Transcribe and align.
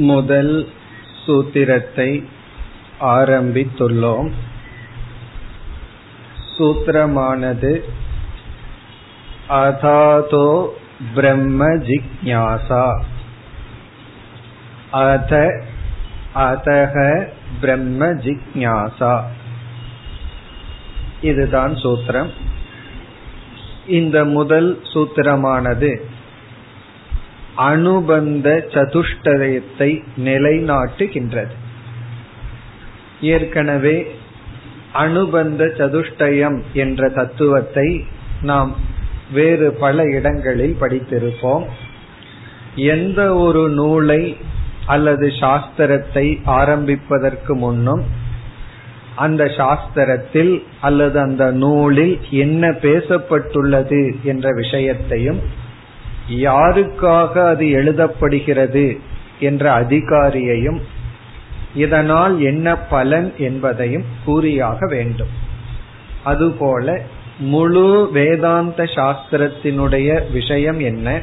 முதல் 0.00 0.68
சூத்திரத்தை 1.26 2.24
ஆரம்பித்துள்ளோம். 3.00 4.30
சூத்திரமானது 6.58 7.80
அதாதோ 9.48 10.68
பிரம்ம 11.14 11.66
ஜிக்ஞாசா 11.66 13.02
அத 14.90 15.64
அதக 16.34 17.26
பிரம்ம 17.60 18.06
ஜிக்ஞாசா. 18.06 19.22
இதுதான் 21.20 21.74
சூத்திரம். 21.74 22.30
இந்த 23.86 24.24
முதல் 24.24 24.80
சூத்திரமானது 24.82 25.90
அனுபந்த 27.54 28.64
சதுஷ்டயத்தை 28.68 30.02
நிலைநாட்டுகின்றது. 30.24 31.54
ஏற்கனவே 33.20 34.14
அனுபந்த 34.92 35.64
சதுஷ்டயம் 35.64 36.62
என்ற 36.72 37.08
தத்துவத்தை 37.08 38.06
நாம் 38.42 38.76
வேறு 39.32 39.72
பல 39.72 40.04
இடங்களில் 40.04 40.76
படித்திருப்போம். 40.80 41.64
எந்த 42.74 43.34
ஒரு 43.34 43.68
நூலை 43.68 44.36
அல்லது 44.86 45.26
சாஸ்திரத்தை 45.26 46.40
ஆரம்பிப்பதற்கு 46.44 47.56
முன்னும் 47.56 48.04
அந்த 49.14 49.44
சாஸ்திரத்தில் 49.44 50.62
அல்லது 50.80 51.20
அந்த 51.20 51.50
நூலில் 51.50 52.18
என்ன 52.30 52.68
பேசப்பட்டுள்ளது 52.68 54.22
என்ற 54.22 54.52
விஷயத்தையும் 54.54 55.58
யாருக்காக 56.30 57.46
அது 57.46 57.64
எழுதப்படுகிறது 57.64 58.98
என்ற 59.40 59.80
அதிகாரியையும் 59.80 60.80
இதனால் 61.74 62.40
என்ன 62.40 62.76
பலன் 62.76 63.32
என்பதையும் 63.38 64.04
கூறியாக 64.24 64.86
வேண்டும். 64.86 65.28
அதுபோல 66.24 67.00
முழு 67.38 68.10
வேதாந்த 68.12 68.82
சாஸ்திரத்தினுடைய 68.84 70.32
விஷயம் 70.32 70.80
என்ன 70.80 71.20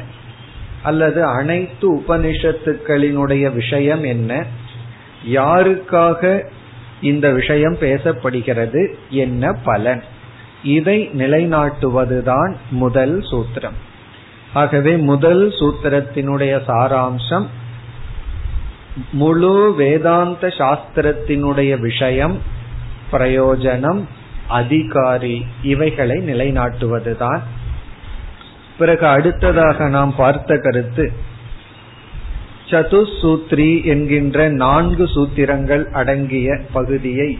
அல்லது 0.82 1.24
அனைத்து 1.24 1.96
உபனிஷத்துக்களினுடைய 1.96 3.52
விஷயம் 3.52 4.02
என்ன 4.02 4.44
யாருக்காக 5.28 6.42
இந்த 7.00 7.30
விஷயம் 7.30 7.76
பேசப்படுகிறது 7.80 8.94
என்ன 9.08 9.52
பலன் 9.52 10.02
இதை 10.62 11.10
நிலைநாட்டுவதுதான் 11.18 12.56
முதல் 12.70 13.20
சூத்திரம். 13.20 13.86
ஆகவே 14.52 14.96
முதல் 14.96 15.48
சூத்திரத்தினுடைய 15.48 16.60
சாராம்சம் 16.66 17.46
முழு 19.12 19.74
வேதாந்த 19.76 20.46
சாஸ்திரத்தினுடைய 20.46 21.80
விஷயம் 21.80 22.38
பிரயோஜனம் 23.12 24.00
அதிகாரி 24.48 25.46
இவைகளை 25.62 26.16
நிலைநாட்டுவதுதான். 26.16 27.40
பிறகு 28.78 29.06
அடுத்ததாக 29.06 29.88
நாம் 29.88 30.14
பார்த்த 30.16 30.56
கருத்து 30.56 31.12
சதுசூத்ரி 32.70 33.84
என்கின்ற 33.84 34.48
நான்கு 34.48 35.04
சூத்திரங்கள் 35.04 35.84
அடங்கிய 35.92 36.60
பகுதியை 36.72 37.38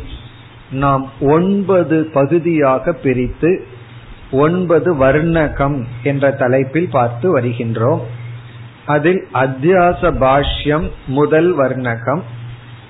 நாம் 0.71 1.11
ஒன்பது 1.21 2.11
பகுதியாக 2.13 2.93
பிரித்து 2.93 3.67
ஒன்பது 4.31 4.95
வர்ணகம் 4.95 5.85
என்ற 6.03 6.31
தலைப்பில் 6.31 6.89
பார்த்து 6.89 7.39
வருகின்றோம். 7.39 8.01
அதில் 8.87 9.29
அத்தியாச 9.35 10.13
பாஷ்யம் 10.13 10.91
முதல் 11.07 11.59
வர்ணகம் 11.59 12.23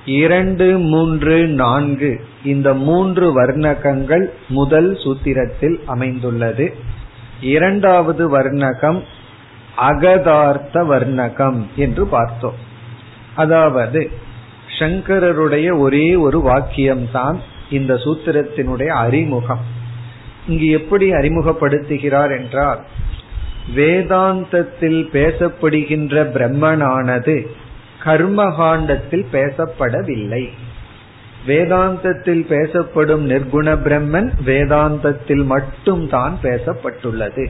இரண்டு 0.04 0.78
மூன்று 0.78 1.46
நான்கு 1.46 2.24
இந்த 2.44 2.74
மூன்று 2.74 3.42
வர்ணகங்கள் 3.42 4.26
முதல் 4.48 4.94
சூத்திரத்தில் 4.94 5.84
அமைந்துள்ளது. 5.86 6.74
இரண்டாவது 7.40 8.38
வர்ணகம் 8.38 9.02
அகதார்த்த 9.76 10.82
வர்ணகம் 10.82 11.66
என்று 11.76 12.06
பார்த்தோம். 12.06 12.54
அதாவது 13.36 14.10
சங்கரருடைய 14.78 15.78
ஒரே 15.78 16.14
ஒரு 16.14 16.38
வாக்கியம்தான் 16.38 17.36
இந்த 17.70 17.94
சூத்திரத்தினுடைய 17.94 18.86
அறிமுகம். 18.86 19.76
இங்கு 20.48 20.68
எப்படி 20.78 21.06
அறிமுகப்படுத்துகிறார் 21.12 22.32
என்றால் 22.38 22.80
வேதாந்தத்தில் 23.76 25.00
பேசப்படுகின்ற 25.14 26.22
பிரம்மனானது 26.34 27.36
கர்மகாண்டத்தில் 28.04 29.26
பேசப்படவில்லை. 29.32 30.44
வேதாந்தத்தில் 31.46 32.44
பேசப்படும் 32.46 33.24
நிர்குண 33.30 33.68
பிரம்மன் 33.86 34.28
வேதாந்தத்தில் 34.46 35.44
மட்டும் 35.44 36.04
தான் 36.08 36.38
பேசப்பட்டுள்ளது. 36.42 37.44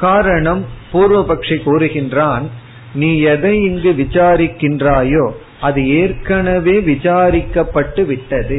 காரணம் 0.00 0.62
பூர்வபக்ஷி 0.92 1.56
கூறுகின்றான் 1.66 2.46
நீ 2.94 3.10
எதை 3.34 3.54
இங்கு 3.64 3.92
விசாரிக்கின்றாயோ 3.92 5.24
அது 5.60 5.80
ஏற்கனவே 6.00 6.76
விசாரிக்கப்பட்டு 6.80 8.02
விட்டது. 8.06 8.58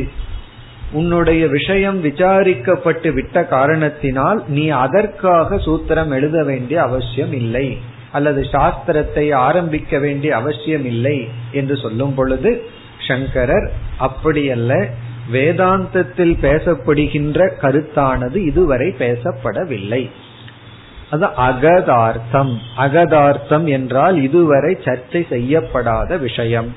உன்னுடைய 0.95 1.47
விஷயம் 1.47 1.97
விசாரிக்கப்பட்டு 2.01 3.09
விட்ட 3.13 3.44
காரணத்தினால் 3.45 4.44
நீ 4.47 4.67
அதற்காக 4.67 5.56
சூத்திரம் 5.56 6.07
எழுத 6.07 6.44
வேண்டிய 6.44 6.81
அவசியம் 6.81 7.33
இல்லை 7.33 7.67
அல்லது 8.11 8.41
சாஸ்திரத்தை 8.41 9.25
ஆரம்பிக்க 9.34 10.00
வேண்டிய 10.00 10.35
அவசியம் 10.35 10.85
இல்லை 10.85 11.17
என்று 11.51 11.78
சொல்லும் 11.78 12.13
பொழுது 12.13 12.51
சங்கரர் 13.07 13.67
அப்படியல்ல 14.00 14.73
வேதாந்தத்தில் 15.31 16.34
பேசப்படுகின்ற 16.41 17.39
கருத்தானது 17.61 18.35
இதுவரை 18.35 18.88
பேசப்படவில்லை. 19.00 20.01
அது 21.09 21.25
அகதார்த்தம். 21.25 22.53
அகதார்த்தம் 22.78 23.66
என்றால் 23.67 24.22
இதுவரை 24.22 24.78
சர்ச்சை 24.84 25.22
செய்யப்படாத 25.29 26.17
விஷயம். 26.17 26.69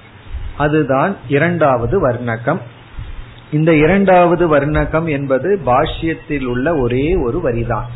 அதுதான் 0.57 1.17
இரண்டாவது 1.29 1.97
வர்ணகம். 2.09 2.61
இந்த 3.53 3.75
இரண்டாவது 3.75 4.57
வர்ணகம் 4.57 5.09
என்பது 5.09 5.61
பாஷ்யத்தில் 5.67 6.45
உள்ள 6.45 6.77
ஒரே 6.77 7.15
ஒரு 7.15 7.41
வரிதான். 7.45 7.89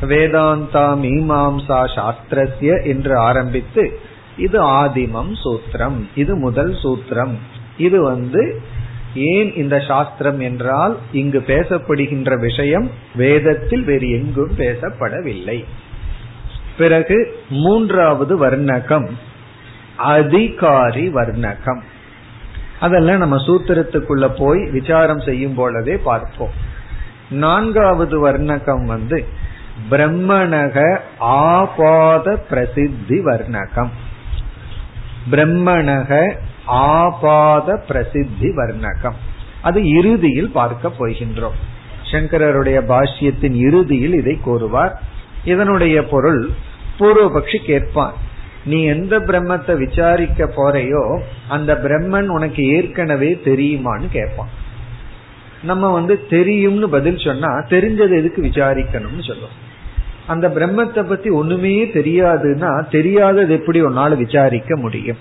வேதாந்தா 0.00 0.84
மீமாம்சா 1.02 1.80
சாஸ்திரஸ்ய 1.96 2.84
என்று 2.84 3.18
ஆரம்பித்து 3.18 4.00
இது 4.36 4.62
ஆதிமம் 4.62 5.32
சூத்திரம் 5.44 5.98
இது 6.14 6.36
முதல் 6.36 6.72
சூத்திரம். 6.72 7.34
இது 7.76 8.02
வந்து 8.02 8.60
ஏன் 9.14 9.54
இந்த 9.54 9.80
சாஸ்திரம் 9.80 10.40
என்றால் 10.40 10.98
இங்கு 11.12 11.44
பேசப்படுகின்ற 11.46 12.40
விஷயம் 12.40 12.90
வேதத்தில் 13.14 13.84
வேறு 13.84 14.10
எங்கும் 14.10 14.56
பேசப்படவில்லை. 14.56 15.64
பிறகு 16.78 17.38
மூன்றாவது 17.48 18.46
வர்ணகம் 18.46 19.08
அதிகாரி 19.96 21.08
வர்ணகம். 21.08 21.82
அதெல்லாம் 22.80 23.18
நம்ம 23.18 23.36
சூத்திரத்துக்குள்ள 23.36 24.28
போய் 24.36 24.70
விசாரம் 24.70 25.20
செய்யும் 25.20 25.54
போலவே 25.54 25.96
பார்ப்போம். 25.96 26.50
நான்காவது 27.30 28.28
வர்ணகம் 28.28 28.84
வந்து 28.84 29.26
பிரம்மணக 29.90 30.98
ஆபாத 31.18 32.36
பிரசித்தி 32.36 33.24
வர்ணகம். 33.24 33.88
பிரம்மணக 35.30 36.34
ஆபாத 36.64 37.84
பிரசித்தி 37.88 38.48
வர்ணகம். 38.48 39.14
அது 39.62 39.88
இறுதியில் 39.88 40.50
பார்க்க 40.50 40.92
போகின்றோம். 40.98 41.58
சங்கரருடைய 42.10 42.80
பாஷ்யத்தின் 42.88 43.54
இறுதியில் 43.54 44.14
இதை 44.14 44.40
கூறுவார். 44.40 45.02
இதனுடைய 45.44 46.04
பொருள் 46.04 46.50
பூர்வபக்ஷி 46.98 47.56
கேட்பான். 47.56 48.12
நீ 48.66 48.84
எந்த 48.84 49.18
பிரம்மத்தை 49.18 49.76
விசாரிக்க 49.76 50.44
போறையோ 50.44 51.20
அந்த 51.48 51.74
பிரம்மன் 51.74 52.26
உனக்கு 52.26 52.62
ஏற்கனவே 52.66 53.40
தெரியுமான்னு 53.44 54.08
கேட்பான். 54.10 54.48
நம்ம 55.62 55.92
வந்து 55.92 56.26
தெரியும்னு 56.26 56.88
பதில் 56.88 57.18
சொன்னா 57.18 57.48
தெரிஞ்சது 57.48 58.14
எதுக்கு 58.18 58.42
விசாரிக்கணும்னு 58.42 59.24
சொல்லுவோம். 59.26 59.64
அந்த 60.26 60.48
பிரம்மத்தை 60.48 61.02
பத்தி 61.02 61.28
ஒண்ணுமே 61.30 61.84
தெரியாதுன்னா 61.84 62.88
தெரியாதது 62.88 63.52
எப்படி 63.52 63.82
உன்னால 63.82 64.16
விசாரிக்க 64.16 64.76
முடியும்? 64.76 65.16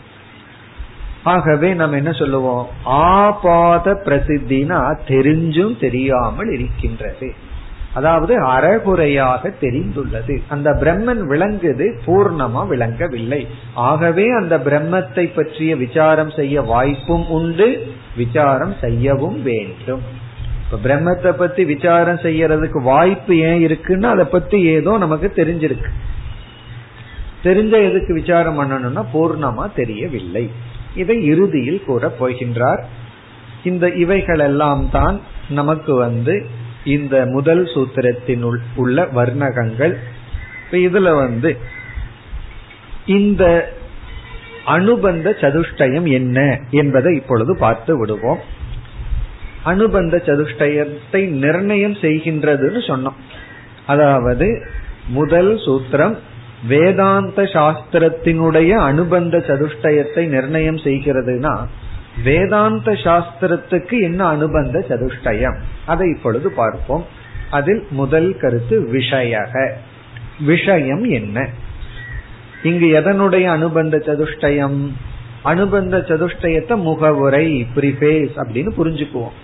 ஆகவே 1.23 1.73
நம்ம 1.73 1.95
என்ன 1.95 2.11
சொல்லுவோம்? 2.11 2.67
ஆபாத 2.83 3.93
பிரசித்தினா 4.05 4.79
தெரிஞ்சும் 5.07 5.79
தெரியாமல் 5.79 6.51
இருக்கின்றது. 6.51 7.33
அதாவது 7.97 8.33
அறகுறையாக 8.45 9.51
தெரிந்துள்ளது. 9.61 10.35
அந்த 10.47 10.69
பிரம்மன் 10.81 11.21
விளங்குது 11.31 11.85
பூர்ணமா 12.05 12.61
விளங்கவில்லை. 12.67 13.41
ஆகவே 13.73 14.25
அந்த 14.39 14.55
பிரம்மத்தை 14.67 15.25
பற்றிய 15.35 15.71
விசாரம் 15.75 16.33
செய்ய 16.39 16.61
வாய்ப்பும் 16.71 17.25
உண்டு 17.37 17.67
விசாரம் 18.15 18.75
செய்யவும் 18.81 19.39
வேண்டும். 19.41 20.03
இப்ப 20.63 20.79
பிரம்மத்தை 20.83 21.31
பத்தி 21.31 21.63
விசாரம் 21.65 22.19
செய்யறதுக்கு 22.25 22.81
வாய்ப்பு 22.83 23.33
ஏன் 23.49 23.63
இருக்குன்னா 23.67 24.09
அதை 24.15 24.25
பத்தி 24.25 24.59
ஏதோ 24.75 24.97
நமக்கு 24.97 25.27
தெரிஞ்சிருக்கு. 25.35 25.91
தெரிஞ்ச 27.43 27.73
எதுக்கு 27.89 28.11
விசாரம் 28.13 28.59
பண்ணணும்னா 28.59 29.03
பூர்ணமா 29.13 29.65
தெரியவில்லை. 29.75 30.45
இதை 30.95 31.17
இறுதியில் 31.25 31.83
கூற 31.87 32.11
போகின்றார். 32.19 32.81
இந்த 33.63 33.85
இவைகள் 34.03 34.39
எல்லாம் 34.39 34.83
தான் 34.89 35.17
நமக்கு 35.49 35.93
வந்து 35.95 36.35
இந்த 36.85 37.25
முதல் 37.25 37.63
சூத்திரத்தினுள் 37.63 38.57
உள்ள 38.75 39.03
வர்ணகங்கள். 39.03 39.95
இதுல 40.71 41.15
வந்து 41.15 41.57
இந்த 43.05 43.73
அனுபந்த 44.65 45.35
சதுஷ்டயம் 45.41 46.07
என்ன 46.09 46.59
என்பதை 46.71 47.15
இப்பொழுது 47.15 47.57
பார்த்து 47.57 47.97
விடுவோம். 47.97 48.39
அனுபந்த 49.63 50.21
சதுஷ்டயத்தை 50.25 51.27
நிர்ணயம் 51.27 51.93
செய்கின்றதுன்னு 51.93 52.81
சொன்னோம். 52.87 53.19
அதாவது 53.85 54.67
முதல் 55.07 55.55
சூத்திரம் 55.55 56.17
வேதாந்த 56.67 57.43
சாஸ்திரத்தினுடைய 57.43 58.69
அனுபந்த 58.69 59.37
சதுஷ்டயத்தை 59.37 60.27
நிர்ணயம் 60.27 60.77
செய்கிறதுனா 60.77 61.67
வேதாந்த 62.23 62.91
சாஸ்திரத்துக்கு 62.91 63.99
என்ன 64.01 64.25
அனுபந்த 64.25 64.85
சதுஷ்டயம்? 64.89 65.57
அதை 65.85 66.09
இப்பொழுது 66.09 66.51
பார்ப்போம். 66.51 67.05
அதில் 67.51 67.87
முதல் 67.89 68.37
கருத்து 68.37 68.81
விஷயக. 68.81 69.71
விஷயம் 70.45 71.03
என்ன? 71.03 71.49
இங்கு 72.63 72.85
எதனுடைய 72.85 73.43
அனுபந்த 73.43 73.97
சதுஷ்டயம்? 73.97 74.91
அனுபந்த 75.43 75.97
சதுஷ்டயத்தை 75.97 76.81
முகவுரை 76.81 77.67
பிரிபேஸ் 77.75 78.31
அப்படின்னு 78.35 78.69
புரிஞ்சுக்குவோம். 78.77 79.35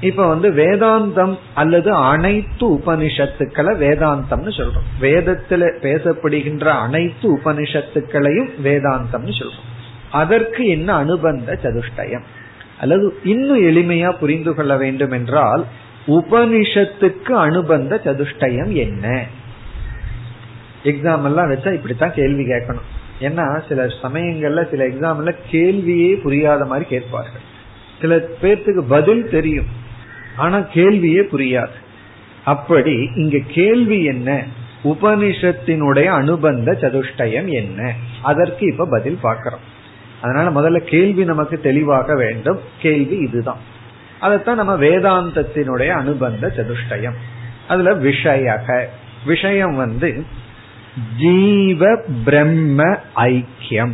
இப்ப 0.00 0.26
வந்து 0.26 0.50
வேதாந்தம் 0.50 1.38
அல்லது 1.54 1.94
அனைத்து 1.94 2.74
உபனிஷத்துக்களை 2.74 3.76
வேதாந்தம்னு 3.76 4.50
சொல்றோம். 4.56 4.86
வேதத்துல 5.00 5.70
பேசப்படுகின்ற 5.82 6.64
அனைத்து 6.64 7.38
உபனிஷத்துக்களையும் 7.38 8.50
வேதாந்தம்னு 8.64 9.32
சொல்றோம். 9.38 9.77
அதற்கு 10.10 10.66
என்ன 10.66 11.04
அனுபந்த 11.04 11.58
சதுஷ்டயம்? 11.62 12.22
அல்லது 12.80 13.18
இன்னும் 13.24 13.62
எளிமையா 13.62 14.18
புரிந்து 14.18 14.54
கொள்ள 14.54 14.76
வேண்டும் 14.76 15.10
என்றால் 15.10 15.64
உபனிஷத்துக்கு 16.06 17.32
அனுபந்த 17.32 18.00
சதுஷ்டயம் 18.04 18.68
என்ன? 18.68 19.24
எக்ஸாம் 20.84 21.24
எல்லாம் 21.24 21.50
வச்சா 21.50 21.72
இப்படித்தான் 21.72 22.14
கேள்வி 22.14 22.44
கேட்கணும். 22.44 22.86
ஏன்னா 23.20 23.68
சில 23.68 23.84
சமயங்கள்ல 23.84 24.70
சில 24.70 24.86
எக்ஸாம்ல 24.86 25.34
கேள்வியே 25.50 26.20
புரியாத 26.20 26.64
மாதிரி 26.64 26.88
கேட்பார்கள். 26.88 27.40
சில 28.00 28.28
பேர்த்துக்கு 28.42 28.80
பதில் 28.88 29.30
தெரியும் 29.30 29.66
ஆனா 30.36 30.58
கேள்வியே 30.58 31.22
புரியாது. 31.32 31.76
அப்படி 32.44 33.10
இங்க 33.14 33.38
கேள்வி 33.48 34.04
என்ன? 34.04 34.44
உபனிஷத்தினுடைய 34.84 36.04
அனுபந்த 36.04 36.72
சதுஷ்டயம் 36.72 37.46
என்ன? 37.46 37.94
அதற்கு 38.22 38.66
இப்ப 38.66 38.86
பதில் 38.90 39.18
பார்க்கிறோம். 39.20 39.76
அதனால 40.22 40.60
முதல்ல 40.60 40.78
கேள்வி 40.78 41.24
நமக்கு 41.24 41.60
தெளிவாக 41.60 42.14
வேண்டும். 42.14 42.60
கேள்வி 42.80 43.16
இதுதான். 43.16 43.58
அதைத்தான் 44.20 44.56
நம்ம 44.56 44.76
வேதாந்தத்தினுடைய 44.76 45.88
அனுபந்த 45.88 46.52
சதுஷ்டயம். 46.56 47.14
அதுல 47.68 47.94
விஷயக. 47.94 48.84
விஷயம் 49.26 49.74
வந்து 49.74 50.24
ஜீவ 51.18 52.02
பிரம்ம 52.24 52.96
ஐக்கியம். 53.16 53.92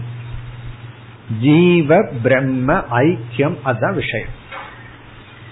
ஜீவ 1.40 2.08
பிரம்ம 2.22 2.84
ஐக்கியம் 2.90 3.56
அதுதான் 3.62 3.94
விஷயம். 3.94 4.28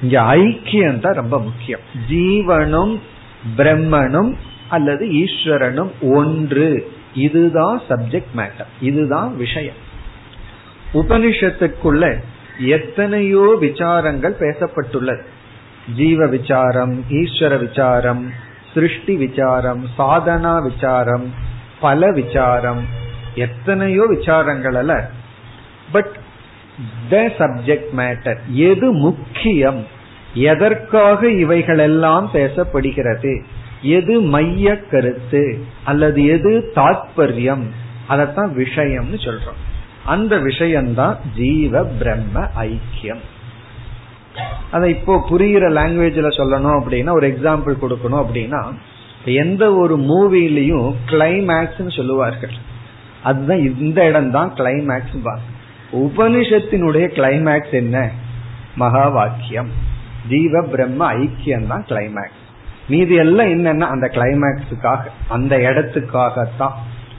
இங்க 0.02 0.20
ஐக்கியம் 0.20 0.98
தான் 0.98 1.14
ரொம்ப 1.14 1.40
முக்கியம். 1.40 1.80
ஜீவனும் 2.10 3.00
பிரம்மனும் 3.56 4.34
அல்லது 4.68 5.06
ஈஸ்வரனும் 5.06 5.90
ஒன்று. 6.00 6.92
இதுதான் 7.14 7.80
சப்ஜெக்ட் 7.88 8.36
மேட்டர் 8.36 8.66
இதுதான் 8.80 9.36
விஷயம். 9.36 9.90
உபனிஷத்துக்குள்ள 11.00 12.04
எத்தனையோ 12.76 13.44
விசாரங்கள் 13.60 14.34
பேசப்பட்டுள்ளது. 14.42 15.22
ஜீவ 15.96 16.26
விசாரம் 16.26 16.94
ஈஸ்வர 17.20 17.52
விசாரம் 17.58 18.24
சிருஷ்டி 18.74 19.14
விசாரம் 19.16 19.80
சாதனா 19.98 20.52
விசாரம் 20.62 21.26
பல 21.80 22.10
விசாரம் 22.12 22.82
எத்தனையோ 23.34 24.04
விசாரங்கள் 24.10 24.76
அல்ல. 24.82 24.94
பட் 25.92 26.12
த 27.10 27.16
சப்ஜெக்ட் 27.38 27.90
மேட்டர் 27.96 28.38
எது 28.68 28.92
முக்கியம் 29.06 29.80
எதற்காக 30.34 31.28
இவைகளெல்லாம் 31.28 32.30
பேசப்படுகிறது 32.34 33.32
எது 33.96 34.14
மைய 34.34 34.76
கருத்து 34.90 35.44
அல்லது 35.84 36.20
எது 36.26 36.52
தாத்பரியம் 36.74 37.64
அதத்தான் 38.08 38.52
விஷயம்னு 38.62 39.18
சொல்றோம். 39.26 39.60
அந்த 40.04 40.38
விஷயம்தான் 40.38 41.16
ஜீவ 41.36 41.84
பிரம்ம 41.84 42.40
ஐக்கியம். 42.60 43.22
அதை 44.70 44.90
இப்போ 44.90 45.14
புரிகிற 45.30 45.64
லாங்குவேஜ்ல 45.78 46.30
சொல்லணும் 46.38 46.76
அப்படின்னா 46.78 47.10
ஒரு 47.10 47.26
எக்ஸாம்பிள் 47.32 47.82
கொடுக்கணும் 47.82 48.22
அப்படின்னா 48.24 48.60
எந்த 49.24 49.74
ஒரு 49.74 49.96
மூவிலையும் 49.98 50.94
கிளைமேக்ஸ் 51.06 51.96
சொல்லுவார்கள். 51.96 52.54
அதுதான் 53.22 53.58
இந்த 53.58 54.08
இடம் 54.08 54.30
தான் 54.30 54.52
கிளைமேக்ஸ் 54.54 55.16
உபனிஷத்தினுடைய 55.92 57.06
கிளைமேக்ஸ் 57.18 57.74
என்ன? 57.82 58.10
மகா 58.74 59.08
வாக்கியம் 59.08 59.70
ஜீவ 60.28 60.62
பிரம்ம 60.62 61.12
ஐக்கியம் 61.12 61.66
தான் 61.66 61.84
கிளைமேக்ஸ் 61.88 62.40
மீதி 62.88 63.14
எல்லாம் 63.14 63.46
என்னன்னா 63.46 63.86
அந்த 63.94 64.10
கிளைமேக்ஸுக்காக 64.14 65.02
அந்த 65.28 65.56
இடத்துக்காகத்தான். 65.56 66.76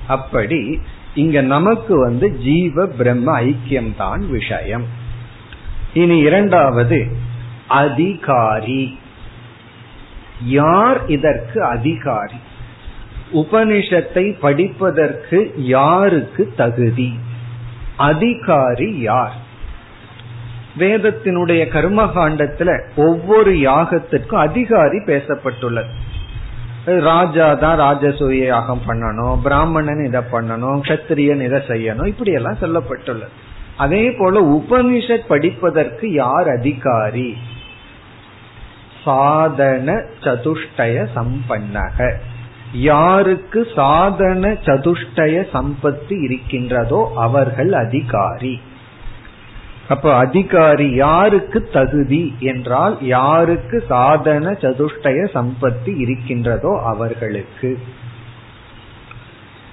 அப்படி 0.08 0.80
இங்க 1.16 1.42
நமக்கு 1.42 2.00
வந்து 2.00 2.38
ஜீவ 2.38 2.86
பிரம்ம 2.86 3.42
ஐக்கியம் 3.42 3.96
தான் 3.96 4.30
விஷயம். 4.30 4.86
இனி 5.94 6.18
இரண்டாவது 6.18 7.08
அதிகாரி. 7.68 9.00
யார் 10.46 11.08
இதற்கு 11.08 11.64
அதிகாரி? 11.64 12.36
உபனிஷத்தை 13.34 14.40
படிப்பதற்கு 14.40 15.54
யாருக்கு 15.58 16.54
தகுதி? 16.56 17.20
அதிகாரி 17.98 19.00
யார்? 19.00 19.36
வேதத்தினுடைய 20.80 21.66
கர்மகாண்டத்துல 21.66 22.82
ஒவ்வொரு 22.96 23.52
யாகத்திற்கும் 23.52 24.36
அதிகாரி 24.36 24.98
பேசப்பட்டுள்ளது. 24.98 25.90
ராஜா 26.86 27.54
தான் 27.54 27.80
ராஜசூய 27.80 28.46
யாகம் 28.46 28.82
பண்ணணும் 28.88 29.42
பிராமணன் 29.44 30.06
இதை 30.06 30.22
பண்ணணும் 30.32 30.82
கத்திரியன் 30.82 31.46
இதை 31.46 31.60
செய்யணும் 31.68 32.08
இப்படி 32.08 32.32
எல்லாம் 32.32 32.58
சொல்லப்பட்டுள்ளது. 32.62 33.28
அதே 33.78 34.12
போல 34.12 34.42
உபனிஷத் 34.42 35.28
படிப்பதற்கு 35.28 36.12
யார் 36.12 36.50
அதிகாரி? 36.50 37.38
சாதன 39.04 40.02
சதுஷ்டய 40.22 41.08
சம்பன்னக. 41.16 42.14
யாருக்கு 42.74 43.68
சாதன 43.76 44.52
சதுஷ்டய 44.52 45.46
சம்பத்து 45.54 46.24
இருக்கின்றதோ 46.24 47.12
அவர்கள் 47.16 47.74
அதிகாரி. 47.74 48.62
அப்ப 49.90 50.16
அதிகாரி 50.16 50.94
யாருக்கு 50.94 51.70
தகுதி 51.74 52.36
என்றால் 52.40 52.98
யாருக்கு 53.02 53.84
சாதன 53.88 54.52
சதுஷ்டய 54.52 55.28
சம்பத்தி 55.34 55.98
இருக்கின்றதோ 55.98 56.82
அவர்களுக்கு. 56.86 57.80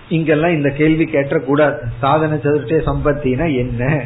இங்கெல்லாம் 0.09 0.51
இந்த 0.51 0.71
கேள்வி 0.71 1.05
கேட்டக்கூடாது. 1.05 1.79
சாதன 1.99 2.35
சதுஷ்டய 2.35 2.83
சம்பத்தினா 2.87 3.57
என்ன 3.57 4.03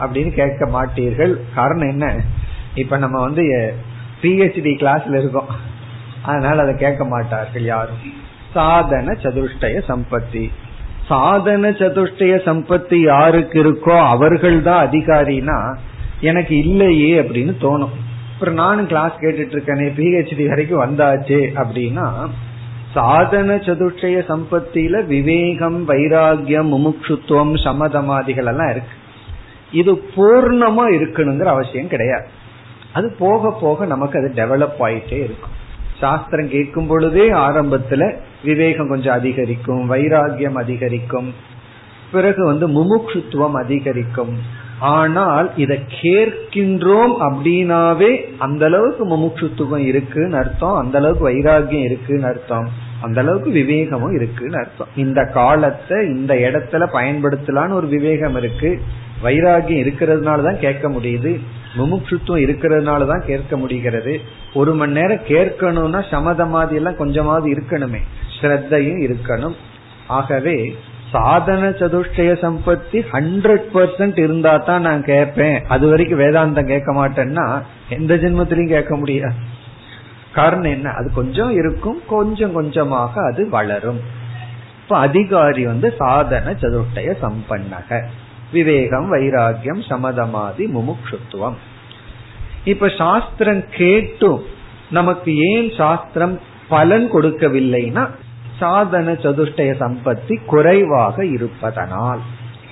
அப்படின்னு 0.00 0.32
கேட்க 0.32 0.66
மாட்டீர்கள். 0.66 1.40
காரணம் 1.54 1.88
என்ன? 1.88 2.20
இப்ப 2.74 2.96
நம்ம 2.96 3.20
வந்து 3.20 3.74
பிஹெச்டி 4.22 4.76
கிளாஸ்ல 4.76 5.18
இருக்கோம். 5.18 5.48
அதனால 6.22 6.62
அதை 6.62 6.74
கேட்க 6.74 7.04
மாட்டார்கள் 7.04 7.62
யாரும். 7.62 8.12
சாதன 8.54 9.12
சதுஷ்டய 9.12 9.82
சம்பத்தி. 9.88 10.50
சாதன 11.08 11.70
சதுஷ்டய 11.70 12.34
சம்பத்தி 12.48 12.98
யாருக்கு 13.02 13.58
இருக்கோ 13.62 13.94
அவர்கள் 14.08 14.62
தான் 14.62 14.82
அதிகாரினா 14.88 15.58
எனக்கு 16.20 16.54
இல்லையே 16.58 17.10
அப்படின்னு 17.22 17.54
தோணும். 17.62 17.94
அப்புறம் 18.32 18.54
நானும் 18.54 18.86
கிளாஸ் 18.86 19.20
கேட்டுட்டு 19.20 19.54
இருக்கேனே 19.56 19.86
பிஹெச்டி 19.98 20.46
வரைக்கும் 20.48 20.82
வந்தாச்சு 20.84 21.38
அப்படின்னா 21.60 22.06
சாதன 22.94 23.56
சதுஷ்டய 23.56 24.18
சம்பத்தியில 24.28 25.04
விவேகம் 25.06 25.88
வைராகியம் 25.88 26.70
முமுட்சுத்துவம் 26.74 27.54
சமதமாதிகள் 27.64 28.50
எல்லாம் 28.52 28.70
இருக்கு. 28.70 28.94
இது 29.70 29.92
பூர்ணமா 30.16 30.84
இருக்கணுங்கிற 30.98 31.44
அவசியம் 31.44 31.92
கிடையாது. 31.94 32.28
அது 32.92 33.16
போக 33.18 33.50
போக 33.60 33.86
நமக்கு 33.86 34.18
அது 34.20 34.30
டெவலப் 34.36 34.78
ஆயிட்டே 34.86 35.18
இருக்கும். 35.26 35.56
சாஸ்திரம் 36.00 36.48
கேட்கும் 36.48 36.86
பொழுதே 36.86 37.30
ஆரம்பத்துல 37.30 38.14
விவேகம் 38.44 38.88
கொஞ்சம் 38.88 39.14
அதிகரிக்கும் 39.14 39.82
வைராகியம் 39.92 40.58
அதிகரிக்கும். 40.62 41.34
பிறகு 42.12 42.44
வந்து 42.44 42.68
முமுட்சுத்துவம் 42.68 43.58
அதிகரிக்கும். 43.62 44.34
ஆனால் 44.80 45.56
இதை 45.56 45.78
கேட்கின்றோம் 46.02 47.14
அப்படின்னாவே 47.26 48.10
அந்த 48.38 48.66
அளவுக்கு 48.66 49.04
முமுட்சுத்துவம் 49.06 49.84
இருக்குன்னு 49.90 50.36
அர்த்தம் 50.36 50.74
அந்த 50.74 50.98
அளவுக்கு 50.98 51.24
வைராகியம் 51.30 51.84
இருக்குன்னு 51.84 52.26
அர்த்தம் 52.26 52.68
அந்த 53.00 53.20
அளவுக்கு 53.20 53.50
விவேகமும் 53.50 54.14
இருக்குன்னு 54.14 54.58
அர்த்தம். 54.58 54.92
இந்த 54.96 55.24
காலத்தை 55.24 55.98
இந்த 56.08 56.34
இடத்துல 56.34 56.84
பயன்படுத்தலான்னு 56.92 57.78
ஒரு 57.80 57.86
விவேகம் 57.86 58.36
இருக்கு. 58.36 58.70
வைராகியம் 59.24 59.82
இருக்கிறதுனால 59.84 60.42
தான் 60.42 60.58
கேட்க 60.58 60.88
முடியுது. 60.88 61.40
முமுட்சுத்துவம் 61.76 62.44
இருக்கிறதுனால 62.44 63.06
தான் 63.06 63.22
கேட்க 63.26 63.56
முடிகிறது. 63.56 64.20
ஒரு 64.54 64.74
மணி 64.74 64.92
நேரம் 64.92 65.26
கேட்கணும்னா 65.28 66.02
சமதமாதி 66.10 66.74
எல்லாம் 66.74 66.96
கொஞ்சமாவது 66.96 67.48
இருக்கணுமே. 67.50 68.00
ஸ்ரத்தையும் 68.40 69.00
இருக்கணும். 69.06 69.54
ஆகவே 70.06 70.76
சாதன 71.10 71.68
சதுஷ்டய 71.68 72.32
சம்பத்தி 72.42 73.04
ஹண்ட்ரட் 73.12 73.66
பர்சன்ட் 73.74 74.18
இருந்தா 74.18 74.56
தான் 74.56 74.80
நான் 74.80 75.04
கேட்பேன். 75.04 75.64
அது 75.68 75.88
வரைக்கும் 75.88 76.20
வேதாந்தம் 76.20 76.66
கேட்க 76.66 76.92
மாட்டேன்னா 76.92 77.62
எந்த 77.88 78.14
ஜென்மத்திலையும் 78.14 78.68
கேட்க 78.68 78.96
முடியாது. 78.96 79.34
காரணம் 80.34 80.70
என்ன? 80.70 80.90
அது 80.90 81.12
கொஞ்சம் 81.12 81.52
இருக்கும் 81.52 82.00
கொஞ்சம் 82.06 82.52
கொஞ்சமாக 82.52 83.22
அது 83.22 83.48
வளரும். 83.48 84.00
இப்ப 84.82 84.96
அதிகாரி 84.96 85.66
வந்து 85.66 85.94
சாதன 85.98 86.50
சதுஷ்டய 86.50 87.14
சம்பன்னக. 87.22 88.02
விவேகம் 88.52 89.12
வைராகியம் 89.12 89.82
சமதமாதி 89.88 90.66
முமுட்சுத்துவம் 90.66 91.54
இப்ப 92.64 92.88
சாஸ்திரம் 92.88 93.64
கேட்டும் 93.70 94.42
நமக்கு 94.90 95.36
ஏன் 95.36 95.72
சாஸ்திரம் 95.76 96.40
பலன் 96.68 97.12
கொடுக்கவில்லைன்னா 97.12 98.08
சாதன 98.58 99.12
சதுஷ்டய 99.12 99.74
சம்பத்தி 99.80 100.44
குறைவாக 100.46 101.24
இருப்பதனால். 101.24 102.18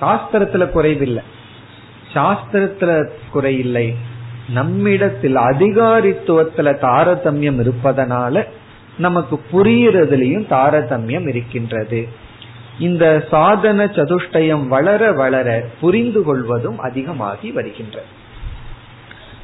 சாஸ்திரத்துல 0.01 0.69
குறைவில்லை. 0.69 1.23
சாஸ்திரத்துல 2.15 3.09
குறையில்லை. 3.35 3.95
நம்மிடத்தில் 4.49 5.37
அதிகாரித்துவத்துல 5.37 6.73
தாரதமியம் 6.81 7.61
இருப்பதனால 7.61 8.45
நமக்கு 8.99 9.41
புரியறதுலயும் 9.53 10.47
தாரதமியம் 10.51 11.29
இருக்கின்றது. 11.29 12.09
இந்த 12.79 13.27
சாதன 13.31 13.85
சதுஷ்டயம் 13.85 14.67
வளர 14.67 15.13
வளர 15.13 15.65
புரிந்து 15.81 16.23
கொள்வதும் 16.23 16.79
அதிகமாகி 16.79 17.51
வருகின்றது. 17.51 18.07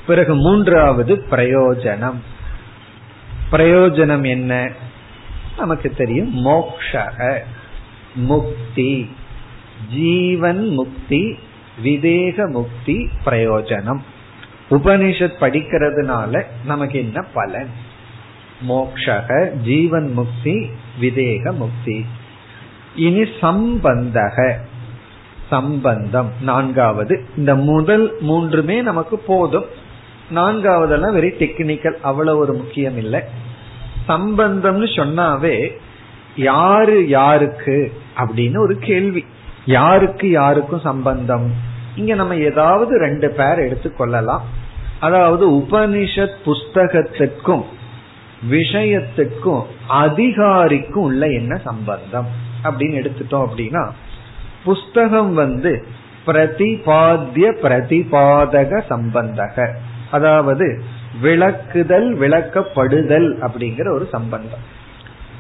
பிறகு 0.07 0.35
மூன்றாவது 0.35 1.25
பிரயோஜனம். 1.31 2.17
பிரயோஜனம் 3.53 4.27
என்ன? 4.27 4.71
நமக்கு 5.59 5.95
தெரியும் 5.95 6.47
மோக்ஷக 6.47 7.39
முக்தி 8.15 9.11
ஜீவன் 9.91 10.69
முக்தி 10.69 11.39
விதேக 11.85 12.51
முக்தி 12.51 13.09
பிரயோஜனம். 13.27 14.01
உபனிஷத் 14.71 15.33
படிக்கிறதுனால 15.41 16.45
நமக்கு 16.65 16.99
என்ன 16.99 17.23
பலன்? 17.23 17.71
மோக்ஷக 18.69 19.53
ஜீவன் 19.53 20.13
முக்தி 20.13 20.71
விதேக 21.01 21.57
முக்தி. 21.57 22.07
இனி 22.97 23.21
சம்பந்தக. 23.21 24.53
சம்பந்தம். 25.51 26.33
நான்காவது 26.41 27.25
இந்த 27.37 27.55
முதல் 27.55 28.15
மூன்றுமே 28.21 28.83
நமக்கு 28.83 29.19
போதும். 29.19 29.65
நான்காவதெல்லாம் 30.35 31.15
வெரி 31.15 31.31
டெக்னிக்கல் 31.39 31.95
அவ்வளவு 32.03 32.39
ஒரு 32.39 32.53
முக்கியம் 32.53 32.97
இல்லை. 32.97 33.21
சம்பந்தம்னு 34.09 34.87
சொன்னாவே 34.97 35.79
யாரு 36.37 37.09
யாருக்கு 37.09 37.93
அப்படின்னு 38.17 38.59
ஒரு 38.59 38.77
கேள்வி. 38.77 39.25
யாருக்கு 39.67 40.31
யாருக்கும் 40.31 40.81
சம்பந்தம்? 40.81 41.53
இங்க 41.97 42.15
நம்ம 42.15 42.37
ஏதாவது 42.37 42.99
ரெண்டு 42.99 43.31
பேர் 43.31 43.59
எடுத்துக்கொள்ளலாம் 43.59 44.41
அதாவது 45.01 45.51
உபனிஷத் 45.51 46.35
புஸ்தகத்துக்கும் 46.45 47.65
விஷயத்துக்கும் 48.51 49.63
அதிகாரிக்கும் 49.89 51.03
உள்ள 51.03 51.27
என்ன 51.27 51.57
சம்பந்தம்? 51.57 52.51
அப்படின்னு 52.65 53.01
எடுத்துட்டோம் 53.01 53.47
அப்படின்னா 53.47 53.91
புஸ்தகம் 54.65 55.35
வந்து 55.35 55.85
பிரதிபாத்திய 56.27 57.53
பிரதிபாதக 57.63 58.83
சம்பந்தக. 58.91 59.69
அதாவது 60.11 60.83
விளக்குதல் 61.23 62.09
விளக்கப்படுதல் 62.17 63.29
அப்படிங்கிற 63.41 63.89
ஒரு 63.93 64.09
சம்பந்தம். 64.11 64.65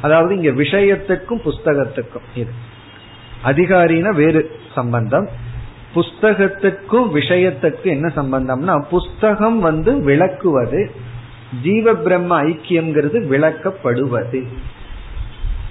அதாவது 0.02 0.36
இங்க 0.36 0.62
விஷயத்துக்கும் 0.62 1.40
புஸ்தகத்துக்கும் 1.44 2.28
இது. 2.34 2.50
அதிகாரினா 3.44 4.14
வேறு 4.14 4.50
சம்பந்தம். 4.74 5.28
புஸ்தகத்துக்கும் 5.94 7.14
விஷயத்துக்கும் 7.14 7.82
என்ன 7.82 8.12
சம்பந்தம்னா 8.16 8.84
புஸ்தகம் 8.90 9.60
வந்து 9.60 10.00
விளக்குவது 10.00 10.90
ஜீவ 11.62 11.94
பிரம்ம 11.94 12.42
ஐக்கியம்ங்கிறது 12.42 13.26
விளக்கப்படுவது. 13.26 14.46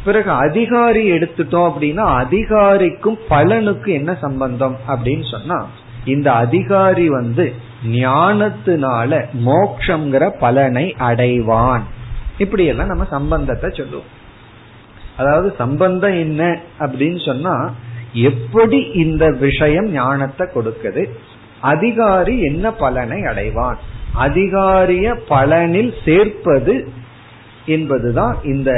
பிறகு 0.06 0.32
அதிகாரி 0.32 1.12
எடுத்துட்டோம் 1.12 1.68
அப்படின்னா 1.70 2.06
அதிகாரிக்கும் 2.24 3.18
பலனுக்கு 3.30 3.88
என்ன 3.88 4.18
சம்பந்தம் 4.22 4.78
அப்படின்னு 4.88 5.32
சொன்னா 5.32 5.68
இந்த 6.06 6.32
அதிகாரி 6.32 7.10
வந்து 7.10 7.54
ஞானத்தினால 7.86 9.26
மோக்ஷங்கிற 9.46 10.24
பலனை 10.40 10.96
அடைவான். 11.00 11.86
இப்படி 12.38 12.66
எல்லாம் 12.66 12.88
நம்ம 12.88 13.06
சம்பந்தத்தை 13.10 13.70
சொல்லுவோம். 13.70 14.10
அதாவது 15.18 15.54
சம்பந்தம் 15.58 16.18
என்ன 16.20 16.60
அப்படின்னு 16.80 17.26
சொன்னா 17.26 17.56
எப்படி 18.14 18.80
இந்த 18.94 19.26
விஷயம் 19.40 19.90
ஞானத்தை 19.92 20.48
கொடுக்குது 20.54 21.04
அதிகாரி 21.62 22.42
என்ன 22.42 22.72
பலனை 22.72 23.20
அடைவான் 23.22 23.80
அதிகாரிய 24.18 25.08
பலனில் 25.30 25.94
சேர்ப்பது 26.06 26.76
என்பதுதான் 27.66 28.36
இந்த 28.44 28.72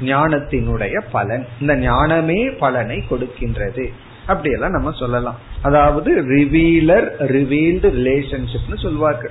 ஞானத்தினுடைய 0.00 1.00
பலன். 1.12 1.46
இந்த 1.60 1.76
ஞானமே 1.76 2.50
பலனை 2.50 3.02
கொடுக்கின்றது. 3.10 3.86
அப்படியெல்லாம் 4.26 4.70
நம்ம 4.70 4.90
சொல்லலாம். 4.90 5.38
அதாவது 5.62 6.22
ரிவீலர் 6.22 7.08
ரிவீல்டு 7.18 7.88
ரிலேஷன்ஷிப்னு 7.98 8.78
சொல்வார்கள். 8.82 9.30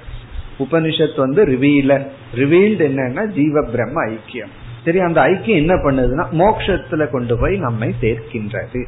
உபனிஷத் 0.60 1.18
வந்து 1.18 1.46
ரிவீலர் 1.46 2.08
ரிவீல்டு 2.36 2.86
என்னன்னா 2.88 3.26
ஜீவ 3.26 3.62
பிரம்ம 3.62 4.06
ஐக்கியம். 4.06 4.52
சரி 4.86 5.00
அந்த 5.00 5.22
ஐக்கியம் 5.22 5.56
என்ன 5.56 5.74
பண்ணுதுன்னா 5.74 6.26
மோக்ஷத்துல 6.32 7.10
கொண்டு 7.10 7.40
போய் 7.40 7.58
நம்மை 7.58 7.96
சேர்க்கின்றது. 8.02 8.86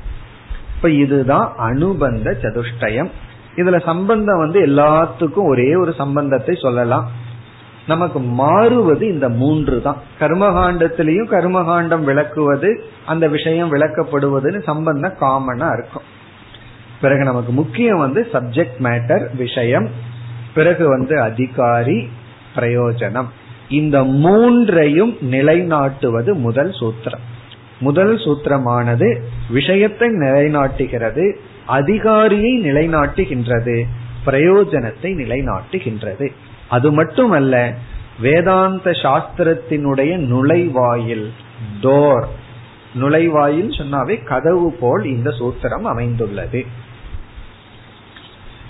இப்ப 0.75 0.89
இதுதான் 0.89 1.53
அனுபந்த 1.57 2.37
சதுஷ்டயம். 2.41 3.09
இதுல 3.55 3.83
சம்பந்தம் 3.83 4.37
வந்து 4.37 4.65
எல்லாத்துக்கும் 4.65 5.47
ஒரே 5.47 5.75
ஒரு 5.75 5.93
சம்பந்தத்தை 5.93 6.57
சொல்லலாம். 6.61 7.11
நமக்கு 7.91 8.19
மாறுவது 8.41 9.03
இந்த 9.13 9.27
மூன்று 9.41 9.77
தான் 9.81 9.99
கர்மகாண்டத்திலையும் 10.19 11.31
கர்மகாண்டம் 11.33 12.03
விளக்குவது 12.09 12.69
அந்த 13.05 13.25
விஷயம் 13.35 13.73
விளக்கப்படுவதுன்னு 13.73 14.59
சம்பந்தம் 14.69 15.19
காமனா 15.21 15.69
இருக்கும். 15.77 16.07
பிறகு 17.03 17.23
நமக்கு 17.23 17.51
முக்கியம் 17.59 18.01
வந்து 18.05 18.21
சப்ஜெக்ட் 18.33 18.79
மேட்டர் 18.87 19.23
விஷயம் 19.35 19.87
பிறகு 20.57 20.83
வந்து 20.89 21.15
அதிகாரி 21.21 21.99
பிரயோஜனம். 22.55 23.29
இந்த 23.79 23.97
மூன்றையும் 24.23 25.13
நிலைநாட்டுவது 25.33 26.31
முதல் 26.47 26.71
சூத்திரம். 26.79 27.25
முதல் 27.87 28.13
சூத்திரமானது 28.23 29.07
விஷயத்தை 29.57 30.07
நிலைநாட்டுகிறது 30.23 31.25
அதிகாரியை 31.79 32.53
நிலைநாட்டுகின்றது 32.67 33.75
பிரயோஜனத்தை 34.25 35.11
நிலைநாட்டுகின்றது. 35.21 36.27
அது 36.71 36.89
மட்டுமல்ல 36.91 37.55
வேதாந்த 38.19 38.91
சாஸ்திரத்தினுடைய 39.03 40.11
நுழைவாயில் 40.31 41.27
டோர் 41.81 42.25
நுழைவாயில் 42.99 43.71
சொன்னாவே 43.79 44.15
கதவு 44.23 44.67
போல் 44.79 45.03
இந்த 45.05 45.29
சூத்திரம் 45.29 45.85
அமைந்துள்ளது. 45.93 46.61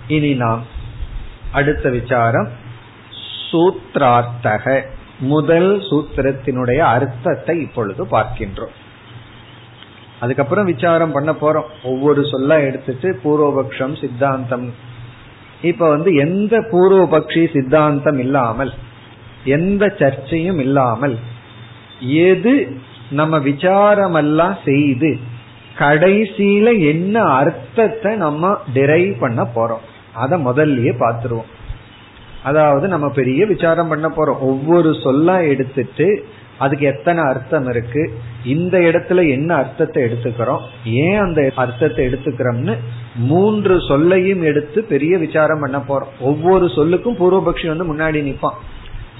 இனி 0.07 0.31
நாம் 0.33 0.63
அடுத்த 1.51 1.89
விசாரம் 1.89 2.49
சூத்ரார்த்தக. 3.49 4.65
முதல் 5.19 5.71
சூத்திரத்தினுடைய 5.79 6.77
அர்த்தத்தை 6.77 7.55
இப்பொழுது 7.61 8.03
பார்க்கின்றோம். 8.05 8.75
அதுக்கப்புறம் 10.19 10.65
விசாரம் 10.65 11.11
பண்ண 11.11 11.31
போறோம். 11.31 11.69
ஒவ்வொரு 11.83 12.21
சொல்ல 12.31 12.59
எடுத்துட்டு 12.61 13.09
பூர்வபக்ஷம் 13.23 13.95
சித்தாந்தம் 14.01 14.67
இப்ப 15.61 15.89
வந்து 15.89 16.11
எந்த 16.15 16.55
பூர்வபக்ஷி 16.71 17.43
சித்தாந்தம் 17.53 18.19
இல்லாமல் 18.19 18.71
எந்த 19.45 19.83
சர்ச்சையும் 19.99 20.59
இல்லாமல் 20.59 21.15
எது 22.27 22.53
நம்ம 23.09 23.37
விசாரமெல்லாம் 23.39 24.57
செய்து 24.65 25.11
கடைசியில 25.79 26.67
என்ன 26.89 27.23
அர்த்தத்தை 27.23 28.15
நம்ம 28.15 28.51
டிரைவ் 28.73 29.13
பண்ண 29.19 29.41
போறோம். 29.55 29.83
அத 30.13 30.37
முதல்லயே 30.37 30.93
பாத்துருவோம் 30.99 31.49
அதாவது 32.43 32.87
நம்ம 32.87 33.07
பெரிய 33.09 33.45
விசாரம் 33.45 33.87
பண்ண 33.87 34.07
போறோம். 34.07 34.39
ஒவ்வொரு 34.39 34.89
சொல்லா 35.03 35.35
எடுத்துட்டு 35.47 36.07
அதுக்கு 36.57 36.85
எத்தனை 36.85 37.21
அர்த்தம் 37.23 37.67
இருக்கு 37.69 38.03
இந்த 38.43 38.75
இடத்துல 38.79 39.29
என்ன 39.29 39.55
அர்த்தத்தை 39.55 40.03
எடுத்துக்கிறோம் 40.03 40.63
ஏன் 40.83 41.17
அந்த 41.17 41.51
அர்த்தத்தை 41.55 42.01
எடுத்துக்கிறோம்னு 42.07 42.75
மூன்று 43.15 43.81
சொல்லையும் 43.87 44.43
எடுத்து 44.43 44.83
பெரிய 44.83 45.17
விசாரம் 45.17 45.59
பண்ண 45.59 45.77
போறோம். 45.77 46.19
ஒவ்வொரு 46.19 46.65
சொல்லுக்கும் 46.65 47.19
பூர்வபக்ஷி 47.19 47.77
வந்து 47.77 47.95
முன்னாடி 47.95 48.23
நிற்பான் 48.23 48.59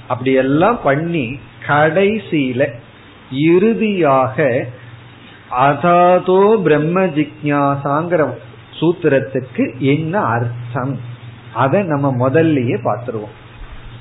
அப்படி 0.08 0.32
எல்லாம் 0.32 0.78
பண்ணி 0.82 1.38
கடைசியில 1.66 2.68
இறுதியாக 3.30 4.66
அதாதோ 5.50 6.62
பிரம்ம 6.62 7.06
ஜிக்யாசாங்கிற 7.06 8.34
சூத்திரத்துக்கு 8.80 9.78
என்ன 9.78 10.20
அர்த்தம்? 10.20 11.00
அதை 11.54 11.82
நம்ம 11.82 12.28
முதல்லயே 12.28 12.76
பார்த்துருவோம். 12.84 13.34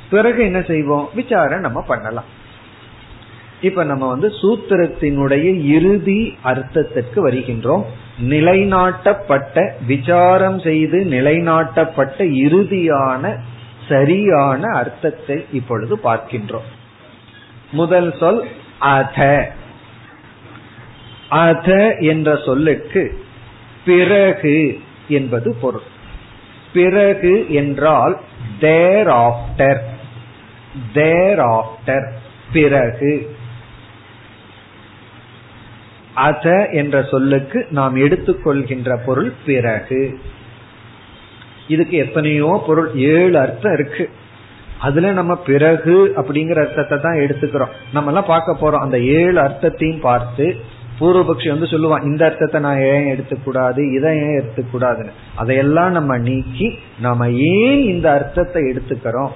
பிறகு 0.09 0.43
என்ன 0.43 0.61
செய்வோம்? 0.61 1.09
விசாரம் 1.13 1.59
நம்ம 1.59 1.81
பண்ணலாம். 1.81 2.25
இப்ப 3.61 3.83
நம்ம 3.83 4.07
வந்து 4.07 4.27
சூத்திரத்தினுடைய 4.27 5.63
இறுதி 5.63 6.37
அர்த்தத்திற்கு 6.43 7.15
வருகின்றோம். 7.15 7.83
நிலைநாட்டப்பட்ட 8.29 9.69
விசாரம் 9.87 10.59
செய்து 10.59 11.05
நிலைநாட்டப்பட்ட 11.09 12.23
இறுதியான 12.23 13.37
சரியான 13.89 14.67
அர்த்தத்தை 14.73 15.45
இப்பொழுது 15.53 15.99
பார்க்கின்றோம். 16.03 16.67
முதல் 17.71 18.15
சொல் 18.19 18.47
அத. 18.79 19.51
அத 21.29 21.95
என்ற 21.99 22.35
சொல்லுக்கு 22.45 23.23
பிறகு 23.85 24.79
என்பது 25.07 25.55
பொருள். 25.61 25.89
பிறகு 26.73 27.45
என்றால் 27.49 28.19
தேர் 28.59 29.07
ஆஃப்டர் 29.07 29.79
தேர் 30.93 31.39
ஆஃப்டர் 31.39 32.07
பிறகு. 32.53 33.39
அத 36.13 36.69
என்ற 36.71 37.03
சொல்லுக்கு 37.03 37.67
நாம் 37.69 37.95
எடுத்துக்கொள்கின்ற 37.95 38.97
பொருள் 39.05 39.33
பிறகு. 39.45 40.19
இதுக்கு 41.67 41.97
எத்தனையோ 41.97 42.63
பொருள் 42.65 42.95
ஏழு 42.95 43.39
அர்த்தம் 43.39 43.73
இருக்கு. 43.73 44.09
அதுல 44.79 45.11
நம்ம 45.11 45.35
பிறகு 45.35 46.13
அப்படிங்கிற 46.15 46.59
அர்த்தத்தை 46.65 46.99
தான் 46.99 47.19
எடுத்துக்கிறோம். 47.19 47.69
நம்ம 47.93 48.09
எல்லாம் 48.09 48.25
பார்க்க 48.25 48.61
போறோம். 48.61 48.79
அந்த 48.79 48.99
ஏழு 48.99 49.39
அர்த்தத்தையும் 49.39 49.99
பார்த்து 49.99 50.55
பூர்வபக்ஷி 50.99 51.47
வந்து 51.49 51.65
சொல்லுவான் 51.65 52.03
இந்த 52.03 52.25
அர்த்தத்தை 52.25 52.61
நான் 52.61 52.77
ஏன் 52.77 53.07
எடுத்துக்கூடாது 53.07 53.93
இதை 53.93 54.17
ஏன் 54.17 54.37
எடுத்துக்கூடாதுன்னு. 54.39 55.13
அதையெல்லாம் 55.35 55.91
நம்ம 55.91 56.17
நீக்கி 56.17 56.79
நாம 56.99 57.29
ஏன் 57.29 57.81
இந்த 57.83 58.11
அர்த்தத்தை 58.11 58.63
எடுத்துக்கிறோம்? 58.63 59.31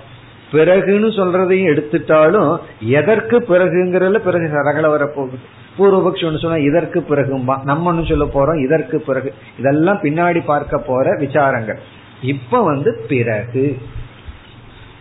பிறகுன்னு 0.56 1.10
சொல்றதையும் 1.18 1.70
எடுத்துட்டாலும் 1.72 2.58
எதற்கு 2.80 3.40
பிறகுங்கிறதுல 3.40 4.18
பிறகு 4.18 4.50
ரகல 4.54 4.86
வரப்போகுது. 4.96 5.38
பூர்வபக்ஷி 5.78 6.26
ஒன்று 6.26 6.40
சொன்னா 6.40 6.58
இதற்கு 6.58 7.06
பிறகும்பா. 7.10 7.64
நம்ம 7.64 7.94
ஒண்ணு 7.94 8.08
சொல்ல 8.08 8.26
போறோம் 8.26 8.64
இதற்கு 8.64 9.02
பிறகு. 9.02 9.34
இதெல்லாம் 9.60 10.00
பின்னாடி 10.02 10.44
பார்க்க 10.46 10.78
போற 10.78 11.18
விசாரங்கள். 11.18 11.78
இப்ப 12.22 12.64
வந்து 12.64 13.06
பிறகு. 13.10 13.78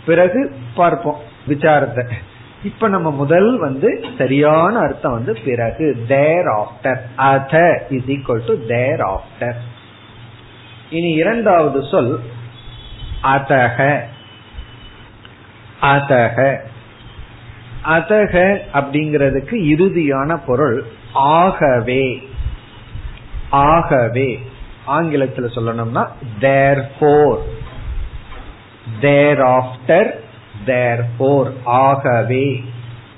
பிறகு 0.07 0.55
பார்ப்போம் 0.75 1.21
விசாரத்தை. 1.49 2.05
இப்ப 2.65 2.89
நம்ம 2.89 3.11
முதல் 3.11 3.59
வந்து 3.59 4.05
சரியான 4.19 4.79
அர்த்தம் 4.79 5.13
வந்து 5.13 5.39
பிறகு 5.45 6.05
தேர் 6.09 6.45
ஆஃப்டர் 6.45 6.99
அத 7.17 7.87
is 7.91 8.07
equal 8.07 8.47
to 8.47 8.55
there 8.69 9.01
after 9.01 9.55
இனி 10.91 11.09
இரண்டாவது 11.09 11.85
சொல் 11.91 12.21
அதக 13.23 14.01
அதக. 15.85 16.59
அதக 17.85 18.59
அப்படிங்கிறதுக்கு 18.73 19.51
இறுதியான 19.51 20.41
பொருள் 20.47 20.85
ஆகவே. 21.13 22.29
ஆகவே. 23.51 24.51
ஆங்கிலத்தில் 24.85 25.45
சொல்லணும்னா 25.45 26.09
தேர் 26.41 26.91
four 27.01 27.39
there 29.01 29.39
after 29.39 30.11
their 30.65 31.05
four 31.19 31.53
ஆகவே. 31.65 32.65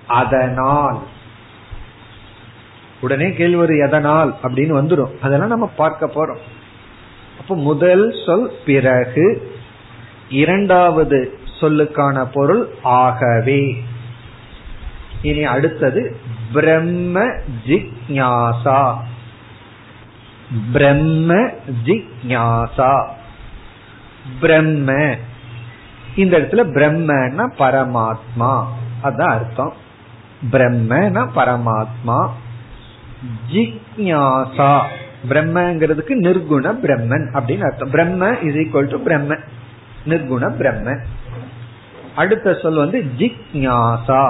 அதனால். 0.07 1.03
உடனே 3.01 3.33
கேள்வி 3.33 3.79
எதனால்? 3.79 4.37
அப்படின்னு 4.43 4.83
வந்துடும் 4.83 5.19
அதெல்லாம் 5.21 5.49
நம்ம 5.49 5.67
பார்க்க 5.67 6.07
போறோம். 6.07 6.39
அப்ப 7.41 7.57
முதல் 7.57 8.15
சொல் 8.27 8.53
பிறகு. 8.67 9.55
இரண்டாவது 10.29 11.39
சொல்லுக்கான 11.61 12.25
பொருள் 12.33 12.69
ஆகவே. 12.83 13.83
இனி 15.23 15.45
அடுத்தது 15.45 16.21
பிரம்ம 16.53 17.25
ஜிக்ஞாசா. 17.67 18.97
பிரம்ம 20.73 21.49
ஜிக்ஞாசா. 21.85 23.09
பிரம்ம. 24.41 25.17
இந்த 26.17 26.39
இடத்துல 26.39 26.69
பிரம்மன்னா 26.75 27.47
பரமாத்மா. 27.59 28.67
அதான் 29.03 29.31
அர்த்தம். 29.31 29.73
பிரம்மனா 30.53 31.29
பரமாத்மா. 31.37 32.31
ஜிக்ஞாசா. 33.53 34.83
பிரம்மங்கிறதுக்கு 35.29 36.09
நிர்குண 36.09 36.75
பிரம்மன் 36.83 37.29
அப்படின்னு 37.35 37.65
அர்த்தம். 37.65 37.91
பிரம்ம 37.91 38.37
இஸ் 38.43 38.55
ஈக்வல் 38.55 38.89
டு 38.89 39.03
பிரம்ம. 39.03 39.35
நிர்குண 40.07 40.51
பிரம்மன். 40.51 41.01
அடுத்த 42.17 42.55
சொல் 42.63 42.83
வந்து 42.83 42.99
ஜிக்ஞாசா. 43.19 44.21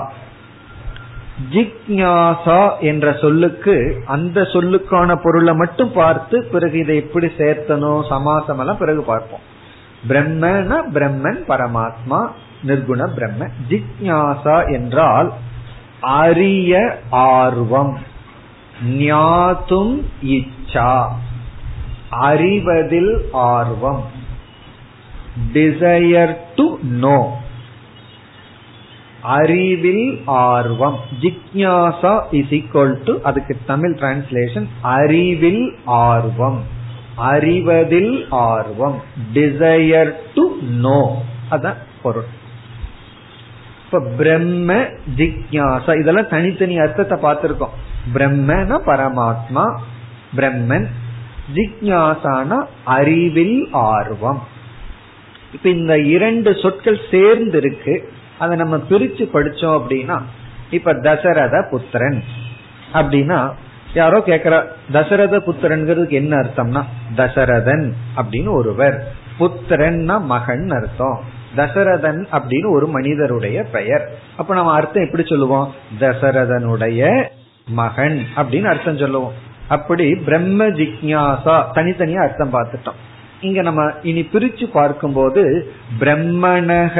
ஜிக்ஞாசா 1.52 2.60
என்ற 2.90 3.06
சொல்லுக்கு 3.20 3.76
அந்த 4.06 4.40
சொல்லுக்கான 4.54 5.18
பொருளை 5.24 5.54
மட்டும் 5.54 5.92
பார்த்து 5.92 6.36
பிறகு 6.52 6.78
இதை 6.78 6.96
எப்படி 6.96 7.28
சேர்த்தனும் 7.38 8.02
சமாசம் 8.08 8.58
எல்லாம் 8.58 8.82
பிறகு 8.84 9.02
பார்ப்போம். 9.02 9.44
பிரம்மனா 10.08 10.78
பிரம்மன் 10.94 11.40
பரமாத்மா 11.50 12.20
நிர்குண 12.66 13.02
பிரம்ம 13.16 13.48
ஜிக்ஞாசா 13.70 14.56
என்றால் 14.72 15.30
அரிய 16.18 16.72
ஆர்வம் 17.10 17.94
ஞாத்தும் 19.00 19.94
இச்சா 20.36 20.92
அறிவதில் 22.26 23.14
ஆர்வம் 23.48 24.02
டிசையர் 25.54 26.34
டு 26.56 26.66
நோ 27.04 27.18
அறிவில் 29.34 30.22
ஆர்வம். 30.26 30.96
ஜிக்யாசா 31.20 32.12
இஸ் 32.30 32.52
ஈக்வல் 32.56 32.96
டு 33.04 33.14
அதுக்கு 33.22 33.54
தமிழ் 33.66 33.94
டிரான்ஸ்லேஷன் 34.00 34.66
அறிவில் 34.96 35.64
ஆர்வம். 35.84 36.58
அறிவதில் 37.16 38.14
ஆர்வம். 38.30 38.98
டிசையர் 39.34 40.12
டு 40.34 40.44
நோ 40.84 41.00
அதான் 41.50 41.78
பொருள். 42.02 42.28
இப்ப 43.84 44.00
பிரம்ம 44.18 44.78
ஜிக்யாசா 45.16 46.00
இதெல்லாம் 46.00 46.28
தனித்தனி 46.28 46.78
அர்த்தத்தை 46.78 47.18
பார்த்திருக்கோம். 47.22 47.76
பிரம்மன 48.14 48.78
பரமாத்மா 48.88 49.64
பிரம்மன் 50.36 50.86
ஜிக்யாசான 51.54 52.50
அறிவில் 52.84 53.58
ஆர்வம். 53.72 54.40
இப்ப 55.52 55.68
இந்த 55.68 55.94
இரண்டு 56.14 56.50
சொற்கள் 56.62 57.00
சேர்ந்து 57.10 57.58
இருக்கு. 57.64 57.96
அதை 58.38 58.56
நம்ம 58.56 58.76
பிரிச்சு 58.76 59.28
படிச்சோம் 59.34 59.80
அப்படின்னா 59.80 60.22
இப்ப 60.70 60.92
தசரத 60.92 61.68
புத்திரன். 61.70 62.22
அப்படின்னா 62.92 63.52
யாரோ 63.94 64.22
கேக்குற 64.26 64.64
தசரத 64.92 65.38
புத்திரன்கிறதுக்கு 65.38 66.10
என்ன 66.10 66.36
அர்த்தம்னா 66.36 66.82
தசரதன் 67.16 67.92
அப்படின்னு 68.16 68.50
ஒருவர். 68.50 69.12
புத்திரன்னா 69.40 70.20
மகன் 70.20 70.68
அர்த்தம். 70.68 71.20
தசரதன் 71.56 72.26
அப்படின்னு 72.32 72.70
ஒரு 72.70 72.86
மனிதருடைய 72.86 73.62
பெயர். 73.62 74.10
அப்ப 74.36 74.54
நம்ம 74.54 74.72
அர்த்தம் 74.72 75.04
எப்படி 75.04 75.24
சொல்லுவோம்? 75.26 75.74
தசரதனுடைய 76.00 77.28
மகன் 77.66 78.26
அப்படின்னு 78.36 78.64
அர்த்தம் 78.64 78.98
சொல்லுவோம். 78.98 79.32
அப்படி 79.68 80.14
பிரம்ம 80.14 80.68
ஜிக்யாசா 80.68 81.64
தனித்தனியா 81.74 82.22
அர்த்தம் 82.22 82.52
பார்த்துட்டோம். 82.52 82.98
இங்க 83.40 83.62
நம்ம 83.62 83.92
இனி 84.02 84.20
பிரிச்சு 84.32 84.66
பார்க்கும்போது 84.72 85.42
பிரம்மணக 86.00 86.96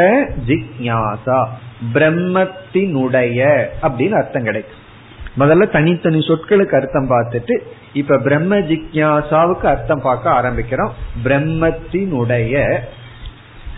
ஜிக்யாசா 0.49 1.47
பிரம்மத்தினுடைய 1.95 3.41
அப்படின்னு 3.83 4.17
அர்த்தம் 4.21 4.43
கிடைக்கும். 4.43 4.83
முதல்ல 5.39 5.71
தனித்தனி 5.71 6.19
சொற்களுக்கு 6.19 6.77
அர்த்தம் 6.77 7.11
பார்த்துட்டு 7.11 7.55
இப்ப 7.93 8.19
பிரம்ம 8.19 8.59
ஜிக்யாசாவுக்கு 8.59 9.67
அர்த்தம் 9.67 10.01
பார்க்க 10.01 10.31
ஆரம்பிக்கிறோம். 10.31 10.93
பிரம்மத்தினுடைய 11.25 12.83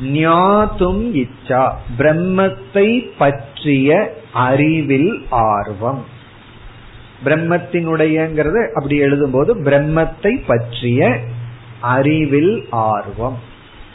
ஞாத்தும் 0.01 1.03
இச்சா 1.23 1.71
பிரம்மத்தை 1.99 2.89
பற்றிய 3.19 4.17
அறிவில் 4.33 5.27
ஆர்வம். 5.31 6.05
பிரம்மத்தினுடையங்கிறது 7.25 8.61
அப்படி 8.75 9.01
எழுதும்போது 9.01 9.51
பிரம்மத்தை 9.63 10.45
பற்றிய 10.47 11.21
அறிவில் 11.81 12.67
ஆர்வம். 12.71 13.39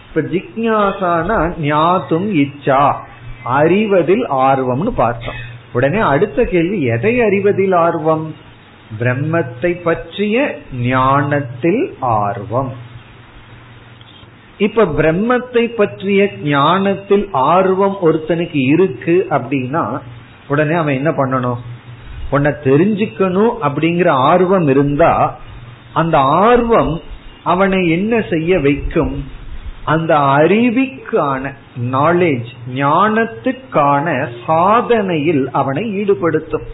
இப்ப 0.08 0.30
ஜிக்யாசானா 0.30 1.54
ஞாத்தும் 1.62 2.46
இச்சா. 2.46 2.96
அறிவதில் 3.43 4.30
ஆர்வம்னு 4.30 4.89
பார்த்தோம். 4.89 5.52
உடனே 5.74 6.00
அடுத்த 6.00 6.43
கேள்வி 6.43 6.82
எதை 6.82 7.22
அறிவதில் 7.22 7.72
ஆர்வம்? 7.72 8.36
பிரம்மத்தை 9.00 9.82
பற்றிய 9.82 10.58
ஞானத்தில் 10.74 11.98
ஆர்வம். 12.00 12.72
இப்ப 14.58 14.84
பிரம்மத்தை 14.84 15.65
பற்றிய 15.65 16.32
ஞானத்தில் 16.43 17.30
ஆர்வம் 17.32 17.98
ஒருத்தனுக்கு 18.04 18.50
இருக்கு 18.52 19.28
அப்படின்னா 19.30 20.00
உடனே 20.48 20.76
அவன் 20.76 20.96
என்ன 20.96 21.10
பண்ணணும்? 21.10 21.58
உன்னை 22.30 22.52
தெரிஞ்சுக்கணும் 22.52 23.50
அப்படிங்கிற 23.62 24.10
ஆர்வம் 24.10 24.67
இருந்தா 24.67 25.38
அந்த 25.93 26.17
ஆர்வம் 26.19 27.02
அவனை 27.43 27.89
என்ன 27.89 28.21
செய்ய 28.29 28.60
வைக்கும்? 28.60 29.25
அந்த 29.84 30.17
அறிவிக்கான 30.17 31.53
நாலேஜ் 31.91 32.51
ஞானத்துக்கான 32.75 34.27
சாதனையில் 34.47 35.45
அவனை 35.51 35.84
ஈடுபடுத்தும். 36.01 36.67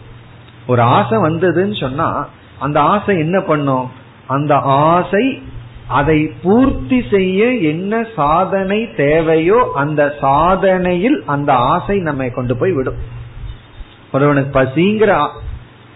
ஒரு 0.66 0.82
ஆசை 0.82 1.18
வந்ததுன்னு 1.18 1.80
சொன்னா 1.80 2.28
அந்த 2.58 2.80
ஆசை 2.80 3.18
என்ன 3.18 3.40
பண்ணும்? 3.40 3.90
அந்த 4.26 4.54
ஆசை 4.56 5.42
அதை 5.88 6.18
பூர்த்தி 6.42 7.04
செய்ய 7.10 7.46
என்ன 7.52 8.06
சாதனை 8.16 8.94
தேவையோ 8.94 9.72
அந்த 9.74 10.14
சாதனையில் 10.20 11.18
அந்த 11.26 11.52
ஆசை 11.52 11.98
நம்மை 11.98 12.30
கொண்டு 12.30 12.56
போய் 12.56 12.72
விடும். 12.72 13.00
ஒருவனுக்கு 14.12 14.60
பசிங்கிற 14.60 15.28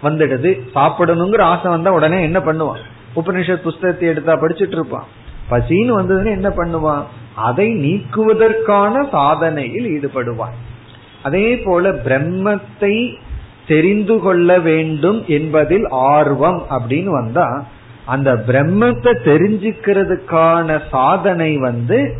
வந்துடுது 0.03 0.61
சாப்பிடணுங்கிற 0.75 1.41
ஆசை 1.41 1.71
வந்தா 1.71 1.91
உடனே 1.91 2.21
என்ன 2.21 2.39
பண்ணுவான்? 2.39 2.83
உபனிஷத் 3.15 3.65
புஸ்தகத்தை 3.67 4.07
எடுத்தா 4.07 4.33
படிச்சுட்டு 4.33 4.71
இருப்பான். 4.71 5.07
பசின்னு 5.49 5.93
வந்ததுன்னு 5.99 6.31
என்ன 6.31 6.49
பண்ணுவான்? 6.49 7.03
அதை 7.35 7.67
நீக்குவதற்கான 7.75 9.03
சாதனையில் 9.11 9.87
ஈடுபடுவான். 9.95 10.55
அதே 11.23 11.57
போல 11.57 11.91
பிரம்மத்தை 11.91 13.15
தெரிந்து 13.67 14.19
கொள்ள 14.19 14.59
வேண்டும் 14.59 15.23
என்பதில் 15.27 15.87
ஆர்வம் 15.89 16.65
அப்படின்னு 16.69 17.03
வந்தா 17.03 17.65
அந்த 18.05 18.33
பிரம்மத்தை 18.47 19.11
தெரிஞ்சுக்கிறதுக்கான 19.25 20.79
சாதனை 20.89 21.57
வந்து 21.57 22.17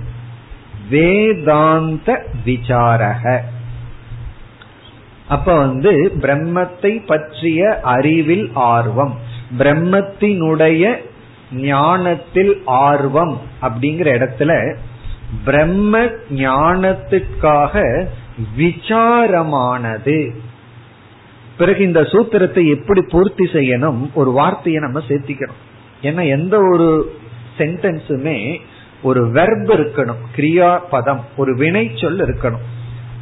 வேதாந்த 0.90 2.26
விசாரக. 2.46 3.40
அப்ப 5.28 5.58
வந்து 5.58 6.12
பிரம்மத்தை 6.22 7.06
பற்றிய 7.06 7.80
அறிவில் 7.84 8.52
ஆர்வம். 8.54 9.34
பிரம்மத்தினுடைய 9.58 10.96
ஞானத்தில் 11.52 12.62
ஆர்வம் 12.66 13.42
அப்படிங்கிற 13.62 14.28
இடத்துல 14.28 14.76
பிரம்ம 15.46 16.00
ஞானத்துக்காக 16.36 18.06
விசாரமானது. 18.58 20.36
பிறகு 21.58 21.84
இந்த 21.84 22.02
சூத்திரத்தை 22.02 22.66
எப்படி 22.66 23.02
பூர்த்தி 23.10 23.46
செய்யணும்? 23.46 24.14
ஒரு 24.14 24.32
வார்த்தையை 24.32 24.82
நம்ம 24.82 25.00
சேர்த்திக்கணும். 25.00 25.60
ஏன்னா 26.02 26.28
எந்த 26.28 26.58
ஒரு 26.58 27.18
சென்டென்ஸுமே 27.58 28.60
ஒரு 29.02 29.32
வெர்ப் 29.32 29.72
இருக்கணும். 29.72 30.22
கிரியா 30.36 30.80
பதம். 30.90 31.26
ஒரு 31.38 31.56
வினை 31.56 31.92
சொல் 31.96 32.20
இருக்கணும். 32.20 32.64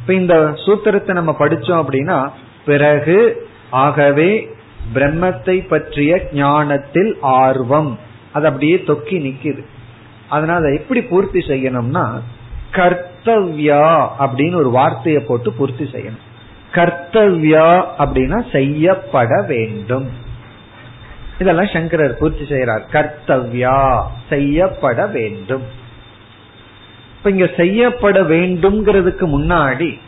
இப்ப 0.00 0.14
இந்த 0.14 0.54
சூத்திரத்தை 0.66 1.12
நம்ம 1.12 1.36
படிச்சோம் 1.38 1.84
அப்படின்னா 1.84 2.30
பிறகு 2.66 3.48
ஆகவே 3.70 4.53
பிரம்மத்தை 4.94 5.68
பற்றிய 5.68 6.28
ஞானத்தில் 6.32 7.16
ஆர்வம். 7.20 7.98
அது 8.32 8.46
அப்படியே 8.46 8.76
தொக்கி 8.76 9.16
நிக்குது. 9.26 9.64
அதனால 10.28 10.58
அதை 10.58 10.76
எப்படி 10.76 11.02
பூர்த்தி 11.02 11.38
செய்யணும்னா 11.38 12.20
கர்த்தவ்யா 12.72 14.08
அப்படின்னு 14.18 14.54
ஒரு 14.54 14.70
வார்த்தையை 14.70 15.22
போட்டு 15.22 15.52
பூர்த்தி 15.52 15.84
செய்யணும். 15.84 16.22
கர்த்தவ்யா 16.72 17.84
அப்படின்னா 17.98 18.52
செய்யப்பட 18.52 19.42
வேண்டும். 19.42 20.10
இதெல்லாம் 21.38 21.72
சங்கரர் 21.72 22.16
பூர்த்தி 22.16 22.44
செய்யறார் 22.44 22.84
கர்த்தவ்யா 22.92 24.02
செய்யப்பட 24.28 25.06
வேண்டும். 25.06 25.62
இப்ப 27.16 27.30
இங்க 27.30 27.50
செய்யப்பட 27.56 28.22
வேண்டும்ங்கிறதுக்கு 28.22 29.26
முன்னாடி 29.36 29.98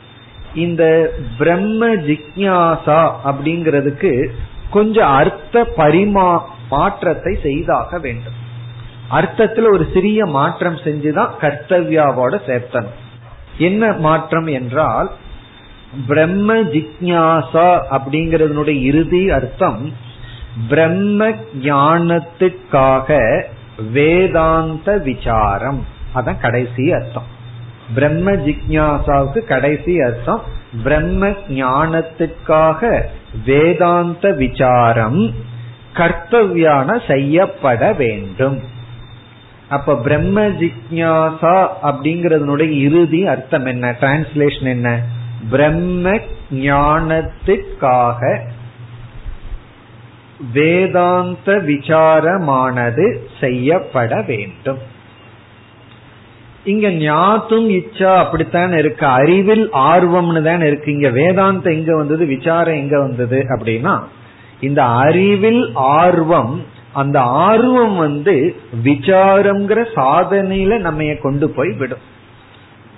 இந்த 0.54 1.12
பிரம்ம 1.38 1.86
ஜிக்யாசா 1.86 3.12
அப்படிங்கிறதுக்கு 3.24 4.30
கொஞ்சம் 4.76 5.12
அர்த்த 5.20 5.64
பரிமா 5.78 6.28
மாற்றத்தை 6.70 7.32
செய்தாக 7.42 7.98
வேண்டும். 7.98 8.38
அர்த்தத்துல 9.10 9.66
ஒரு 9.72 9.84
சிறிய 9.94 10.20
மாற்றம் 10.36 10.78
செஞ்சுதான் 10.84 11.34
கர்த்தவ்யாவோட 11.42 12.34
சேர்த்தணும். 12.48 12.96
என்ன 13.68 13.92
மாற்றம் 14.06 14.48
என்றால் 14.58 15.08
பிரம்ம 16.08 16.54
ஜிக்யாசா 16.72 17.68
அப்படிங்கறதனுடைய 17.96 18.78
இறுதி 18.90 19.22
அர்த்தம் 19.38 19.82
பிரம்ம 20.70 21.28
ஞானத்துக்காக 21.62 23.18
வேதாந்த 23.92 24.88
விசாரம். 25.08 25.80
அதான் 26.16 26.42
கடைசி 26.44 26.84
அர்த்தம். 26.98 27.30
பிரம்ம 27.94 28.28
ஜிக்யாசாவுக்கு 28.46 29.40
கடைசி 29.52 29.94
அர்த்தம் 30.08 30.42
பிரம்ம 30.84 31.28
ஞானத்துக்காக 31.60 32.90
வேதாந்த 33.44 34.32
விசாரம் 34.32 35.34
கர்த்தவியான 35.92 37.00
செய்யப்பட 37.06 37.92
வேண்டும். 37.92 38.62
அப்ப 39.68 39.96
பிரம்ம 39.96 40.48
ஜிக்யாசா 40.48 41.68
அப்படிங்கறதனுடைய 41.82 42.70
இறுதி 42.70 43.26
அர்த்தம் 43.26 43.66
என்ன? 43.66 43.96
டிரான்ஸ்லேஷன் 44.00 44.64
என்ன? 44.64 45.02
பிரம்ம 45.50 46.18
ஞானத்துக்காக 46.50 48.40
வேதாந்த 50.52 51.52
விசாரமானது 51.52 53.16
செய்யப்பட 53.40 54.22
வேண்டும். 54.22 54.78
இங்க 56.66 56.88
ஞாத்தும் 56.88 57.68
இச்சா 57.70 58.16
அப்படித்தான் 58.16 58.72
இருக்கு. 58.78 59.06
அறிவில் 59.06 59.70
ஆர்வம்னு 59.72 60.42
தான் 60.42 60.60
இருக்கு. 60.60 60.92
இங்க 60.92 61.08
வேதாந்தம் 61.08 61.72
எங்க 61.72 61.96
வந்தது? 61.96 62.26
விசாரம் 62.26 62.74
எங்க 62.74 62.98
வந்தது? 62.98 63.44
அப்படின்னா 63.58 64.00
இந்த 64.60 64.84
அறிவில் 64.84 65.70
ஆர்வம் 65.74 66.64
அந்த 66.92 67.20
ஆர்வம் 67.20 67.96
வந்து 67.96 68.56
விசாரம்ங்கிற 68.84 69.86
சாதனையில 69.96 70.78
நம்ம 70.78 71.14
கொண்டு 71.22 71.50
போய் 71.50 71.72
விடும். 71.72 72.04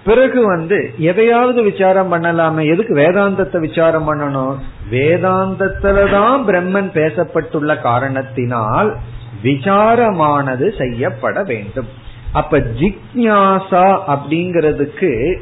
பிறகு 0.05 0.47
வந்து 0.47 0.95
எதையாவது 0.99 1.63
விசாரம் 1.63 2.13
பண்ணலாமே? 2.13 2.65
எதுக்கு 2.71 2.95
வேதாந்தத்தை 2.95 3.59
விசாரம் 3.59 4.15
பண்ணணும்? 4.15 4.57
வேதாந்தத்துலதான் 4.91 6.45
பிரம்மன் 6.47 6.91
பேசப்பட்டுள்ள 6.95 7.81
காரணத்தினால் 7.81 8.97
விசாரமானது 9.43 10.79
செய்யப்பட 10.79 11.43
வேண்டும். 11.43 12.07
அப்ப 12.33 12.59
ஜிக்ஞாசா 12.59 14.01
அப்படிங்கிறதுக்கு 14.07 15.39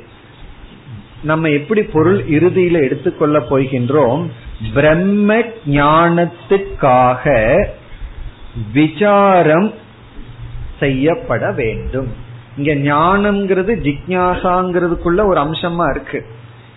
நம்ம 1.22 1.48
எப்படி 1.48 1.82
பொருள் 1.82 2.24
இறுதியில 2.24 2.72
எடுத்துக்கொள்ள 2.72 3.38
போகின்றோம்? 3.38 4.26
பிரம்ம 4.74 5.38
ஞானத்துக்காக 5.66 7.24
விசாரம் 8.72 9.72
செய்யப்பட 10.78 11.52
வேண்டும். 11.52 12.08
இங்க 12.56 12.94
ஞானம்ங்கிறது 12.94 13.72
ஜிக்யாசாங்கிறதுக்குள்ள 13.86 15.24
ஒரு 15.26 15.36
அம்சமா 15.36 15.90
இருக்கு. 15.90 16.26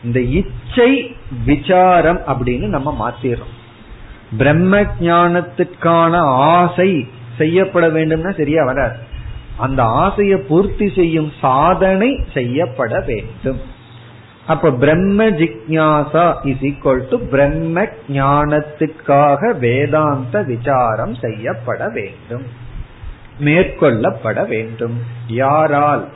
இந்த 0.04 0.20
இச்சை 0.20 1.16
விசாரம் 1.46 2.22
அப்படின்னு 2.28 2.68
நம்ம 2.68 3.10
மாத்திரோம் 3.10 3.56
பிரம்ம 4.38 4.82
ஞானத்துக்கான 4.82 6.18
ஆசை 6.22 7.08
செய்யப்பட 7.38 7.88
வேண்டும்னா 7.88 8.38
சரியா 8.38 8.66
வராது. 8.66 8.98
அந்த 9.60 9.84
ஆசையை 9.84 10.40
பூர்த்தி 10.40 10.92
செய்யும் 10.96 11.32
சாதனை 11.42 12.26
செய்யப்பட 12.34 13.00
வேண்டும். 13.00 13.62
அப்ப 14.48 14.72
பிரம்ம 14.72 15.30
ஜிக்யாசா 15.30 16.36
இஸ் 16.44 16.62
ஈக்வல் 16.62 17.10
டு 17.10 17.20
பிரம்ம 17.20 17.88
ஞானத்துக்காக 18.08 19.60
வேதாந்த 19.60 20.42
விசாரம் 20.42 21.16
செய்யப்பட 21.16 21.90
வேண்டும். 21.90 22.46
மேற்கொள்ளப்பட 23.40 24.48
வேண்டும். 24.48 24.98
யாரால்? 25.28 26.08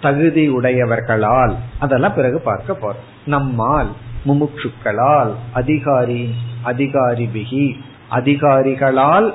தகுதி 0.00 0.48
உடையவர்களால். 0.48 1.54
அதெல்லாம் 1.78 2.14
பிறகு 2.14 2.40
பார்க்க 2.40 2.76
போறோம். 2.82 3.28
நம்மால் 3.28 3.90
முமுட்சுக்களால் 4.26 5.34
அதிகாரி 5.52 6.34
அதிகாரி 6.62 7.28
பிகி 7.34 7.78
அதிகாரிகளால் 8.10 9.34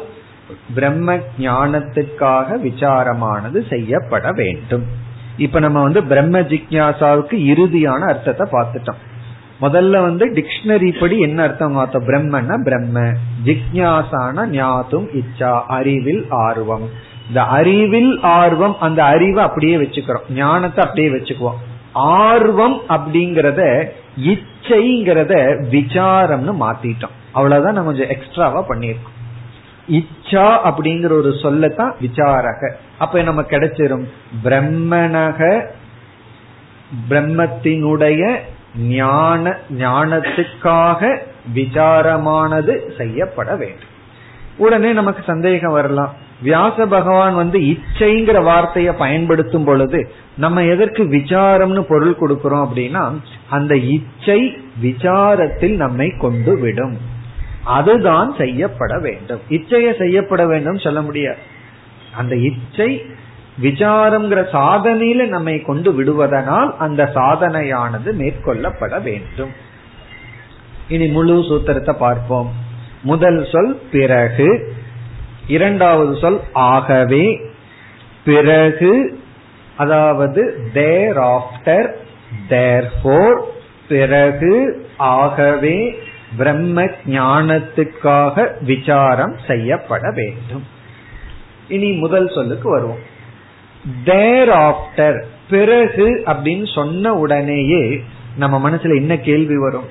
பிரம்ம 0.75 1.15
ஞானத்துக்காக 1.37 2.57
விசாரமானது 2.63 3.67
செய்யப்பட 3.69 4.31
வேண்டும். 4.31 4.85
இப்ப 5.37 5.59
நம்ம 5.59 5.81
வந்து 5.81 6.03
பிரம்ம 6.03 6.39
ஜிக்யாசாவுக்கு 6.39 7.35
இறுதியான 7.51 7.99
அர்த்தத்தை 8.07 8.47
பார்த்துட்டோம். 8.51 9.01
முதல்ல 9.61 10.01
வந்து 10.01 10.25
டிக்ஷனரி 10.31 10.99
படி 10.99 11.19
என்ன 11.19 11.43
அர்த்தம் 11.43 11.73
பார்த்தோம்? 11.73 12.07
பிரம்மன்னா 12.07 12.63
பிரம்ம 12.63 12.99
ஜிக்யாசான 13.45 14.47
ஞாத்தும் 14.51 15.07
இச்சா 15.21 15.63
அறிவில் 15.67 16.25
ஆர்வம். 16.29 16.89
இந்த 17.27 17.43
அறிவில் 17.43 18.19
ஆர்வம் 18.21 18.75
அந்த 18.79 19.03
அறிவை 19.03 19.43
அப்படியே 19.43 19.77
வச்சுக்கிறோம். 19.77 20.27
ஞானத்தை 20.29 20.83
அப்படியே 20.83 21.09
வச்சுக்குவோம். 21.09 21.59
ஆர்வம் 21.93 22.81
அப்படிங்கறத 22.89 23.61
இச்சைங்கிறத 24.25 25.33
விசாரம்னு 25.71 26.53
மாத்திட்டோம். 26.63 27.15
அவ்வளவுதான் 27.31 27.73
நம்ம 27.73 27.91
கொஞ்சம் 27.91 28.09
எக்ஸ்ட்ராவா 28.09 28.65
பண்ணிருக்கோம் 28.69 29.14
இச்சா 29.89 30.57
அப்படிங்கிற 30.63 31.11
ஒரு 31.11 31.33
சொல்லத்தான் 31.41 31.95
விசாரக. 32.01 32.71
அப்ப 32.97 33.21
நம்ம 33.21 33.41
கிடைச்சிரும். 33.41 34.07
பிரம்மனக 34.43 35.65
பிரம்மத்தினுடைய 37.09 38.35
ஞான 38.77 39.57
ஞானத்துக்காக 39.77 41.19
விசாரமானது 41.55 42.97
செய்யப்பட 42.97 43.55
வேண்டும். 43.55 43.93
உடனே 44.57 44.93
நமக்கு 44.93 45.23
சந்தேகம் 45.23 45.71
வரலாம். 45.71 46.13
வியாச 46.43 46.85
பகவான் 46.85 47.35
வந்து 47.35 47.59
இச்சைங்கிற 47.59 48.43
வார்த்தையை 48.43 48.93
பயன்படுத்தும் 48.93 49.63
பொழுது 49.63 50.11
நம்ம 50.37 50.63
எதற்கு 50.63 51.03
விசாரம்னு 51.03 51.81
பொருள் 51.81 52.17
கொடுக்கிறோம் 52.19 52.67
அப்படின்னா 52.67 53.19
அந்த 53.49 53.75
இச்சை 53.75 54.57
விசாரத்தில் 54.81 55.75
நம்மை 55.75 56.13
கொண்டு 56.17 56.59
விடும். 56.59 57.13
அதுதான் 57.65 58.35
செய்யப்பட 58.37 58.99
வேண்டும். 58.99 59.41
இச்சைய 59.49 59.97
செய்யப்பட 59.97 60.45
வேண்டும் 60.45 60.77
சொல்ல 60.77 61.01
முடியாது. 61.01 61.37
அந்த 62.17 62.35
இச்சை 62.35 63.05
விசாரம்ங்கிற 63.61 64.41
சாதனையில 64.51 65.27
நம்மை 65.27 65.61
கொண்டு 65.61 65.91
விடுவதனால் 65.93 66.77
அந்த 66.77 67.11
சாதனையானது 67.15 68.11
மேற்கொள்ளப்பட 68.21 69.01
வேண்டும். 69.01 69.51
இனி 70.87 71.07
முழு 71.07 71.33
சூத்திரத்தை 71.33 71.93
பார்ப்போம். 71.93 72.53
முதல் 73.01 73.47
சொல் 73.51 73.79
பிறகு 73.91 74.73
இரண்டாவது 75.47 76.17
சொல் 76.17 76.39
ஆகவே 76.53 77.39
பிறகு 78.25 79.19
அதாவது 79.77 80.69
தேர் 80.73 81.17
ஆஃப்டர் 81.17 81.89
தேர் 82.47 82.91
பிறகு 83.87 84.83
ஆகவே 84.97 85.99
பிரம்ம 86.37 86.83
ஞானத்துக்காக 87.05 88.63
விசாரம் 88.63 89.35
செய்யப்பட 89.47 90.11
வேண்டும். 90.11 90.63
இனி 91.67 91.91
முதல் 91.91 92.31
சொல்லுக்கு 92.35 92.69
வருவோம். 92.69 92.99
தேர் 94.03 94.49
ஆஃப்டர் 94.49 95.23
பிறகு 95.49 96.23
அப்படின்னு 96.25 96.73
சொன்ன 96.73 97.13
உடனேயே 97.13 98.03
நம்ம 98.37 98.69
மனசுல 98.69 98.95
என்ன 98.95 99.17
கேள்வி 99.17 99.57
வரும்? 99.57 99.89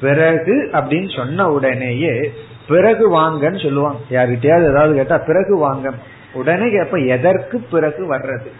பிறகு 0.00 0.70
அப்படின்னு 0.72 1.16
சொன்ன 1.16 1.50
உடனேயே 1.50 2.32
பிறகு 2.68 3.18
வாங்கன்னு 3.18 3.62
சொல்லுவாங்க. 3.62 3.98
யார்கிட்டயாவது 4.10 4.70
ஏதாவது 4.70 4.94
கேட்டா 4.94 5.18
பிறகு 5.18 5.56
வாங்க. 5.56 5.92
உடனே 6.32 6.64
கேப்ப 6.64 7.06
எதற்கு 7.06 7.58
பிறகு 7.58 8.14
வர்றது? 8.14 8.50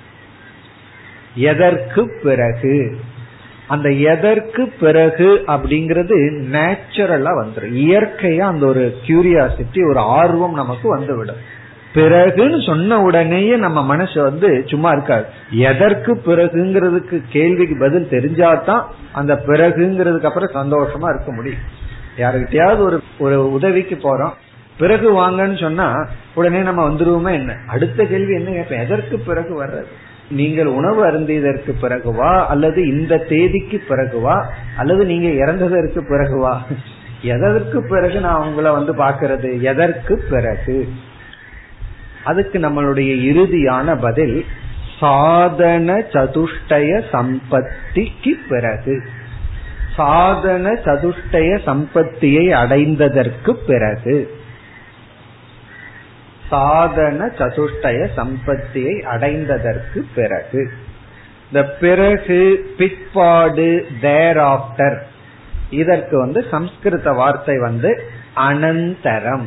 எதற்கு 1.35 2.20
பிறகு? 2.22 3.01
அந்த 3.66 3.90
எதற்கு 3.90 4.72
பிறகு 4.81 5.44
அப்படிங்கிறது 5.46 6.14
நேச்சுரலா 6.53 7.44
வந்துடும் 7.44 7.75
இயற்கையா 7.75 8.38
அந்த 8.38 8.66
ஒரு 8.66 8.96
கியூரியாசிட்டி 9.07 9.88
ஒரு 9.88 9.98
ஆர்வம் 9.98 10.55
நமக்கு 10.55 10.88
வந்துவிடும். 10.88 11.61
பிறகுன்னு 11.94 12.66
சொன்ன 12.66 13.03
உடனேயே 13.03 13.57
நம்ம 13.57 13.83
மனசு 13.83 14.22
வந்து 14.22 14.64
சும்மா 14.66 14.90
இருக்காது. 14.90 15.25
எதற்கு 15.51 16.22
பிறகுங்கிறதுக்கு 16.27 17.22
கேள்விக்கு 17.29 17.77
பதில் 17.79 18.09
தெரிஞ்சாதான் 18.11 18.83
அந்த 19.12 19.42
பிறகுங்கிறதுக்கு 19.46 20.25
அப்புறம் 20.25 20.72
சந்தோஷமா 20.72 21.14
இருக்க 21.14 21.33
முடியும். 21.33 21.81
யாருக்கிட்டையாவது 22.16 22.79
ஒரு 22.79 23.03
ஒரு 23.18 23.53
உதவிக்கு 23.53 23.94
போறோம். 23.94 24.33
பிறகு 24.79 25.12
வாங்கன்னு 25.12 25.61
சொன்னா 25.61 26.07
உடனே 26.35 26.59
நம்ம 26.59 26.88
வந்துருவோமே 26.88 27.33
என்ன? 27.33 27.57
அடுத்த 27.66 28.05
கேள்வி 28.05 28.35
என்ன 28.35 28.51
கேட்பேன் 28.51 28.85
எதற்கு 28.85 29.18
பிறகு 29.18 29.64
வர்றது? 29.64 29.87
நீங்கள் 30.33 30.66
உணவு 30.66 31.07
அருந்தியதற்கு 31.07 31.73
பிறகுவா 31.83 32.47
அல்லது 32.47 32.87
இந்த 32.87 33.16
தேதிக்கு 33.16 33.83
பிறகுவா 33.88 34.45
அல்லது 34.77 35.05
நீங்க 35.05 35.45
இறந்ததற்கு 35.45 36.01
பிறகுவா? 36.09 36.57
எதற்கு 37.23 37.87
பிறகு 37.88 38.21
நான் 38.21 38.42
உங்களை 38.42 38.71
வந்து 38.71 38.95
பாக்குறது 38.95 39.61
எதற்கு 39.61 40.25
பிறகு? 40.31 40.88
அதுக்கு 42.25 42.59
நம்மளுடைய 42.59 43.11
இறுதியான 43.31 43.97
பதில் 44.01 44.45
சாதன 44.99 45.99
சதுஷ்டய 46.12 47.03
சம்பத்திக்கு 47.11 48.37
பிறகு. 48.49 49.03
சாதன 49.97 50.73
சதுஷ்டய 50.73 51.59
சம்பத்தியை 51.66 52.45
அடைந்ததற்கு 52.49 53.53
பிறகு. 53.66 54.31
சாதன 56.53 57.27
சதுஷ்டய 57.27 58.09
சம்பத்தியை 58.17 58.95
அடைந்ததற்கு 59.15 60.01
பிறகு. 60.15 60.73
இந்த 61.47 61.62
பிறகு 61.81 62.38
பிற்பாடு 62.79 63.87
தேர் 64.01 64.37
ஆப்டர் 64.37 64.99
இதற்கு 65.71 66.19
வந்து 66.19 66.47
சம்ஸ்கிருத 66.51 67.11
வார்த்தை 67.12 67.59
வந்து 67.59 67.91
அனந்தரம். 68.37 69.47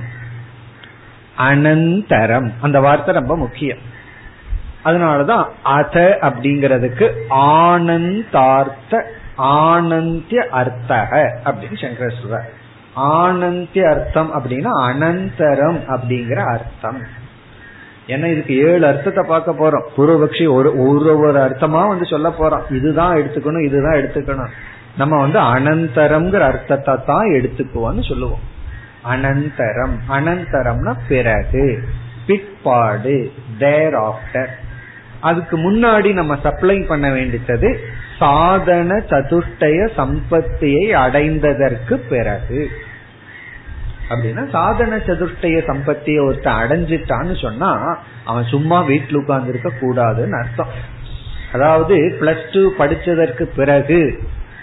அனந்தரம். 1.38 2.50
அந்த 2.62 2.80
வார்த்தை 2.80 3.14
ரொம்ப 3.14 3.38
முக்கியம். 3.38 3.78
அதனாலதான் 4.86 5.46
அத 5.64 6.18
அப்படிங்கிறதுக்கு 6.22 7.08
ஆனந்தார்த்த 7.30 9.04
ஆனந்திய 9.38 10.42
அர்த்தக 10.52 11.40
அப்படின்னு 11.46 11.78
சங்கர் 11.78 12.14
சொல்றார். 12.22 12.50
ஆனந்திய 12.96 13.90
அர்த்தம் 13.90 14.32
அப்படின்னா 14.40 14.72
அனந்தரம் 14.90 15.80
அப்படிங்கிற 15.88 16.46
அர்த்தம். 16.46 17.02
ஏன்னா 18.08 18.32
இதுக்கு 18.32 18.58
ஏழு 18.58 18.88
அர்த்தத்தை 18.88 19.24
பார்க்க 19.28 19.52
போறோம். 19.52 19.86
பூர்வபக்ஷி 19.98 20.50
ஒரு 20.50 20.88
ஒரு 20.88 21.20
ஒரு 21.20 21.40
அர்த்தமா 21.40 21.88
வந்து 21.88 22.06
சொல்ல 22.06 22.34
போறோம். 22.40 22.74
இதுதான் 22.74 23.18
எடுத்துக்கணும் 23.18 23.66
இதுதான் 23.66 23.94
எடுத்துக்கணும். 23.94 24.52
நம்ம 24.98 25.20
வந்து 25.20 25.40
அனந்தரம்ங்கிற 25.40 26.40
அர்த்தத்தை 26.40 26.96
தான் 27.06 27.32
எடுத்துக்குவோம்னு 27.32 28.08
சொல்லுவோம். 28.08 28.54
அனந்தரம். 29.10 29.96
அனந்தரம்னா 30.10 30.94
பிறகு 31.08 31.84
பிற்பாடு 32.28 33.32
தேர் 33.58 33.94
ஆஃப்டர் 33.94 34.48
அதுக்கு 35.20 35.58
முன்னாடி 35.58 36.14
நம்ம 36.14 36.38
சப்ளை 36.44 36.80
பண்ண 36.80 37.12
வேண்டியது 37.12 37.80
சாதன 38.20 38.96
சதுஷ்டய 39.10 39.90
சம்பத்தியை 39.98 40.86
அடைந்ததற்கு 41.06 41.94
பிறகு. 41.94 42.70
அப்படின்னா 44.10 44.50
சாதன 44.50 44.98
சதுஷ்டய 44.98 45.60
சம்பத்தியை 45.70 46.28
ஒருத்தன் 46.28 46.62
அடைஞ்சிட்டான்னு 46.64 47.42
சொன்னா 47.42 47.98
அவன் 48.26 48.44
சும்மா 48.44 48.82
வீட்டில் 48.82 49.16
உட்கார்ந்து 49.16 49.50
இருக்க 49.50 49.72
கூடாதுன்னு 49.82 50.40
அர்த்தம். 50.40 50.74
அதாவது 51.52 52.18
பிளஸ் 52.22 52.46
டூ 52.52 52.74
படிச்சதற்கு 52.80 53.44
பிறகு 53.56 54.20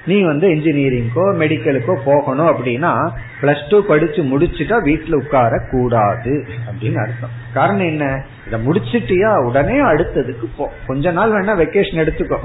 நீ 0.07 0.23
வந்து 0.23 0.49
இன்ஜினியரிங்கோ 0.49 1.25
மெடிக்கலுக்கோ 1.41 1.95
போகணும் 2.05 2.47
அப்படின்னா 2.47 3.11
பிளஸ் 3.43 3.69
டூ 3.69 3.87
படிச்சு 3.87 4.23
முடிச்சுட்டா 4.23 4.77
வீட்டுல 4.85 5.15
உட்கார 5.15 5.59
கூடாது 5.71 6.47
அப்படின்னு 6.69 6.97
அர்த்தம். 6.97 7.31
காரணம் 7.55 7.87
என்ன? 7.87 8.25
இத 8.47 8.57
முடிச்சிட்டியா 8.57 9.37
உடனே 9.37 9.77
அடுத்ததுக்கு 9.83 10.47
போ. 10.57 10.73
கொஞ்ச 10.87 11.11
நாள் 11.11 11.31
வேணா 11.31 11.55
வெக்கேஷன் 11.61 12.03
எடுத்துக்கோ. 12.05 12.39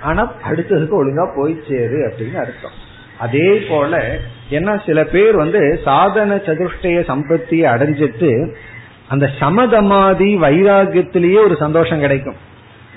ஆனா 0.00 0.32
அடுத்ததுக்கு 0.50 0.98
ஒழுங்கா 1.02 1.28
போய் 1.36 1.60
சேரு 1.68 1.98
அப்படின்னு 2.08 2.34
அர்த்தம். 2.34 2.76
அதே 3.18 3.58
போல 3.68 4.18
ஏன்னா 4.50 4.86
சில 4.86 5.04
பேர் 5.04 5.36
வந்து 5.36 5.80
சாதன 5.84 6.36
சதுஷ்டய 6.36 6.98
சம்பத்தியை 7.08 7.66
அடைஞ்சிட்டு 7.74 8.54
அந்த 9.08 9.30
சமதமாதி 9.40 10.36
வைராகியத்திலேயே 10.36 11.44
ஒரு 11.44 11.56
சந்தோஷம் 11.56 12.00
கிடைக்கும். 12.00 12.36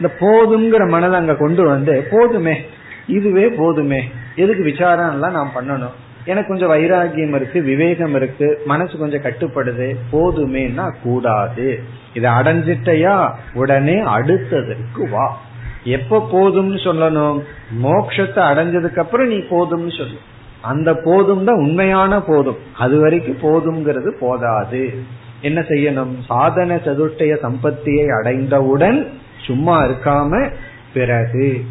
இந்த 0.02 0.16
போதுங்கிற 0.20 0.90
மனதை 0.90 1.20
அங்க 1.20 1.36
கொண்டு 1.36 1.64
வந்து 1.64 2.08
போதுமே 2.12 2.62
இதுவே 3.08 3.48
போதுமே 3.48 4.12
எதுக்கு 4.36 4.64
விசாரம் 4.64 5.12
எல்லாம் 5.12 5.32
நான் 5.32 5.52
பண்ணணும்? 5.56 5.92
எனக்கு 6.26 6.48
கொஞ்சம் 6.48 6.72
வைராகியம் 6.72 7.36
இருக்கு 7.36 7.62
விவேகம் 7.62 8.16
இருக்கு 8.16 8.62
மனசு 8.66 8.98
கொஞ்சம் 8.98 9.22
கட்டுப்படுது 9.22 9.96
போதுமேனா 10.12 10.94
கூடாது. 11.04 11.80
இதை 12.14 12.32
அடைஞ்சிட்டையா? 12.32 13.32
உடனே 13.54 13.94
அடுத்ததற்கு 13.94 15.10
வா. 15.10 15.42
எப்ப 15.84 16.30
போதும்னு 16.34 16.78
சொல்லணும்? 16.88 17.42
மோக்ஷத்தை 17.84 18.42
அடைஞ்சதுக்கு 18.52 19.00
அப்புறம் 19.00 19.28
நீ 19.28 19.36
போதும்னு 19.36 19.98
சொல்லு. 19.98 20.20
அந்த 20.62 20.96
போதும் 20.96 21.46
தான் 21.46 21.56
உண்மையான 21.56 22.22
போதும். 22.22 22.58
அது 22.78 23.00
வரைக்கும் 23.00 23.38
போதும்ங்கிறது 23.42 24.10
போதாது. 24.20 24.94
என்ன 25.42 25.60
செய்யணும்? 25.60 26.16
சாதன 26.28 26.76
சதுஷ்டய 26.76 27.38
சம்பத்தியை 27.44 28.18
அடைந்தவுடன் 28.18 29.10
சும்மா 29.46 29.84
இருக்காம 29.84 30.52
பிறகு. 30.94 31.66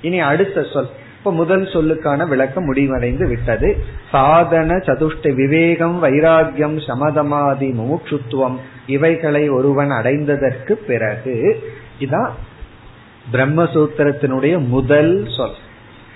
இனி 0.00 0.20
அடுத்த 0.20 0.62
சொல். 0.62 0.86
இப்ப 1.18 1.32
முதல் 1.32 1.64
சொல்லுக்கான 1.64 2.28
விளக்கம் 2.28 2.64
முடிவடைந்து 2.64 3.28
விட்டது. 3.28 3.76
சாதன 4.10 4.76
சதுஷ்ட 4.76 5.34
விவேகம் 5.34 6.02
வைராகியம் 6.02 6.80
சமதமாதி 6.86 7.72
முமுட்சுத்துவம் 7.72 8.56
இவைகளை 8.86 9.48
ஒருவன் 9.48 9.90
அடைந்ததற்கு 9.90 10.72
பிறகு. 10.72 11.62
இதான் 12.00 12.30
பிரம்மசூத்திரத்தினுடைய 13.32 14.66
முதல் 14.68 15.28
சொல். 15.36 15.54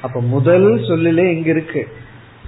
அப்ப 0.02 0.20
முதல் 0.20 0.84
சொல்லிலே 0.88 1.34
இங்க 1.34 1.50
இருக்கு 1.50 1.88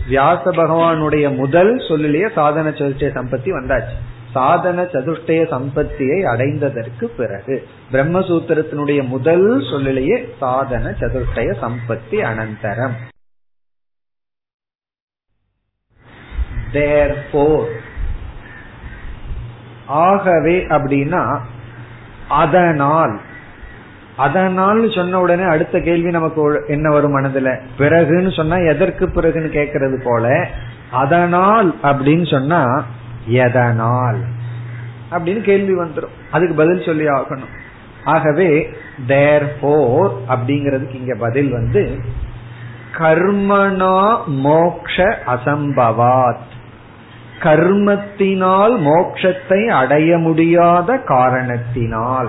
வியாச 0.09 0.51
பகவானுடைய 0.51 1.37
முதல் 1.37 1.85
சொல்லிலேயே 1.89 2.29
சாதன 2.35 2.69
சதுஷ்டய 2.71 3.11
சம்பத்தி 3.19 3.51
வந்தாச்சு. 3.59 3.97
சாதன 4.33 4.83
சதுஷ்டய 4.83 5.41
சம்பத்தியை 5.55 6.19
அடைந்ததற்கு 6.33 7.05
பிறகு 7.05 7.67
பிரம்மசூத்திரத்தினுடைய 7.93 9.07
முதல் 9.07 9.65
சொல்லிலேயே 9.71 10.35
சாதன 10.39 10.91
சதுஷ்டய 10.91 11.55
சம்பத்தி 11.63 12.19
அனந்தரம். 12.31 12.97
ஆகவே 19.87 20.57
அப்படின்னா 20.67 21.41
அதனால் 22.29 23.21
அதனால் 24.17 24.91
சொன்ன 24.91 25.21
உடனே 25.21 25.43
அடுத்த 25.43 25.81
கேள்வி 25.81 26.11
நமக்கு 26.11 26.65
என்ன 26.67 26.91
வரும் 26.91 27.19
மனதுல? 27.19 27.61
பிறகுன்னு 27.79 28.37
சொன்னா 28.37 28.57
எதற்கு 28.57 29.07
பிறகுன்னு 29.07 29.57
கேட்கறது 29.59 30.01
போல 30.05 30.47
அதனால் 30.91 31.75
அப்படின்னு 31.83 32.31
சொன்னா 32.31 32.85
எதனால்? 33.27 34.19
அப்படின்னு 35.11 35.41
கேள்வி 35.41 35.75
வந்துடும் 35.83 36.15
அதுக்கு 36.31 36.55
பதில் 36.55 36.83
சொல்லி 36.83 37.07
ஆகணும். 37.07 37.59
ஆகவே 38.05 38.73
தேர் 39.07 39.59
போர் 39.61 40.13
அப்படிங்கிறதுக்கு 40.29 40.95
இங்க 40.95 41.15
பதில் 41.15 41.51
வந்து 41.51 42.01
கர்மனா 42.99 44.25
மோக்ஷ 44.27 45.19
அசம்பவாத். 45.27 46.49
கர்மத்தினால் 47.43 48.79
மோக்ஷத்தை 48.79 49.67
அடைய 49.67 50.19
முடியாத 50.19 50.97
காரணத்தினால். 50.97 52.29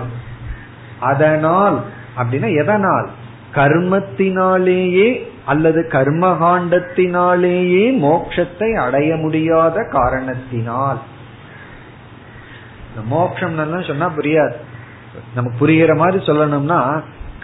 அதனால் 1.02 1.76
அப்படின்னா 2.16 2.50
எதனால்? 2.56 3.08
கர்மத்தினாலேயே 3.54 5.08
அல்லது 5.44 5.80
கர்மகாண்டத்தினாலேயே 5.90 7.84
மோட்சத்தை 8.00 8.68
அடைய 8.74 9.16
முடியாத 9.16 9.86
காரணத்தினால். 9.92 11.00
மோக்ஷம் 13.08 13.56
சொன்னா 13.86 14.10
புரியாது. 14.16 14.56
நமக்கு 15.34 15.56
புரிகிற 15.58 15.96
மாதிரி 15.96 16.24
சொல்லணும்னா 16.24 16.80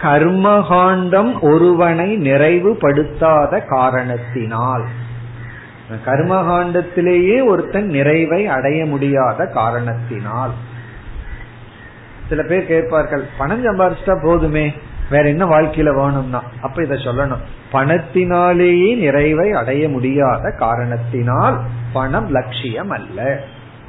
கர்மகாண்டம் 0.01 1.31
ஒருவனை 1.39 2.09
நிறைவுபடுத்தாத 2.17 3.61
காரணத்தினால். 3.67 4.85
கர்மகாண்டத்திலேயே 6.05 7.37
ஒருத்தன் 7.45 7.87
நிறைவை 7.87 8.47
அடைய 8.47 8.85
முடியாத 8.85 9.45
காரணத்தினால். 9.45 10.53
சில 12.29 12.43
பேர் 12.43 12.67
கேட்பார்கள் 12.67 13.23
பணம் 13.37 13.65
சம்பாரிச்சிட்டா 13.65 14.23
போதுமே 14.23 14.73
வேற 15.09 15.27
என்ன 15.27 15.45
வாழ்க்கையில 15.45 15.95
வேணும்னா? 15.95 16.43
அப்ப 16.61 16.83
இத 16.83 16.95
சொல்லணும். 16.95 17.43
பணத்தினாலேயே 17.71 18.97
நிறைவை 18.97 19.51
அடைய 19.51 19.89
முடியாத 19.89 20.51
காரணத்தினால் 20.57 21.59
பணம் 21.93 22.29
லட்சியம் 22.29 22.89
அல்ல 22.89 23.39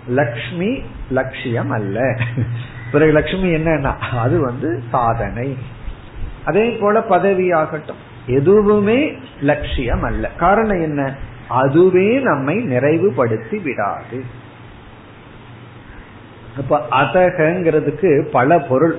லக்ஷ்மி 0.09 0.83
லட்சியம் 1.11 1.71
அல்ல 1.71 2.17
பிறகு 2.93 3.13
லட்சுமி 3.13 3.49
என்னன்னா 3.49 3.93
அது 3.99 4.41
வந்து 4.41 4.83
சாதனை. 4.91 5.57
அதே 6.45 6.71
போல 6.71 7.03
பதவி 7.03 7.53
ஆகட்டும் 7.53 8.01
எதுவுமே 8.27 9.13
லட்சியம் 9.41 10.03
அல்ல 10.03 10.31
காரணம் 10.37 10.83
என்ன? 10.83 11.15
அதுவே 11.49 12.19
நம்மை 12.19 12.57
நிறைவுபடுத்தி 12.57 13.63
விடாது. 13.63 14.19
அப்ப 16.57 16.87
அதகங்கிறதுக்கு 16.91 18.29
பல 18.31 18.59
பொருள். 18.59 18.97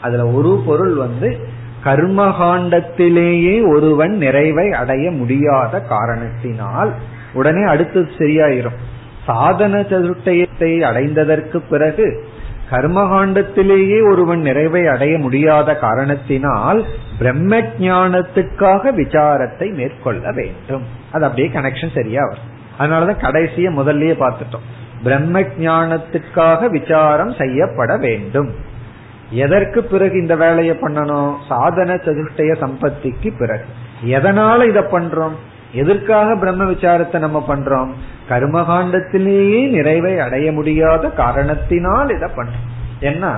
அதுல 0.00 0.26
ஒரு 0.26 0.62
பொருள் 0.66 0.94
வந்து 0.94 1.38
கர்மகாண்டத்திலேயே 1.84 3.74
ஒருவன் 3.74 4.16
நிறைவை 4.16 4.72
அடைய 4.72 5.10
முடியாத 5.10 5.80
காரணத்தினால் 5.80 6.92
உடனே 7.32 7.62
அடுத்தது 7.64 8.08
சரியாயிரும். 8.18 8.78
சாதன 9.26 9.80
சதுர்டயத்தை 9.80 10.70
அடைந்ததற்கு 10.90 11.62
பிறகு 11.68 12.24
கர்மகாண்டத்திலேயே 12.70 14.10
ஒருவன் 14.10 14.40
நிறைவை 14.40 14.86
அடைய 14.86 15.18
முடியாத 15.18 15.76
காரணத்தினால் 15.76 16.84
பிரம்ம 17.18 17.58
ஞானத்துக்காக 17.58 18.92
விசாரத்தை 18.92 19.74
மேற்கொள்ள 19.74 20.32
வேண்டும். 20.32 20.82
அது 21.12 21.24
அப்படியே 21.24 21.48
கனெக்ஷன் 21.54 21.94
சரியா 21.94 22.20
வரும். 22.24 22.50
அதனாலதான் 22.78 23.24
கடைசிய 23.24 23.70
முதல்லயே 23.70 24.14
பார்த்துட்டோம். 24.22 24.66
பிரம்ம 25.02 25.40
ஞானத்துக்காக 25.40 26.66
விசாரம் 26.66 27.34
செய்யப்பட 27.38 27.96
வேண்டும். 27.96 28.50
எதற்கு 29.30 29.82
பிறகு 29.82 30.20
இந்த 30.20 30.36
வேலையை 30.36 30.76
பண்ணணும்? 30.80 31.34
சாதன 31.48 31.94
சதுஷ்டய 31.94 32.56
சம்பத்திக்கு 32.56 33.32
பிறகு. 33.38 33.64
எதனால 34.04 34.68
இதை 34.68 34.82
பண்றோம்? 34.82 35.32
எதற்காக 35.72 36.36
பிரம்ம 36.36 36.64
விசாரத்தை 36.64 37.18
நம்ம 37.18 37.44
பண்றோம்? 37.48 37.90
கர்மகாண்டத்திலேயே 38.28 39.68
நிறைவை 39.68 40.18
அடைய 40.18 40.52
முடியாத 40.52 41.08
காரணத்தினால் 41.08 42.10
இதை 42.10 42.28
பண்றோம். 42.36 42.68
ஏன்னா 43.00 43.32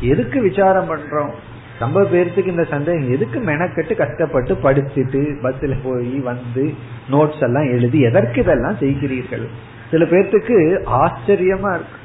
எதுக்கு 0.00 0.40
விசாரம் 0.40 0.90
பண்றோம்? 0.90 1.30
ரொம்ப 1.78 2.00
பேர்த்துக்கு 2.00 2.46
இந்த 2.46 2.64
சந்தேகம். 2.64 3.12
எதுக்கு 3.12 3.40
மெனக்கெட்டு 3.40 3.94
கஷ்டப்பட்டு 3.94 4.58
படிச்சுட்டு 4.62 5.34
பஸ்ல 5.42 5.76
போய் 5.84 6.18
வந்து 6.18 6.74
நோட்ஸ் 7.10 7.42
எல்லாம் 7.42 7.68
எழுதி 7.70 8.00
எதற்கு 8.00 8.40
இதெல்லாம் 8.40 8.76
செய்கிறீர்கள்? 8.80 9.48
சில 9.90 10.04
பேர்த்துக்கு 10.04 10.56
ஆச்சரியமா 11.02 11.70
இருக்கு. 11.76 11.98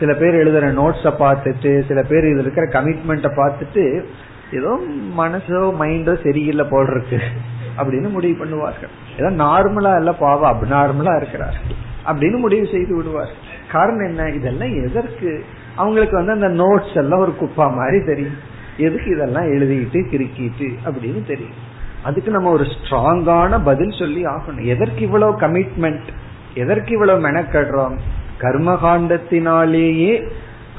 சில 0.00 0.12
பேர் 0.14 0.34
எழுதுற 0.34 0.66
நோட்ஸ 0.80 1.12
பார்த்துட்டு 1.24 1.70
சில 1.88 2.02
பேர் 2.02 2.24
இதுல 2.24 2.44
இருக்கிற 2.44 2.66
கமிட்மெண்ட்டை 2.66 3.30
பார்த்துட்டு 3.40 4.04
ஏதோ 4.52 4.72
மனசோ 5.18 5.60
மைண்டோ 5.80 6.22
சரியில்லை 6.22 6.64
போல் 6.70 6.90
இருக்கு 6.90 7.18
அப்படின்னு 7.78 8.08
முடிவு 8.10 8.36
பண்ணுவார்கள். 8.44 8.92
ஏதோ 9.18 9.30
நார்மலா 9.44 9.92
இல்ல 9.96 10.12
பாவம் 10.12 10.52
அப்நார்மலா 10.52 11.16
இருக்கிறார் 11.16 11.58
அப்படின்னு 12.06 12.38
முடிவு 12.38 12.66
செய்து 12.66 12.96
விடுவார் 12.96 13.32
காரணம் 13.72 14.06
என்ன? 14.08 14.30
இதெல்லாம் 14.30 14.74
எதற்கு? 14.84 15.44
அவங்களுக்கு 15.76 16.16
வந்து 16.16 16.32
அந்த 16.32 16.48
நோட்ஸ் 16.62 16.94
எல்லாம் 16.94 17.20
ஒரு 17.20 17.34
குப்பா 17.40 17.74
மாதிரி 17.74 18.04
தெரியும். 18.04 18.38
எதுக்கு 18.76 19.10
இதெல்லாம் 19.10 19.44
எழுதிட்டு 19.44 20.00
கிறுக்கிட்டு 20.12 20.68
அப்படின்னு 20.86 21.20
தெரியும். 21.26 21.58
அதுக்கு 22.02 22.30
நம்ம 22.30 22.50
ஒரு 22.50 22.64
ஸ்ட்ராங்கான 22.64 23.60
பதில் 23.64 23.94
சொல்லி 23.98 24.26
ஆகணும். 24.26 24.64
எதற்கு 24.64 25.00
இவ்வளவு 25.00 25.40
கமிட்மெண்ட் 25.40 26.08
எதற்கு 26.54 26.92
இவ்வளவு 26.92 27.28
மெனக்கடுறோம்? 27.28 27.98
கர்மகாண்டத்தினாலேயே 28.38 30.30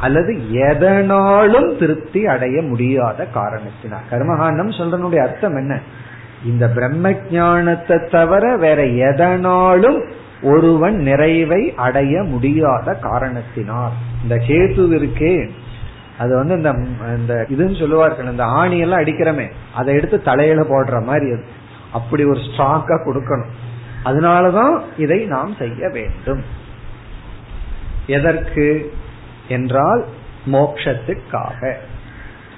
அல்லது 0.02 0.54
எதனாலும் 0.54 1.78
திருப்தி 1.78 2.26
அடைய 2.26 2.62
முடியாத 2.62 3.26
காரணத்தினால். 3.26 4.02
கர்மகாண்டம் 4.12 4.78
சொல்றனுடைய 4.78 5.20
அர்த்தம் 5.20 5.56
என்ன? 5.56 5.80
இந்த 6.46 6.68
பிரம்ம 6.68 7.12
ஜானத்தை 7.12 8.10
தவிர 8.10 8.58
வேற 8.58 8.86
எதனாலும் 8.86 10.12
ஒருவன் 10.42 10.96
நிறைவை 10.96 11.74
அடைய 11.76 12.24
முடியாத 12.24 12.94
காரணத்தினால். 12.94 13.92
இந்த 14.24 14.36
கேது 14.36 15.08
இருக்கே. 15.08 15.50
அது 16.18 16.36
வந்து 16.36 16.56
இந்த 16.56 16.72
இந்த 17.18 17.46
இதுன்னு 17.50 17.80
சொல்லுவார்கள் 17.80 18.26
இந்த 18.26 18.44
ஆணி 18.44 18.78
எல்லாம் 18.78 19.00
அடிக்கிறமே. 19.00 19.52
அதை 19.76 19.94
எடுத்து 19.94 20.22
தலையில 20.22 20.62
போடுற 20.62 21.04
மாதிரி 21.04 21.32
அது. 21.32 21.46
அப்படி 21.94 22.24
ஒரு 22.24 22.40
ஸ்ட்ராங்கா 22.40 22.98
கொடுக்கணும். 23.06 23.50
அதனாலதான் 24.06 24.82
இதை 24.98 25.26
நாம் 25.26 25.56
செய்ய 25.60 25.90
வேண்டும். 25.90 26.44
எதற்கு 28.08 28.94
என்றால் 29.48 30.06
மோக்ஷத்துக்காக. 30.46 31.74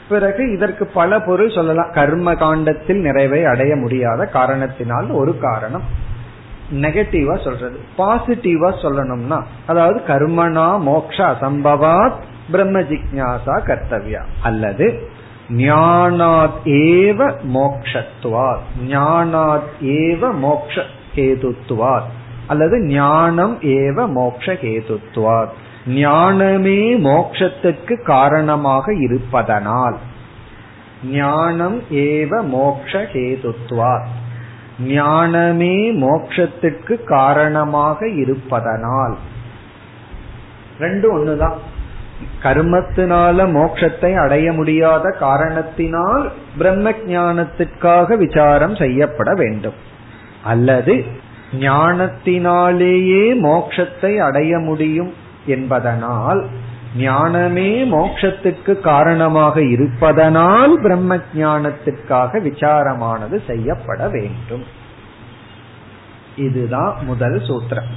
பிறகு 0.10 0.52
இதற்கு 0.52 0.86
பல 0.86 1.20
பொருள் 1.20 1.50
சொல்லலாம். 1.50 1.92
கர்ம 1.94 2.36
காண்டத்தில் 2.36 2.98
நிறைவை 2.98 3.46
அடைய 3.46 3.76
முடியாத 3.76 4.26
காரணத்தினால் 4.26 5.10
ஒரு 5.10 5.38
காரணம். 5.38 5.84
நெகட்டிவா 6.74 7.44
சொல்றது. 7.44 7.80
பாசிட்டிவா 7.98 8.74
சொல்லணும்னா 8.82 9.44
அதாவது 9.68 10.02
கர்மனா 10.08 10.80
மோக்ஷ 10.80 11.24
அசம்பவாத் 11.24 12.20
பிரம்ம 12.52 12.80
ஜிக்யாசா 12.80 13.42
கர்த்தவியா. 13.46 14.22
அல்லது 14.44 15.10
ஞானாத் 15.50 16.60
ஏவ 16.66 17.34
மோக்ஷத்துவாத் 17.54 18.62
ஞானாத் 18.88 19.70
ஏவ 19.82 20.34
மோக்ஷ 20.34 20.82
கேதுத்துவாத் 21.16 22.10
அல்லது 22.48 22.80
ஞானம் 22.80 23.60
ஏவ 23.62 24.08
மோக்ஷ 24.08 24.54
கேதுத்துவாத் 24.54 25.50
ஞானமே 25.88 26.98
மோக்ஷத்துக்கு 26.98 28.04
காரணமாக 28.04 28.94
இருப்பதனால். 28.94 29.98
ஞானம் 31.06 31.82
ஏவ 31.92 32.44
மோக்ஷ 32.44 33.00
கேதுத்துவாத் 33.02 34.06
ஞானமே 34.80 35.94
மோக்ஷத்துக்கு 35.94 37.04
காரணமாக 37.04 38.08
இருப்பதனால். 38.10 39.18
ரெண்டு 40.80 41.18
ஒண்ணுதான். 41.18 41.56
கர்மத்தினால 42.44 43.46
மோட்சத்தை 43.50 44.16
அடைய 44.16 44.52
முடியாத 44.52 45.16
காரணத்தினால் 45.20 46.32
பிரம்ம 46.58 46.92
ஞானத்துக்காக 46.92 48.18
விசாரம் 48.18 48.76
செய்யப்பட 48.76 49.34
வேண்டும். 49.34 49.90
அல்லது 50.44 51.06
ஞானத்தினாலேயே 51.60 53.24
மோட்சத்தை 53.44 54.18
அடைய 54.18 54.58
முடியும் 54.58 55.14
என்பதனால் 55.46 56.48
ஞானமே 56.98 57.84
மோட்சத்துக்கு 57.84 58.80
காரணமாக 58.80 59.62
இருப்பதனால் 59.62 60.80
பிரம்ம 60.82 61.16
ஞானத்துக்காக 61.16 62.40
விசாரமானது 62.42 63.40
செய்யப்பட 63.48 64.10
வேண்டும். 64.10 64.64
இதுதான் 66.36 66.96
முதல் 67.06 67.42
சூத்திரம். 67.42 67.90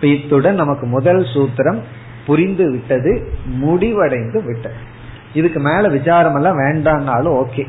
இத்துடன் 0.00 0.54
நமக்கு 0.54 0.86
முதல் 0.86 1.26
சூத்திரம் 1.34 1.80
புரிந்து 2.26 2.70
விட்டது 2.70 3.32
முடிவடைந்து 3.44 4.42
விட்டது. 4.44 4.74
இதுக்கு 5.34 5.60
மேல 5.60 5.88
விசாரம் 5.88 6.34
எல்லாம் 6.34 6.58
வேண்டாம்னாலும் 6.58 7.44
ஓகே. 7.44 7.66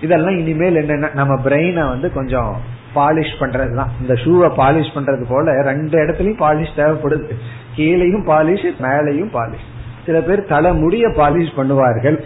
இதெல்லாம் 0.00 0.38
இனிமேல் 0.38 0.76
என்னென்ன 0.76 1.10
நம்ம 1.14 1.40
பிரெயினை 1.44 1.88
வந்து 1.88 2.12
கொஞ்சம் 2.12 2.80
பாலிஷ் 2.94 3.36
பண்றதுதான். 3.40 3.92
இந்த 4.00 4.14
ஷூவை 4.14 4.48
பாலிஷ் 4.60 4.94
பண்றது 4.94 5.24
போல 5.28 5.62
ரெண்டு 5.62 5.98
இடத்துலயும் 5.98 6.42
பாலிஷ் 6.44 6.76
தேவைப்படுது. 6.76 7.30
கீழையும் 7.76 8.26
பாலிஷ் 8.26 8.66
மேலையும் 8.80 9.32
பாலிஷ். 9.32 9.68
சில 10.06 10.20
பேர் 10.20 10.44
தலை 10.44 10.74
முடிய 10.74 11.08
பாலிஷ் 11.08 11.56
பண்ணுவார்கள். 11.56 12.18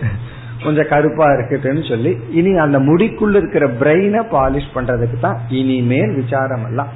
கொஞ்சம் 0.64 0.88
கருப்பா 0.88 1.26
இருக்குதுன்னு 1.30 1.88
சொல்லி 1.88 2.16
இனி 2.30 2.56
அந்த 2.56 2.78
முடிக்குள்ள 2.78 3.34
இருக்கிற 3.34 3.66
பிரெயினை 3.66 4.22
பாலிஷ் 4.30 4.72
பண்றதுக்கு 4.74 5.18
தான் 5.20 5.40
இனிமேல் 5.48 6.14
விசாரம் 6.14 6.66
எல்லாம். 6.68 6.88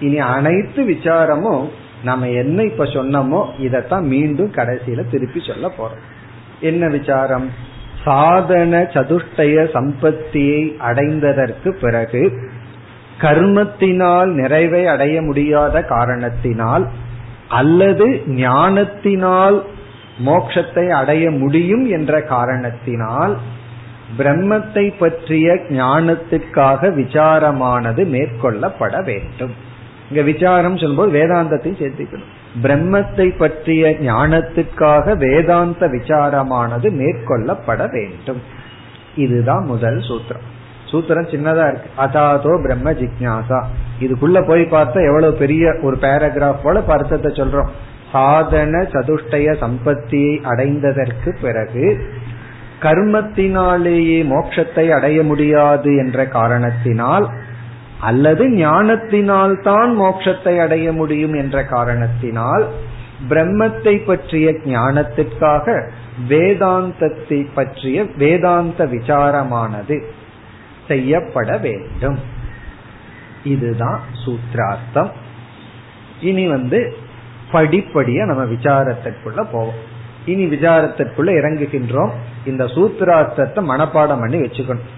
இனி 0.00 0.18
அனைத்து 0.18 0.82
விசாரமும் 0.82 1.64
நம்ம 2.04 2.28
என்ன 2.28 2.62
இப்ப 2.62 2.84
சொன்னோமோ 2.84 3.40
இதத்தான் 3.58 4.02
மீண்டும் 4.02 4.52
கடைசியில 4.52 5.10
திருப்பி 5.10 5.40
சொல்ல 5.46 5.70
போறோம். 5.78 6.06
என்ன 6.60 6.88
விசாரம்? 6.88 7.48
சாதன 8.04 8.82
சதுஷ்டய 8.82 9.56
சம்பத்தியை 9.74 10.60
அடைந்ததற்கு 10.88 11.68
பிறகு 11.80 12.40
கர்மத்தினால் 13.20 14.30
நிறைவை 14.32 14.86
அடைய 14.86 15.22
முடியாத 15.22 15.82
காரணத்தினால் 15.84 16.88
அல்லது 17.48 18.22
ஞானத்தினால் 18.26 19.64
மோட்சத்தை 20.26 20.88
அடைய 20.90 21.30
முடியும் 21.30 21.90
என்ற 21.90 22.22
காரணத்தினால் 22.22 23.36
பிரம்மத்தை 24.18 24.94
பற்றிய 24.98 25.54
ஞானத்திற்காக 25.54 26.88
விசாரமானது 26.90 28.02
மேற்கொள்ளப்பட 28.06 29.04
வேண்டும். 29.04 29.52
இங்க 30.08 30.22
விசாரம் 30.22 30.76
சொல்லும்போது 30.76 31.10
வேதாந்தத்தை 31.12 31.72
சேர்த்துக்கணும். 31.82 32.30
பிரம்மத்தை 32.62 33.36
பற்றிய 33.36 33.90
ஞானத்துக்காக 33.90 35.16
வேதாந்த 35.16 35.86
விசாரமானது 35.86 36.90
மேற்கொள்ளப்பட 36.90 37.90
வேண்டும். 37.90 38.40
இதுதான் 39.16 39.64
முதல் 39.64 40.00
சூத்திரம். 40.00 40.58
சூத்திரம் 40.92 41.30
சின்னதா 41.32 41.66
இருக்கு. 41.70 41.90
அதாதோ 42.04 42.52
பிரம்ம 42.64 42.92
ஜிக்யாசா 43.00 43.60
இதுக்குள்ள 44.04 44.38
போய் 44.48 44.62
பார்த்தா 44.74 44.98
எவ்வளவு 45.10 45.34
பெரிய 45.34 45.72
ஒரு 45.82 45.96
பேராகிராஃப் 46.00 46.62
போல 46.62 46.82
அர்த்தத்தை 46.96 47.30
சொல்றோம். 47.32 47.70
சாதன 48.12 48.78
சதுஷ்டய 48.92 49.48
சம்பத்தியை 49.64 50.32
அடைந்ததற்கு 50.52 51.30
பிறகு 51.42 51.84
கர்மத்தினாலேயே 52.84 54.18
மோட்சத்தை 54.32 54.84
அடைய 54.96 55.18
முடியாது 55.22 55.90
என்ற 55.96 56.18
காரணத்தினால் 56.38 57.26
அல்லது 58.08 58.44
ஞானத்தினால் 58.50 59.54
தான் 59.60 59.90
மோட்சத்தை 60.00 60.54
அடைய 60.60 60.86
முடியும் 60.92 61.34
என்ற 61.34 61.56
காரணத்தினால் 61.64 62.64
பிரம்மத்தை 63.30 63.94
பற்றிய 64.04 64.50
ஞானத்திற்காக 64.64 65.66
வேதாந்தத்தை 66.28 67.40
பற்றிய 67.54 68.06
வேதாந்த 68.16 68.84
விசாரமானது. 68.94 69.98
செய்யப்பட 70.90 71.50
வேண்டும். 71.66 72.18
இதுதான் 73.54 74.00
சூத்ரார்த்தம் 74.22 75.10
இனி 76.30 76.46
வந்து 76.54 76.80
படிப்படியா 77.52 78.24
நம்ம 78.30 78.42
விசாரத்திற்குள்ள 78.54 79.40
போவோம். 79.52 79.80
இனி 80.32 80.44
விசாரத்திற்குள்ள 80.54 81.30
இறங்குகின்றோம். 81.40 82.12
இந்த 82.46 82.64
சூத்திரார்த்தத்தை 82.74 83.60
மனப்பாடம் 83.72 84.22
பண்ணி 84.22 84.40
வச்சுக்கணும். 84.40 84.88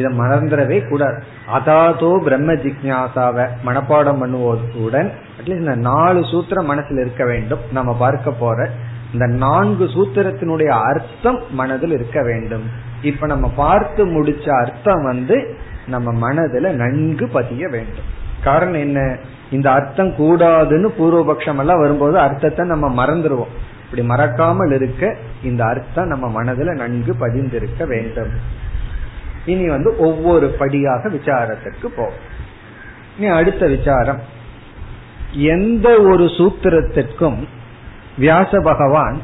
இதை 0.00 0.10
மறந்துடவே 0.18 0.76
கூடாது. 0.88 1.18
அதாதோ 1.56 2.10
பிரம்ம 2.24 2.50
ஜிக்யாசாவை 2.64 3.44
மனப்பாடம் 3.66 4.20
பண்ணுவதுடன் 4.22 5.08
அட்லீஸ்ட் 5.38 5.64
இந்த 5.64 5.76
நாலு 5.90 6.20
சூத்திரம் 6.32 6.70
மனசில் 6.72 7.00
இருக்க 7.04 7.24
வேண்டும். 7.30 7.64
நம்ம 7.72 7.92
பார்க்க 8.02 8.30
போற 8.42 8.68
இந்த 9.12 9.26
நான்கு 9.44 9.84
சூத்திரத்தினுடைய 9.94 10.70
அர்த்தம் 10.88 11.40
மனதில் 11.50 11.94
இருக்க 11.98 12.18
வேண்டும். 12.22 12.66
இப்ப 13.02 13.26
நம்ம 13.26 13.48
பார்த்து 13.56 14.06
முடிச்ச 14.06 14.48
அர்த்தம் 14.48 15.02
வந்து 15.02 15.56
நம்ம 15.86 16.30
மனதுல 16.30 16.70
நன்கு 16.70 17.28
பதிய 17.28 17.68
வேண்டும். 17.68 18.16
காரணம் 18.44 18.80
என்ன? 18.80 19.16
இந்த 19.50 19.70
அர்த்தம் 19.70 20.08
கூடாதுன்னு 20.08 20.88
பூர்வபக்ஷம் 20.98 21.58
எல்லாம் 21.58 21.80
வரும்போது 21.80 22.18
அர்த்தத்தை 22.18 22.66
நம்ம 22.66 23.06
மறந்துடுவோம் 23.06 23.54
இப்படி 23.84 24.02
மறக்காமல் 24.02 24.72
இருக்க 24.72 25.16
இந்த 25.42 25.64
அர்த்தம் 25.64 26.06
நம்ம 26.06 26.42
மனதுல 26.42 26.74
நன்கு 26.74 27.14
பதிந்திருக்க 27.20 27.86
வேண்டும். 27.86 28.30
இனி 29.46 29.68
வந்து 29.68 29.98
ஒவ்வொரு 29.98 30.48
படியாக 30.48 31.08
விசாரத்திற்கு 31.08 31.86
போகும் 31.96 32.36
இனி 33.18 33.28
அடுத்த 33.28 33.66
விசாரம். 33.66 34.20
எந்த 35.32 36.00
ஒரு 36.00 36.24
சூத்திரத்திற்கும் 36.24 37.46
வியாச 38.18 38.60
பகவான் 38.60 39.18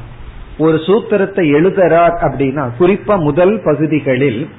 ஒரு 0.57 0.77
சூத்திரத்தை 0.77 1.43
எழுதுறார் 1.53 2.15
அப்படின்னா 2.21 2.69
குறிப்பா 2.79 3.19
முதல் 3.19 3.61
பகுதிகளில் 3.63 4.49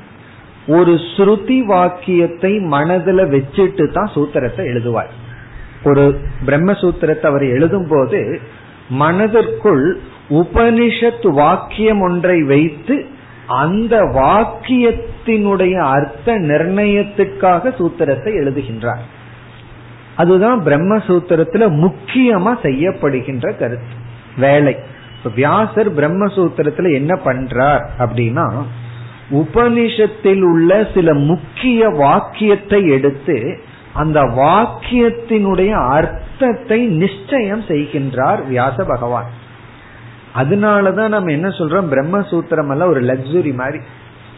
ஒரு 0.67 0.93
ஸ்ருதி 0.93 1.59
வாக்கியத்தை 1.59 2.59
மனதில் 2.59 3.19
வச்சுட்டு 3.19 3.93
தான் 3.93 4.11
சூத்திரத்தை 4.15 4.65
எழுதுவார். 4.73 5.11
ஒரு 5.85 6.19
பிரம்மசூத்திரத்தை 6.47 7.27
அவர் 7.27 7.43
எழுதும் 7.43 7.87
போது 7.89 8.41
மனதிற்குள் 8.89 9.99
உபனிஷத் 10.29 11.31
வாக்கியம் 11.31 12.01
ஒன்றை 12.01 12.43
வைத்து 12.43 13.07
அந்த 13.47 14.01
வாக்கியத்தினுடைய 14.01 15.75
அர்த்த 15.79 16.39
நிர்ணயத்துக்காக 16.39 17.75
சூத்திரத்தை 17.79 18.31
எழுதுகின்றார். 18.33 19.05
அதுதான் 20.17 20.65
பிரம்மசூத்திரத்துல 20.65 21.71
முக்கியமா 21.71 22.55
செய்யப்படுகின்ற 22.63 23.59
கருத்து. 23.59 24.05
வேலை. 24.37 24.77
வியாசர் 25.35 25.95
பிரம்மசூத்திரத்துல 25.95 26.93
என்ன 26.93 27.21
பண்றார் 27.25 27.89
அப்படின்னா 27.99 28.63
உபனிஷத்தில் 29.31 30.41
உள்ள 30.41 30.87
சில 30.95 31.15
முக்கிய 31.15 31.89
வாக்கியத்தை 31.89 32.89
எடுத்து 32.89 33.61
அந்த 33.93 34.21
வாக்கியத்தினுடைய 34.21 35.89
அர்த்தத்தை 35.89 36.87
நிச்சயம் 36.87 37.61
செய்கின்றார் 37.61 38.47
வியாச 38.47 38.85
பகவான். 38.85 39.25
அதனாலதான் 40.37 41.09
நம்ம 41.09 41.33
என்ன 41.33 41.49
சொல்றோம் 41.49 41.91
பிரம்மசூத்திரம் 41.91 42.71
எல்லாம் 42.71 42.89
ஒரு 42.89 43.03
லக்ஸுரி 43.03 43.55
மாதிரி. 43.55 43.79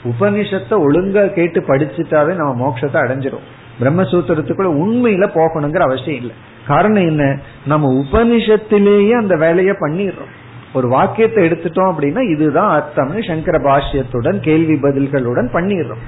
உபனிஷத்தை 0.05 0.71
ஒழுங்கா 0.71 1.33
கேட்டு 1.33 1.61
படிச்சுட்டாவே 1.61 2.35
நம்ம 2.35 2.69
மோட்சத்தை 2.69 2.83
அடைஞ்சிரும். 2.83 3.47
பிரம்மசூத்திரத்துக்குள்ள 3.81 4.69
உண்மையில 4.69 5.31
போகணுங்கிற 5.35 5.79
அவசியம் 5.79 6.21
இல்லை. 6.21 6.35
காரணம் 6.67 7.09
என்ன? 7.09 7.39
நம்ம 7.67 8.05
உபனிஷத்திலேயே 8.05 9.11
அந்த 9.11 9.37
வேலையை 9.37 9.75
பண்ணிடுறோம். 9.81 10.35
ஒரு 10.73 10.89
வாக்கியத்தை 10.89 11.51
எடுத்துட்டோம் 11.51 11.93
அப்படின்னா 11.93 12.31
இதுதான் 12.31 12.83
அர்த்தம்னு 12.83 13.27
சங்கர 13.27 13.59
பாஷ்யத்துடன் 13.59 14.39
கேள்வி 14.39 14.75
பதில்களுடன் 14.75 15.49
பண்ணிடுறோம். 15.53 16.03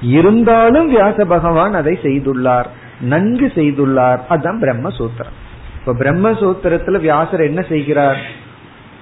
இருந்தாலும் 0.00 0.88
வியாச 0.88 1.24
பகவான் 1.24 1.74
அதை 1.74 1.98
செய்துள்ளார். 2.02 2.66
நன்கு 3.00 3.46
செய்துள்ளார். 3.46 4.18
அதுதான் 4.28 4.60
பிரம்மசூத்திரம். 4.60 5.34
இப்ப 5.78 5.94
பிரம்மசூத்திரத்துல 5.98 7.00
வியாசர் 7.00 7.40
என்ன 7.40 7.62
செய்கிறார்? 7.62 8.44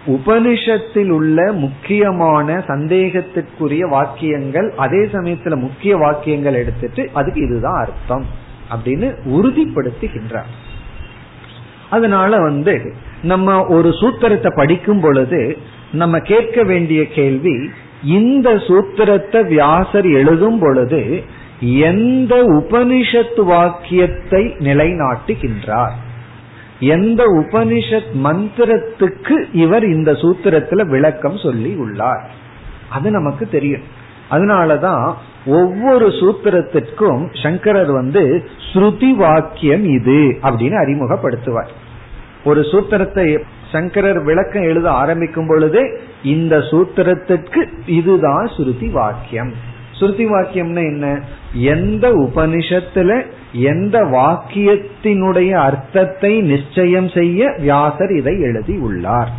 உபனிஷத்தில் 0.07 1.09
உள்ள 1.09 1.53
முக்கியமான 1.53 2.59
சந்தேகத்திற்குரிய 2.59 3.89
வாக்கியங்கள் 3.89 4.73
அதே 4.77 4.99
சமயத்துல 4.99 5.57
முக்கிய 5.57 5.97
வாக்கியங்கள் 5.97 6.55
எடுத்துட்டு 6.55 7.11
அதுக்கு 7.13 7.41
இதுதான் 7.41 7.81
அர்த்தம் 7.81 8.27
அப்படின்னு 8.71 9.17
உறுதிப்படுத்துகின்றார். 9.25 10.51
அதனால 11.95 12.37
வந்து 12.37 12.75
நம்ம 13.23 13.67
ஒரு 13.67 13.89
சூத்திரத்தை 13.89 14.51
படிக்கும் 14.57 15.01
பொழுது 15.01 15.41
நம்ம 15.93 16.19
கேட்க 16.19 16.63
வேண்டிய 16.63 17.01
கேள்வி 17.09 17.57
இந்த 18.03 18.49
சூத்திரத்தை 18.69 19.41
வியாசர் 19.47 20.09
எழுதும் 20.11 20.59
பொழுது 20.59 21.03
எந்த 21.61 22.35
உபனிஷத் 22.53 23.43
வாக்கியத்தை 23.45 24.43
நிலைநாட்டுகின்றார்? 24.59 25.97
எந்த 26.79 27.25
உபனிஷத் 27.25 28.13
மந்திரத்துக்கு 28.25 29.37
இவர் 29.53 29.85
இந்த 29.85 30.11
சூத்திரத்துல 30.13 30.87
விளக்கம் 30.87 31.39
சொல்லி 31.39 31.73
உள்ளார்? 31.75 32.25
அது 32.91 33.11
நமக்கு 33.11 33.45
தெரியும். 33.49 33.87
அதனாலதான் 34.31 35.07
ஒவ்வொரு 35.47 36.07
சூத்திரத்திற்கும் 36.21 37.23
சங்கரர் 37.43 37.93
வந்து 37.93 38.23
ஸ்ருதி 38.73 39.11
வாக்கியம் 39.17 39.85
இது 39.85 40.21
அப்படின்னு 40.43 40.79
அறிமுகப்படுத்துவார். 40.83 41.73
ஒரு 42.45 42.61
சூத்திரத்தை 42.61 43.27
சங்கரர் 43.73 44.23
விளக்கம் 44.23 44.63
எழுத 44.63 44.91
ஆரம்பிக்கும் 44.91 45.47
பொழுது 45.47 45.81
இந்த 46.23 46.57
சூத்திரத்திற்கு 46.57 47.61
இதுதான் 47.87 48.47
ஸ்ருதி 48.47 48.91
வாக்கியம். 48.91 49.53
ஸ்ருதி 50.01 50.25
வாக்கியம்னா 50.33 50.83
என்ன? 50.93 51.07
எந்த 51.53 52.11
உபனிஷத்துல 52.11 53.11
எந்த 53.53 53.97
வாக்கியத்தினுடைய 54.01 55.51
அர்த்தத்தை 55.51 56.41
நிச்சயம் 56.41 57.09
செய்ய 57.09 57.51
வியாசர் 57.59 58.13
இதை 58.17 58.41
எழுதி 58.41 58.77
உள்ளார். 58.77 59.33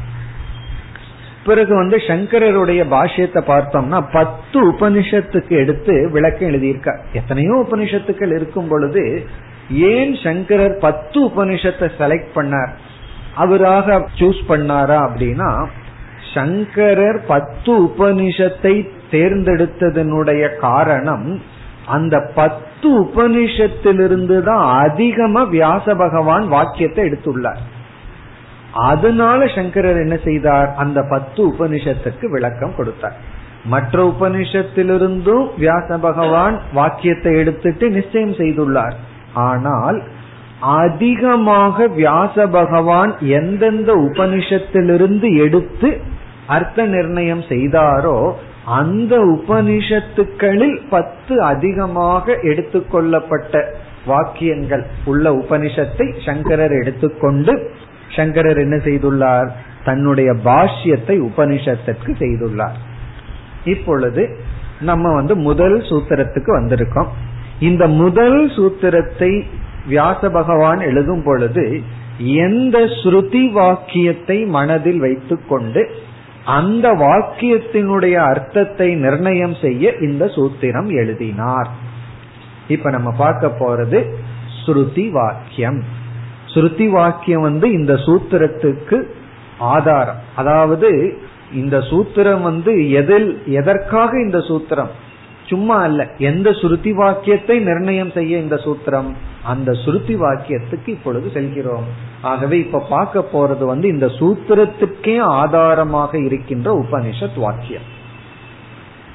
பிறகு 1.46 1.76
வந்து 1.76 1.98
சங்கரருடைய 1.98 2.84
பாஷ்யத்தை 2.94 3.42
பார்த்தோம்னா 3.50 4.00
பத்து 4.14 4.60
உபனிஷத்துக்கு 4.72 5.54
எடுத்து 5.64 6.10
விளக்கம் 6.12 6.50
எழுதியிருக்க 6.50 6.92
எத்தனையோ 7.14 7.66
உபனிஷத்துக்கள் 7.70 8.34
இருக்கும் 8.36 8.68
பொழுது 8.68 9.04
ஏன் 9.70 10.14
சங்கரர் 10.24 10.76
பத்து 10.78 11.18
உபனிஷத்தை 11.26 11.88
செலக்ட் 12.00 12.36
பண்ணார்? 12.36 12.74
அவராக 13.36 14.08
சூஸ் 14.20 14.42
பண்ணாரா 14.48 14.98
அப்படின்னா 15.08 15.50
சங்கரர் 16.34 17.20
பத்து 17.28 17.72
உபனிஷத்தை 17.84 18.74
தேர்ந்தெடுத்ததனுடைய 19.12 20.44
காரணம் 20.56 21.28
அந்த 21.86 22.16
பத்து 22.36 22.90
உபனிஷத்திலிருந்து 23.04 24.38
தான் 24.44 24.66
அதிகமா 24.84 25.42
வியாச 25.44 25.96
பகவான் 25.96 26.46
வாக்கியத்தை 26.48 27.04
எடுத்துள்ளார். 27.10 27.62
அதனால 28.74 29.46
சங்கரர் 29.48 29.98
என்ன 29.98 30.16
செய்தார்? 30.24 30.70
அந்த 30.76 31.02
பத்து 31.10 31.42
உபனிஷத்துக்கு 31.52 32.26
விளக்கம் 32.30 32.76
கொடுத்தார். 32.76 33.18
மற்ற 33.66 34.14
உபனிஷத்திலிருந்தும் 34.14 35.46
வியாச 35.58 35.98
பகவான் 35.98 36.62
வாக்கியத்தை 36.74 37.34
எடுத்துட்டு 37.38 37.90
நிச்சயம் 37.90 38.34
செய்துள்ளார். 38.34 38.96
ஆனால் 39.34 40.04
அதிகமாக 40.66 41.88
வியாச 41.88 42.48
பகவான் 42.48 43.20
எந்தெந்த 43.20 43.94
உபனிஷத்திலிருந்து 43.94 45.38
எடுத்து 45.46 45.98
அர்த்த 46.48 46.86
நிர்ணயம் 46.86 47.44
செய்தாரோ 47.50 48.32
அந்த 48.66 49.18
உபனிஷத்துக்களில் 49.18 50.78
பத்து 50.90 51.42
அதிகமாக 51.42 52.34
எடுத்துக்கொள்ளப்பட்ட 52.34 53.64
வாக்கியங்கள் 54.06 54.86
உள்ள 55.06 55.32
உபனிஷத்தை 55.32 56.08
சங்கரர் 56.26 56.72
எடுத்துக்கொண்டு 56.72 57.72
சங்கரர் 58.16 58.58
என்ன 58.58 58.76
செய்துள்ளார்? 58.76 59.50
தன்னுடைய 59.84 60.34
பாஷ்யத்தை 60.34 61.16
உபனிஷத்திற்கு 61.30 62.12
செய்துள்ளார். 62.20 62.78
இப்பொழுது 63.64 64.24
நம்ம 64.80 65.14
வந்து 65.14 65.36
முதல் 65.36 65.78
சூத்திரத்துக்கு 65.80 66.52
வந்திருக்கோம். 66.60 67.08
இந்த 67.60 67.88
முதல் 67.88 68.52
சூத்திரத்தை 68.56 69.44
வியாச 69.88 70.30
பகவான் 70.30 70.80
எழுதும் 70.80 71.24
பொழுது 71.24 71.82
எந்த 72.18 72.80
ஸ்ருதி 72.80 73.52
வாக்கியத்தை 73.52 74.46
மனதில் 74.46 75.00
வைத்துக்கொண்டு 75.00 75.92
அந்த 76.46 76.92
வாக்கியத்தினுடைய 76.94 78.14
அர்த்தத்தை 78.14 78.96
நிர்ணயம் 78.96 79.56
செய்ய 79.62 79.94
இந்த 80.02 80.26
சூத்திரம் 80.26 80.90
எழுதினார். 80.96 81.70
இப்ப 82.68 82.90
நம்ம 82.90 83.12
பார்க்க 83.12 83.48
போறது 83.48 84.00
ஸ்ருதி 84.66 85.12
வாக்கியம். 85.12 85.84
ஸ்ருதி 86.54 86.90
வாக்கியம் 86.90 87.42
வந்து 87.42 87.72
இந்த 87.72 87.94
சூத்திரத்துக்கு 87.94 89.04
ஆதாரம். 89.58 90.22
அதாவது 90.36 91.18
இந்த 91.54 91.78
சூத்திரம் 91.78 92.42
வந்து 92.42 92.90
எதில் 92.90 93.42
எதற்காக 93.46 94.20
இந்த 94.20 94.40
சூத்திரம்? 94.40 94.90
சும்மா 95.48 95.82
அல்ல. 95.82 96.08
எந்த 96.18 96.54
சுருத்தி 96.54 96.94
வாக்கியத்தை 96.94 97.60
நிர்ணயம் 97.60 98.12
செய்ய 98.12 98.38
இந்த 98.38 98.56
சூத்திரம்? 98.56 99.14
அந்த 99.44 99.74
சுருத்தி 99.74 100.16
வாக்கியத்துக்கு 100.16 100.88
இப்பொழுது 100.88 101.30
செல்கிறோம். 101.30 101.84
ஆகவே 102.22 102.60
இப்ப 102.60 102.86
பார்க்க 102.90 103.28
போறது 103.34 103.66
வந்து 103.66 103.88
இந்த 103.88 104.06
சூத்திரத்துக்கே 104.06 105.20
ஆதாரமாக 105.20 106.18
இருக்கின்ற 106.18 106.86
உபனிஷத் 106.86 107.40
வாக்கியம். 107.40 107.82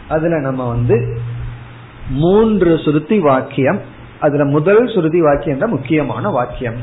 அதுல 0.08 0.40
நம்ம 0.40 0.68
வந்து 0.68 1.18
மூன்று 2.10 2.78
சுருத்தி 2.78 3.18
வாக்கியம் 3.18 3.80
அதுல 4.20 4.44
முதல் 4.44 4.86
சுருதி 4.86 5.20
வாக்கியம் 5.20 5.58
தான் 5.58 5.70
முக்கியமான 5.70 6.28
வாக்கியம். 6.28 6.74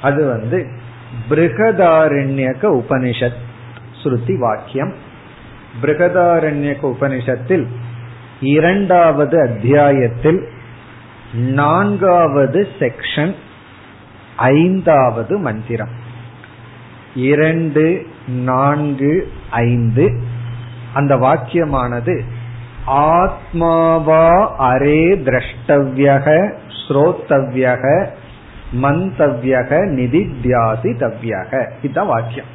அது 0.00 0.26
வந்து 0.26 0.66
பிருகதாரண்யக 1.30 2.62
உபனிஷத் 2.62 3.38
ஸ்ருதி 4.02 4.38
வாக்கியம். 4.38 4.92
பிருகதாரண்யக 5.82 6.78
உபனிஷத்தில் 6.82 7.66
இரண்டாவது 8.40 9.40
அத்தியாயத்தில் 9.40 10.48
நான்காவது 11.32 12.68
செக்ஷன் 12.78 13.34
ஐந்தாவது 14.36 15.38
மந்திரம். 15.38 15.88
இரண்டு 17.14 18.06
நான்கு 18.26 19.32
ஐந்து. 19.50 20.20
அந்த 20.94 21.16
வாக்கியமானது 21.16 22.20
ஆத்மாவா 22.86 24.48
அரே 24.58 25.18
திரஷ்டவியக 25.20 26.52
ஸ்ரோத்தவியக 26.88 28.06
மந்தவியக 28.82 29.70
நிதித்தியாசிதவியக 29.88 31.70
இதுதான் 31.82 32.06
வாக்கியம். 32.06 32.46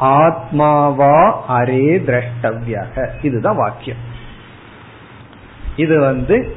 ஆத்மாவா 0.00 1.32
அரே 1.48 1.98
திரஷ்டவியக. 1.98 3.08
இதுதான் 3.22 3.56
வாக்கியம். 3.56 4.09
இது 5.76 6.00
வந்து 6.00 6.54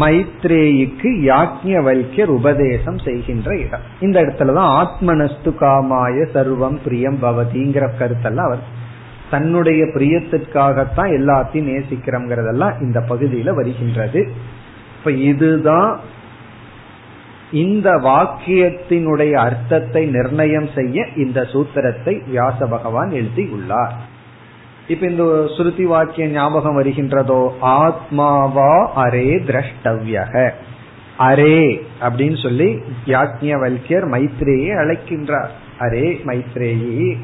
மைத்ரேயிக்கு 0.00 1.10
யாக்ஞவல்யர் 1.22 2.26
உபதேசம் 2.26 2.98
செய்கின்ற 2.98 3.58
இடம். 3.58 3.80
இந்த 4.00 4.22
இடத்துலதான் 4.22 4.84
ஆத்மனஸ்து 4.84 5.50
காமாய 5.60 6.28
சர்வம் 6.34 6.78
பிரியம் 6.84 7.22
பவதிங்கிற 7.22 7.90
கருத்தெல்லாம் 7.98 8.48
அவர் 8.48 8.76
தன்னுடைய 9.30 9.84
பிரியத்திற்காகத்தான் 9.84 11.10
எல்லாத்தையும் 11.10 11.68
நேசிக்கிறோங்கிறதெல்லாம் 11.68 12.80
இந்த 12.80 13.04
பகுதியில 13.08 13.54
வருகின்றது. 13.54 14.28
இப்ப 14.98 15.10
இதுதான் 15.10 16.00
இந்த 17.50 17.90
வாக்கியத்தினுடைய 17.90 19.32
அர்த்தத்தை 19.32 20.06
நிர்ணயம் 20.06 20.68
செய்ய 20.74 21.06
இந்த 21.16 21.40
சூத்திரத்தை 21.42 22.26
வியாச 22.26 22.66
பகவான் 22.66 23.10
எழுதி 23.10 23.48
உள்ளார் 23.52 23.92
இப்ப 24.88 25.06
இந்த 25.06 25.22
ஸ்ருதி 25.24 25.82
வாக்கிய 25.82 26.26
ஞாபகம் 26.26 26.82
வருகின்றதோ? 26.82 27.50
ஆத்மாவா 27.62 28.88
அரே 28.96 29.38
திரஷ்டவ்யக. 29.42 30.50
அரே 31.18 31.80
அப்படின்னு 32.00 32.42
சொல்லி 32.42 32.82
யாக்ஞவல்யர் 33.06 34.06
மைத்ரேயை 34.06 34.72
அழைக்கின்றார். 34.76 35.48
அரே 35.78 36.20
மைத்ரேயி 36.24 37.16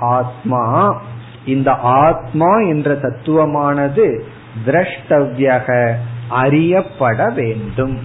ஆத்மா. 0.00 1.02
இந்த 1.46 1.72
ஆத்மா 1.72 2.58
என்ற 2.58 2.94
தத்துவமானது 2.94 4.20
திரஷ்டவ்யக 4.66 5.94
அறியப்பட 6.28 7.30
வேண்டும். 7.30 7.98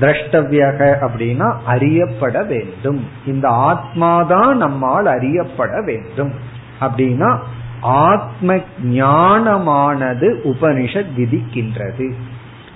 திரஷ்டவ்யக 0.00 0.96
அப்படின்னா 1.00 1.56
அறியப்பட 1.66 2.42
வேண்டும். 2.42 3.08
இந்த 3.26 3.48
ஆத்மாதான் 3.48 4.54
நம்மால் 4.54 5.06
அறியப்பட 5.06 5.80
வேண்டும். 5.80 6.32
அப்படின்னா 6.80 7.38
ஆத்ம 7.84 8.54
ஞானமானது 8.84 10.40
உபனிஷத் 10.44 11.06
விதிக்கின்றது. 11.16 12.12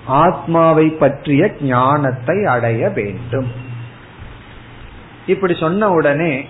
ஆத்மாவை 0.06 0.88
பற்றிய 0.88 1.52
ஞானத்தை 1.60 2.44
அடைய 2.44 2.88
வேண்டும். 2.88 3.46
இப்படி 5.26 5.54
சொன்ன 5.54 5.90
உடனே 5.90 6.46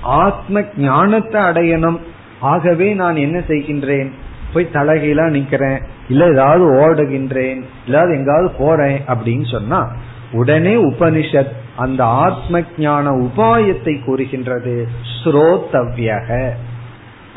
ஆத்ம 0.00 0.62
ஞானத்தை 0.76 1.42
அடையணும். 1.42 1.98
ஆகவே 2.40 2.94
நான் 2.94 3.16
என்ன 3.16 3.38
செய்கின்றேன்? 3.38 4.10
போய் 4.52 4.68
தலைகீழா 4.72 5.24
நிக்கிறேன். 5.24 5.82
இல்ல 6.08 6.26
ஏதாவது 6.26 6.64
ஓடுகின்றேன். 6.64 7.62
இல்லாத 7.86 8.14
எங்காவது 8.14 8.54
போறேன் 8.58 9.02
அப்படின்னு 9.08 9.50
சொன்னா 9.50 9.92
உடனே 10.32 10.74
உபனிஷத் 10.74 11.52
அந்த 11.76 12.04
ஆத்ம 12.04 12.60
ஞான 12.78 13.10
உபாயத்தை 13.10 14.04
கூறுகின்றது. 14.04 14.88
ஸ்ரோத்தவ்யக. 15.24 16.50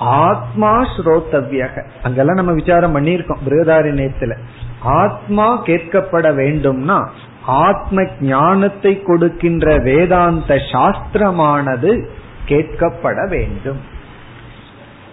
ஆத்மா 0.02 0.84
ஸ்ரோத்தவ்யக. 0.84 1.84
அங்கெல்லாம் 2.04 2.36
நம்ம 2.36 2.52
விசாரம் 2.52 2.96
பண்ணியிருக்கோம் 2.98 3.44
பிருகதாரண்யத்துல 3.46 4.38
ஆத்மா 4.84 5.64
கேட்கப்பட 5.66 6.36
வேண்டும்னா 6.36 7.08
ஆத்ம 7.46 8.04
ஞானத்தை 8.20 9.04
கொடுக்கின்ற 9.04 9.78
வேதாந்த 9.78 10.56
சாஸ்திரமானது 10.56 12.06
கேட்கப்பட 12.46 13.28
வேண்டும். 13.30 13.78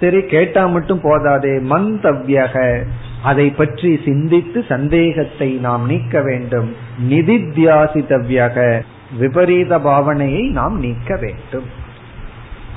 சரி 0.01 0.23
கேட்டா 0.23 0.67
மட்டும் 0.67 1.01
போதாதே 1.03 1.49
மந்தவ்யக. 1.49 2.85
அதை 3.23 3.51
பற்றி 3.51 4.01
சிந்தித்து 4.05 4.65
சந்தேகத்தை 4.69 5.53
நாம் 5.53 5.87
நீக்க 5.87 6.21
வேண்டும். 6.21 6.75
நிதித்தியாசிதவ்யக 7.09 8.83
விபரீத 9.19 9.79
பாவனையை 9.79 10.51
நாம் 10.51 10.79
நீக்க 10.79 11.17
வேண்டும். 11.17 11.87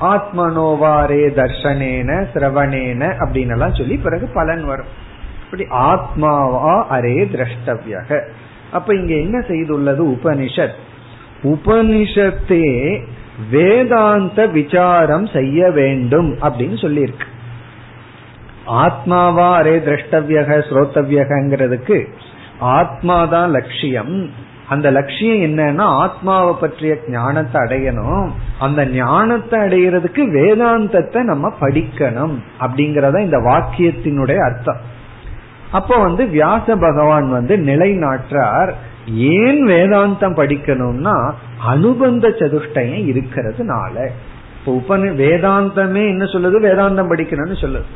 ஆத்மனோவாரே 0.02 1.22
தர்ஷனேன 1.36 2.26
சிரவணேன 2.34 3.14
அப்படின்னு 3.18 3.50
எல்லாம் 3.50 3.74
சொல்லி 3.74 3.96
பிறகு 3.96 4.30
பலன் 4.34 4.64
வரும். 4.64 4.86
இப்படி 5.44 5.66
ஆத்மாவா 5.70 6.84
அரே 6.90 7.28
திரஷ்டவியக. 7.32 8.20
அப்ப 8.72 8.94
இங்க 8.94 9.14
என்ன 9.14 9.38
செய்துள்ளது 9.38 10.04
உபனிஷத்? 10.14 10.74
உபனிஷத்தே 11.42 13.00
வேதாந்த 13.50 14.46
விசாரம் 14.46 15.26
செய்ய 15.26 15.70
வேண்டும் 15.70 16.38
அப்படின்னு 16.42 16.80
சொல்லியிருக்கு. 16.80 17.28
ஆத்மாவா 18.66 19.48
அரே 19.60 19.76
திரஷ்டவியக 19.78 20.62
ஸ்ரோத்தவியகங்கிறதுக்கு 20.70 22.06
ஆத்மாதான் 22.60 23.48
லட்சியம். 23.48 24.30
அந்த 24.72 24.90
லட்சியம் 24.90 25.42
என்னன்னா 25.46 25.86
ஆத்மாவை 26.02 26.52
பற்றிய 26.60 26.92
ஞானத்தை 27.08 27.58
அடையணும். 27.62 28.26
அந்த 28.58 28.80
ஞானத்தை 28.94 29.56
அடையிறதுக்கு 29.60 30.22
வேதாந்தத்தை 30.38 31.20
நம்ம 31.22 31.52
படிக்கணும் 31.60 32.34
அப்படிங்கறத 32.60 33.20
இந்த 33.20 33.38
வாக்கியத்தினுடைய 33.48 34.40
அர்த்தம். 34.48 34.82
அப்போ 35.72 35.96
வந்து 35.96 36.24
வியாச 36.26 36.76
பகவான் 36.76 37.28
வந்து 37.30 37.56
நிலைநாட்டார் 37.70 38.72
ஏன் 39.36 39.60
வேதாந்தம் 39.66 40.38
படிக்கணும்னா 40.40 41.16
அனுபந்த 41.66 42.28
சதுஷ்டயம் 42.40 43.06
இருக்கிறதுனால. 43.12 43.96
இப்போ 44.56 44.72
உபனி 44.72 45.08
வேதாந்தமே 45.22 46.02
என்ன 46.12 46.24
சொல்லுது? 46.32 46.58
வேதாந்தம் 46.68 47.12
படிக்கணும்னு 47.12 47.56
சொல்லுது. 47.64 47.88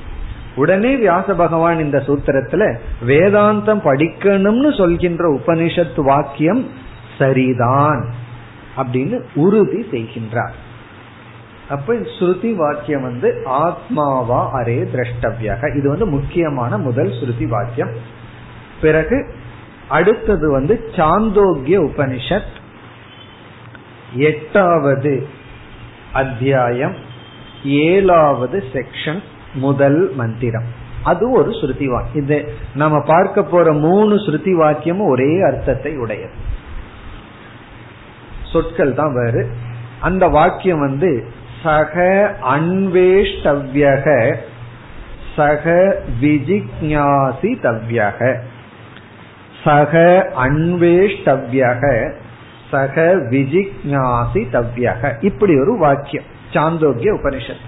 உடனே 0.57 0.97
வியாச 0.97 1.35
பகவான் 1.35 1.79
இந்த 1.79 1.99
சூத்திரத்துல 2.07 2.79
வேதாந்தம் 3.07 3.81
படிக்கணும்னு 3.81 4.77
சொல்கின்ற 4.77 5.39
உபனிஷத் 5.39 6.03
வாக்கியம் 6.03 6.71
சரிதான் 7.19 8.13
அப்படின்னு 8.77 9.25
உறுதி 9.35 9.87
செய்கின்றார். 9.91 10.53
அப்ப 11.69 11.95
ஸ்ருதி 11.95 12.55
வாக்கியம் 12.55 13.03
வந்து 13.03 13.43
ஆத்மாவா 13.47 14.49
அரே 14.53 14.89
திரஷ்டவியாக. 14.93 15.77
இது 15.77 15.89
வந்து 15.89 16.07
முக்கியமான 16.07 16.79
முதல் 16.79 17.11
ஸ்ருதி 17.11 17.49
வாக்கியம். 17.49 17.91
பிறகு 18.81 19.35
அடுத்தது 19.89 20.51
வந்து 20.51 20.91
சாந்தோக்கிய 20.93 21.79
உபனிஷத். 21.85 22.55
எட்டாவது 24.13 25.29
அத்தியாயம். 26.13 26.97
ஏழாவது 27.65 28.65
செக்ஷன். 28.73 29.23
முதல் 29.57 30.13
மந்திரம். 30.15 30.69
அது 31.03 31.31
ஒரு 31.31 31.51
ஸ்ருதி 31.51 31.87
வாக்கியம் 31.87 32.25
இது 32.25 32.55
நம்ம 32.75 33.01
பார்க்க 33.01 33.43
போற 33.43 33.73
மூணு 33.73 34.15
ஸ்ருதி 34.15 34.53
வாக்கியமும் 34.61 35.09
ஒரே 35.09 35.41
அர்த்தத்தை 35.41 35.97
உடையது. 35.97 36.37
சொற்கள் 38.53 38.95
தான் 38.95 39.15
வேறு. 39.15 39.49
அந்த 40.01 40.29
வாக்கியம் 40.29 40.79
வந்து 40.79 41.25
சக 41.63 41.95
அன்வேஷ்டவ்யக 42.55 44.37
சக 45.37 45.65
விஜிக்ஞாசி 46.21 47.53
தவ்யக 47.63 48.21
சக 49.65 49.95
அன்வேஷ்டவ்யக 50.39 52.13
சக 52.71 53.15
விஜிக்ஞாசி 53.31 54.43
தவ்யக. 54.53 55.13
இப்படி 55.21 55.61
ஒரு 55.61 55.77
வாக்கியம் 55.79 56.25
சாந்தோக்கிய 56.53 57.13
உபனிஷத் 57.13 57.65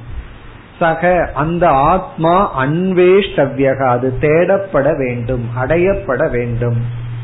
சக 0.79 1.31
அந்த 1.35 1.69
ஆத்மா 1.69 2.65
அன்வேஷ்டவ்யக 2.65 3.89
அது 3.89 4.15
தேடப்பட 4.21 4.97
வேண்டும் 4.97 5.45
அடையப்பட 5.63 6.31
வேண்டும். 6.31 6.77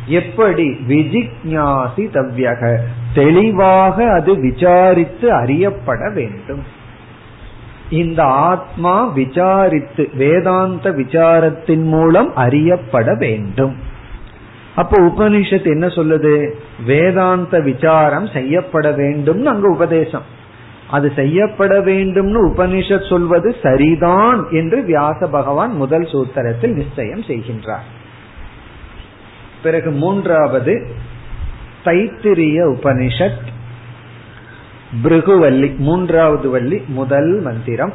எப்படி? 0.07 0.68
விஜிக்ஞாசி 0.88 1.96
தவ்யக 1.96 2.78
தெளிவாக 3.14 4.12
அது 4.12 4.40
விசாரித்து 4.40 5.32
அறியப்பட 5.32 6.11
வேண்டும். 6.11 6.62
இந்த 7.90 8.22
ஆத்மா 8.22 9.05
விசாரித்து 9.05 10.11
வேதாந்த 10.14 10.90
விசாரத்தின் 10.90 11.82
மூலம் 11.82 12.36
அறியப்பட 12.36 13.14
வேண்டும். 13.14 13.76
அப்போ 14.74 15.00
உபனிஷத் 15.00 15.64
என்ன 15.64 15.86
சொல்லுது? 15.86 16.50
வேதாந்த 16.86 17.61
விசாரம் 17.61 18.26
செய்யப்பட 18.26 18.90
வேண்டும் 18.90 19.46
அங்க 19.46 19.68
உபதேசம். 19.68 20.22
அது 20.91 21.12
செய்யப்பட 21.16 21.80
வேண்டும்னு 21.80 22.53
உபனிஷத் 22.55 23.09
சொல்வது 23.09 23.57
சரிதான் 23.62 24.47
என்று 24.51 24.82
வியாச 24.82 25.26
பகவான் 25.26 25.76
முதல் 25.76 26.03
சூத்திரத்தில் 26.03 26.74
நிச்சயம் 26.74 27.20
செய்கின்றார். 27.20 27.87
பிறகு 29.62 29.91
மூன்றாவது 29.91 30.91
தைத்திரிய 31.85 32.76
உபனிஷத் 32.76 33.53
பிருகுவல்லி 35.05 35.76
மூன்றாவது 35.76 36.51
வள்ளி 36.51 36.85
முதல் 36.87 37.41
மந்திரம் 37.41 37.93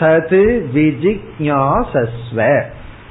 தது 0.00 0.66
விஜிக்யாசஸ்வ 0.74 2.62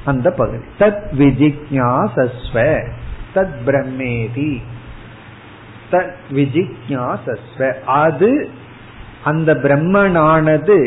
அந்த 0.04 0.30
பகுதி. 0.30 0.64
தத் 0.78 1.02
விஜிக்யாசஸ்வ 1.18 2.86
தத் 3.34 3.54
பிரம்மேதி 3.66 4.62
தத் 5.90 6.14
விஜிக்யாசஸ்வ 6.32 7.74
அது 7.80 8.48
அந்த 9.28 9.50
பிரம்மனானது 9.64 10.78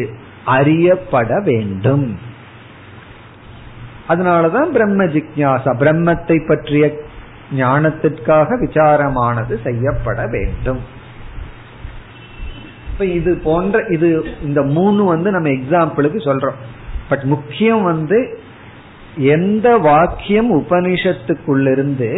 அறியப்பட 0.45 1.29
வேண்டும். 1.45 2.05
அதனாலதான் 4.11 4.69
பிரம்ம 4.75 5.03
ஜிக்யாசா 5.15 5.71
பிரம்மத்தை 5.81 6.37
பற்றிய 6.47 6.85
ஞானத்திற்காக 7.57 8.57
விசாரமானது 8.63 9.55
செய்யப்பட 9.63 10.19
வேண்டும். 10.27 10.81
இப்ப 12.91 13.05
இது 13.17 13.31
போன்ற 13.43 13.83
இது 13.89 14.09
இந்த 14.43 14.61
மூணு 14.75 15.01
வந்து 15.13 15.29
நம்ம 15.31 15.49
எக்ஸாம்பிளுக்கு 15.59 16.19
சொல்றோம். 16.29 16.59
பட் 17.09 17.25
முக்கியம் 17.33 17.83
வந்து 17.83 18.19
எந்த 19.35 19.67
வாக்கியம் 19.87 20.49
உபனிஷத்துக்குள்ளிருந்து 20.59 22.11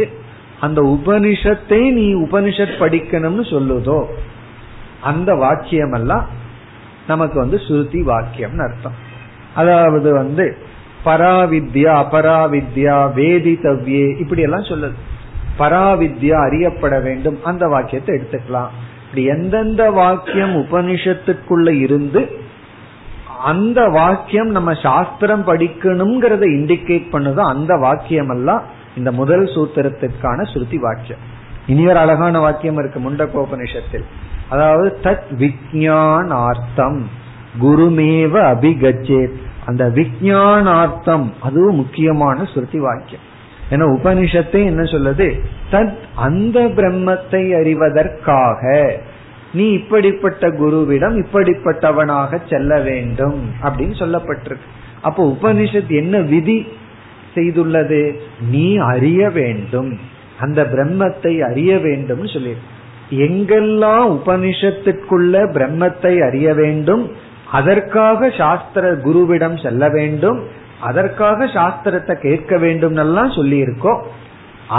அந்த 0.60 0.80
உபனிஷத்தை 0.96 1.80
நீ 1.92 2.08
உபனிஷத் 2.16 2.82
படிக்கணும்னு 2.82 3.44
சொல்லுதோ 3.54 3.98
அந்த 5.04 5.30
வாக்கியம் 5.44 5.96
எல்லாம் 6.00 6.26
நமக்கு 7.08 7.38
வந்து 7.40 7.58
ஸ்ருதி 7.68 8.02
வாக்கியம்னு 8.12 8.66
அர்த்தம். 8.68 8.98
அதாவது 9.56 10.10
வந்து 10.14 10.46
பராவித்யா 11.06 11.94
அபராவித்யா 12.04 12.98
வேதித்தவ்யே 13.18 14.06
இப்படி 14.20 14.42
எல்லாம் 14.42 14.70
சொல்லுது. 14.72 14.98
பராவித்யா 15.60 16.38
அறியப்பட 16.48 16.96
வேண்டும். 17.00 17.38
அந்த 17.44 17.64
வாக்கியத்தை 17.68 18.12
எடுத்துக்கலாம். 18.18 18.72
இப்படி 19.06 19.24
எந்தெந்த 19.26 19.84
வாக்கியம் 19.92 20.54
உபனிஷத்துக்குள்ள 20.62 21.70
இருந்து 21.86 22.22
அந்த 23.52 23.80
வாக்கியம் 24.00 24.52
நம்ம 24.58 24.72
சாஸ்திரம் 24.86 25.44
படிக்கணுங்கிறத 25.48 26.44
இண்டிகேட் 26.58 27.14
பண்ணுதோ 27.14 27.42
அந்த 27.54 27.74
வாக்கியம் 27.86 28.32
எல்லாம் 28.36 28.64
இந்த 28.98 29.10
முதல் 29.20 29.46
சூத்திரத்திற்கான 29.56 30.46
ஸ்ருதி 30.52 30.78
வாக்கியம். 30.88 31.24
இனி 31.72 31.84
ஒரு 31.92 32.00
அழகான 32.04 32.40
வாக்கியம் 32.40 32.80
இருக்கு 32.82 33.00
முண்டகோபனிஷத்தில் 33.00 34.06
அதாவது 34.54 34.88
தத் 35.04 35.30
விஜயானார்த்தம் 35.42 37.00
குருமேவ 37.62 38.34
அபிகச்சே. 38.52 39.22
அந்த 39.66 39.84
விஜயானார்த்தம் 39.96 41.26
அதுவும் 41.42 41.76
முக்கியமான 41.76 42.38
ஸ்ருதி 42.54 42.80
வாக்கியம். 42.88 43.26
ஏன்னா 43.70 43.86
உபனிஷத்தை 43.98 44.62
என்ன 44.66 44.82
சொல்லுது? 44.94 45.28
தத் 45.72 45.98
அந்த 46.16 46.60
பிரம்மத்தை 46.78 47.44
அறிவதற்காக 47.60 48.64
நீ 49.54 49.66
இப்படிப்பட்ட 49.72 50.48
குருவிடம் 50.48 51.16
இப்படிப்பட்டவனாக 51.24 52.40
செல்ல 52.50 52.80
வேண்டும் 52.80 53.40
அப்படின்னு 53.64 53.96
சொல்லப்பட்டிருக்கு. 54.02 54.70
அப்போ 55.02 55.22
உபனிஷத் 55.34 55.92
என்ன 56.02 56.18
விதி 56.34 56.58
செய்துள்ளது? 57.36 58.02
நீ 58.50 58.68
அறிய 58.92 59.30
வேண்டும். 59.30 59.92
அந்த 60.40 60.62
பிரம்மத்தை 60.64 61.34
அறிய 61.50 61.72
வேண்டும் 61.78 62.24
சொல்லி 62.28 62.54
எங்கெல்லாம் 63.18 64.08
உபனிஷத்துக்குள்ள 64.18 65.44
பிரம்மத்தை 65.56 66.14
அறிய 66.28 66.54
வேண்டும் 66.54 67.04
அதற்காக 67.52 68.30
சாஸ்திர 68.30 68.92
குருவிடம் 68.92 69.58
செல்ல 69.62 69.90
வேண்டும் 69.90 70.40
அதற்காக 70.82 71.46
சாஸ்திரத்தை 71.46 72.16
கேட்க 72.22 72.58
வேண்டும் 72.58 72.96
எல்லாம் 72.96 73.32
சொல்லி 73.32 73.58
இருக்கோம் 73.58 74.02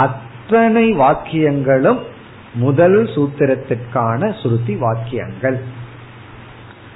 அத்தனை 0.03 0.85
வாக்கியங்களும் 0.93 2.01
முதல் 2.53 2.99
சூத்திரத்திற்கான 3.15 4.27
ஸ்ருதி 4.41 4.75
வாக்கியங்கள். 4.77 5.57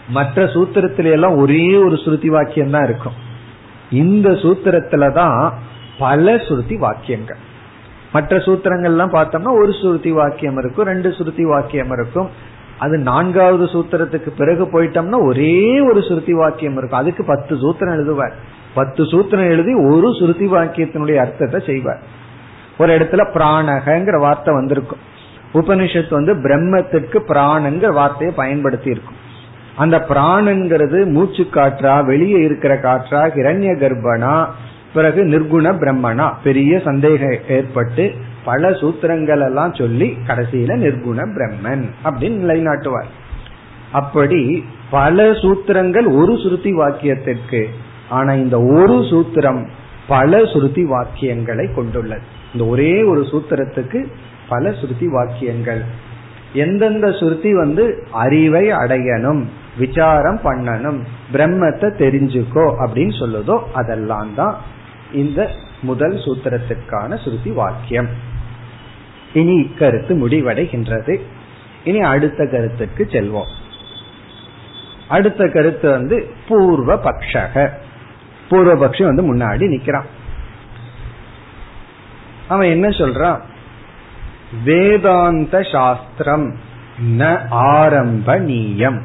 மற்ற 0.07 0.45
சூத்திரத்தில 0.45 1.11
எல்லாம் 1.11 1.35
ஒரே 1.35 1.75
ஒரு 1.75 1.95
ஸ்ருதி 1.95 2.27
வாக்கியம் 2.27 2.69
தான் 2.69 2.83
இருக்கும். 2.83 3.17
இந்த 3.89 4.29
சூத்திரத்துல 4.29 5.13
தான் 5.13 5.53
பல 5.97 6.35
ஸ்ருதி 6.35 6.77
வாக்கியங்கள். 6.77 7.41
மற்ற 8.13 8.37
சூத்திரங்கள்லாம் 8.37 9.13
பார்த்தோம்னா 9.15 9.51
ஒரு 9.51 9.71
ஸ்ருதி 9.71 10.09
வாக்கியம் 10.09 10.57
இருக்கும் 10.57 10.85
ரெண்டு 10.85 11.11
சுருதி 11.11 11.45
வாக்கியம் 11.45 11.91
இருக்கும். 11.91 12.29
அது 12.79 12.97
நான்காவது 12.97 13.65
சூத்திரத்துக்கு 13.65 14.29
பிறகு 14.37 14.63
போயிட்டோம்னா 14.65 15.23
ஒரே 15.23 15.79
ஒரு 15.79 16.01
சுருதி 16.01 16.33
வாக்கியம் 16.33 16.77
இருக்கும். 16.77 16.99
அதுக்கு 16.99 17.23
பத்து 17.23 17.55
சூத்திரம் 17.55 17.95
எழுதுவார். 17.97 18.31
பத்து 18.73 19.03
சூத்திரம் 19.03 19.49
எழுதி 19.49 19.73
ஒரு 19.73 20.13
சுருதி 20.13 20.47
வாக்கியத்தினுடைய 20.47 21.15
அர்த்தத்தை 21.15 21.59
செய்வார். 21.65 22.01
ஒரு 22.77 22.97
இடத்துல 22.97 23.23
பிராணகங்கிற 23.33 24.19
வார்த்தை 24.19 24.53
வந்திருக்கும். 24.53 24.99
உபனிஷத்து 25.53 26.09
வந்து 26.09 26.33
பிரம்மத்திற்கு 26.35 27.19
பிராணங்கிற 27.27 27.93
வார்த்தையை 27.93 28.35
பயன்படுத்தி 28.35 28.89
இருக்கும். 28.89 29.17
அந்த 29.75 30.05
பிராணங்கிறது 30.09 31.05
மூச்சு 31.05 31.43
காற்றா 31.51 32.05
வெளியே 32.05 32.39
இருக்கிற 32.39 32.75
காற்றா 32.75 33.21
இரண்ய 33.35 33.73
கர்ப்பனா 33.77 34.45
பிறகு 34.93 35.21
நிர்குண 35.23 35.67
பிரம்மனா. 35.81 36.27
பெரிய 36.43 36.79
சந்தேகம் 36.79 37.35
ஏற்பட்டு 37.47 38.05
பல 38.43 38.69
சூத்திரங்கள் 38.69 39.43
எல்லாம் 39.47 39.73
சொல்லி 39.73 40.07
கடைசியில 40.27 40.77
நிர்குண 40.85 41.19
பிரம்மன் 41.35 41.83
அப்படின்னு 42.03 42.37
நிலைநாட்டுவார். 42.43 43.09
அப்படி 43.91 44.41
பல 44.89 45.25
சூத்திரங்கள் 45.31 46.07
ஒரு 46.19 46.33
சுருதி 46.37 46.71
வாக்கியத்திற்கு 46.73 47.61
ஆனா 48.09 48.31
இந்த 48.33 48.57
ஒரு 48.61 48.97
சூத்திரம் 49.11 49.61
பல 50.07 50.45
சுருதி 50.45 50.83
வாக்கியங்களை 50.83 51.65
கொண்டுள்ளது. 51.73 52.25
இந்த 52.53 52.65
ஒரே 52.65 53.03
ஒரு 53.03 53.21
சூத்திரத்துக்கு 53.21 53.99
பல 54.49 54.71
சுருதி 54.71 55.07
வாக்கியங்கள். 55.07 55.81
எந்தெந்த 56.53 57.07
சுருதி 57.11 57.51
வந்து 57.53 57.83
அறிவை 58.11 58.65
அடையணும் 58.81 59.41
விசாரம் 59.77 60.39
பண்ணணும் 60.43 60.99
பிரம்மத்தை 61.33 61.89
தெரிஞ்சுக்கோ 62.03 62.65
அப்படின்னு 62.83 63.15
சொல்லுதோ 63.19 63.57
அதெல்லாம் 63.73 64.31
தான் 64.35 64.55
இந்த 65.13 65.51
முதல் 65.81 66.15
சூத்திரத்திற்கான 66.15 67.23
சுருதி 67.23 67.51
வாக்கியம். 67.51 68.07
இனி 69.33 69.59
இக்கருத்து 69.61 70.27
முடிவடைகின்றது. 70.27 71.21
இனி 71.83 71.99
அடுத்த 71.99 72.47
கருத்துக்கு 72.47 73.07
செல்வோம். 73.09 73.51
அடுத்த 75.07 75.47
கருத்து 75.47 75.89
வந்து 75.89 76.29
பூர்வ 76.47 76.95
பக்ஷக 76.95 77.69
பூர்வபக்ஷி 78.49 79.03
வந்து 79.03 79.35
முன்னாடி 79.35 79.69
நிக்கிறான். 79.69 80.05
அவன் 82.47 82.67
என்ன 82.67 82.87
சொல்றான்? 82.87 83.39
வேதாந்த 84.63 85.61
சாஸ்திரம் 85.61 86.57
ந 87.17 87.39
ஆரம்பணீயம் 87.51 89.01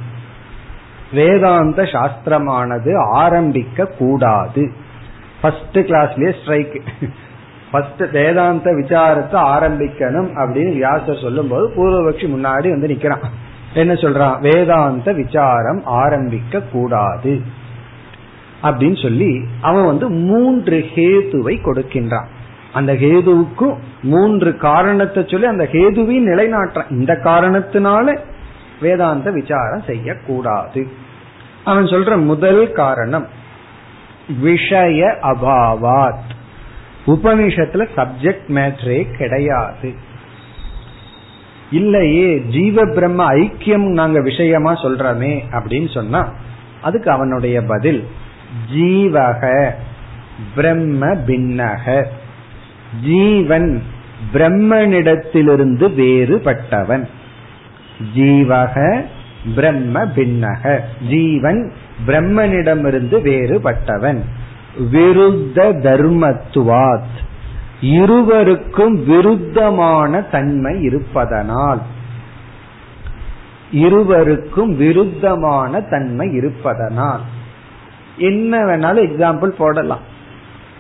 வேதாந்த 1.13 1.83
சாஸ்திரமானது 1.83 2.97
ஆரம்பிக்க 3.13 3.87
கூடாது. 3.87 4.73
ஃபர்ஸ்ட் 5.45 5.79
கிளாஸ்லயே 5.79 6.31
ஸ்ட்ரைக் 6.41 6.83
ஃபர்ஸ்ட் 7.71 8.03
வேதாந்த 8.13 8.71
விசாரத்தை 8.71 9.39
ஆரம்பிக்கணும் 9.55 10.29
அப்படின்னு 10.43 10.73
வியாசர் 10.73 11.23
சொல்லும் 11.23 11.49
போது 11.49 11.65
பூர்வபக்ஷி 11.77 12.27
முன்னாடி 12.35 12.69
வந்து 12.75 12.89
நிக்கிறான். 12.89 13.25
என்ன 13.75 13.93
சொல்றான்? 13.93 14.37
வேதாந்த 14.41 15.13
விசாரம் 15.13 15.81
ஆரம்பிக்க 15.85 16.61
கூடாது 16.61 17.41
அப்படின்னு 18.63 19.03
சொல்லி 19.03 19.45
அவன் 19.61 19.85
வந்து 19.85 20.11
மூன்று 20.11 20.79
ஹேதுவை 20.95 21.55
கொடுக்கின்றான். 21.63 22.29
அந்த 22.73 22.93
ஹேதுவுக்கும் 22.93 23.77
மூன்று 24.03 24.57
காரணத்தை 24.57 25.27
சொல்லி 25.27 25.47
அந்த 25.47 25.69
ஹேதுவையும் 25.73 26.29
நிலைநாட்டுறான். 26.33 26.91
இந்த 26.91 27.13
காரணத்தினால 27.25 28.19
வேதாந்த 28.81 29.31
விசாரம் 29.31 29.87
செய்யக்கூடாது. 29.87 30.89
அவன் 31.65 31.85
சொல்ற 31.85 32.25
முதல் 32.25 32.73
காரணம் 32.73 33.27
விஷய 34.29 35.19
அபாவாத். 35.23 36.31
உபனிஷத்துல 37.07 37.89
சப்ஜெக்ட் 37.97 38.49
மேட்ரே 38.49 39.17
கிடையாது. 39.17 39.95
இல்லையே 41.71 42.39
ஜீவ 42.41 42.85
பிரம்ம 42.95 43.33
ஐக்கியம் 43.33 43.91
நாங்க 43.91 44.21
விஷயமா 44.21 44.73
சொல்றோமே 44.73 45.43
அப்படின்னு 45.53 45.95
சொன்னா 45.95 46.33
அதுக்கு 46.83 47.11
அவனுடைய 47.11 47.63
பதில் 47.63 48.09
ஜீவக 48.75 49.71
பிரம்ம 50.55 51.07
பின்னக. 51.07 52.05
ஜீவன் 53.05 53.83
பிரம்மனிடத்திலிருந்து 54.33 55.87
வேறுபட்டவன். 56.01 57.09
ஜீவக 58.15 59.05
பிரம்ம 59.55 60.05
பின்னக. 60.05 60.81
ஜீவன் 61.09 61.73
பிரம்மனிடமிருந்து 62.07 63.21
வேறுபட்டவன். 63.23 64.19
விருத்த 64.93 65.73
தர்மத்துவாத். 65.83 67.23
இருவருக்கும் 67.81 69.09
விருத்தமான 69.09 70.31
தன்மை 70.31 70.83
இருப்பதனால். 70.83 71.83
இருவருக்கும் 73.71 74.81
விருத்தமான 74.81 75.91
தன்மை 75.91 76.33
இருப்பதனால். 76.33 77.21
என்ன 78.17 78.59
வேணாலும் 78.59 79.07
எக்ஸாம்பிள் 79.07 79.47
போடலாம். 79.47 80.13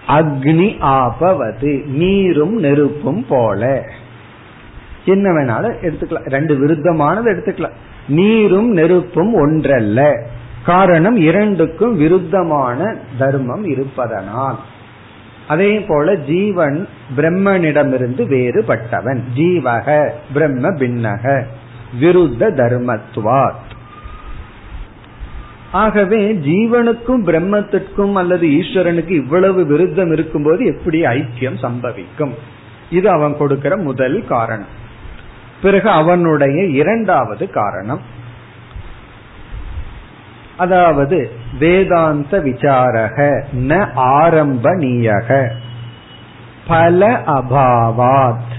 அக்னி 0.08 0.76
ஆபவது 0.80 1.86
நீரும் 1.86 2.54
நெருப்பும் 2.56 3.26
போல. 3.28 3.84
என்ன 5.04 5.30
வேணாலும் 5.30 5.74
எடுத்துக்கலாம். 5.82 6.30
ரெண்டு 6.30 6.54
விருத்தமானது 6.54 7.32
எடுத்துக்கலாம். 7.32 7.74
நீரும் 8.08 8.70
நெருப்பும் 8.70 9.34
ஒன்றல்ல. 9.34 10.26
காரணம் 10.64 11.16
இரண்டுக்கும் 11.16 12.00
விருத்தமான 12.00 12.98
தர்மம் 13.18 13.64
இருப்பதனால். 13.64 14.58
அதே 15.48 15.80
போல 15.80 16.14
ஜீவன் 16.14 16.88
பிரம்மனிடமிருந்து 17.16 18.26
வேறுபட்டவன். 18.26 19.20
ஜீவக 19.36 20.08
பிரம்ம 20.32 20.68
பின்னக 20.70 21.42
விருத்த 22.00 22.50
தர்மத்துவாத். 22.50 23.62
ஆகவே 25.72 26.34
ஜீவனுக்கும் 26.34 27.24
பிரம்மத்திற்கும் 27.26 28.12
அல்லது 28.12 28.46
ஈஸ்வரனுக்கு 28.46 29.08
இவ்வளவு 29.08 29.64
விருத்தம் 29.64 30.12
இருக்கும்போது 30.12 30.64
எப்படி 30.64 31.02
ஐக்கியம் 31.02 31.58
சம்பவிக்கும்? 31.62 32.32
இது 32.90 33.10
அவன் 33.10 33.36
கொடுக்கிற 33.36 33.76
முதல் 33.76 34.24
காரணம். 34.26 34.82
பிறகு 35.62 35.88
அவனுடைய 35.88 36.64
இரண்டாவது 36.64 37.50
காரணம். 37.50 38.22
அதாவது 40.56 41.30
வேதாந்த 41.58 42.38
விசாரக 42.38 43.44
ந 43.56 43.88
ஆரம்பணீயக 43.96 45.50
பல 46.66 47.22
அபாவாத். 47.26 48.52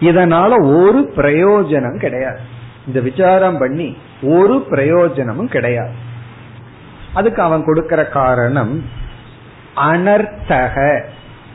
இதனால 0.00 0.50
ஒரு 0.62 1.12
பிரயோஜனம் 1.16 1.98
கிடையாது. 1.98 2.38
இந்த 2.86 3.00
விசாரம் 3.00 3.58
பண்ணி 3.58 3.96
ஒரு 4.22 4.66
பிரயோஜனமும் 4.70 5.48
கிடையாது. 5.48 5.92
அதுக்கு 7.14 7.42
அவன் 7.42 7.64
கொடுக்கிற 7.64 8.06
காரணம் 8.06 8.84
அனர்த்தக. 9.76 11.02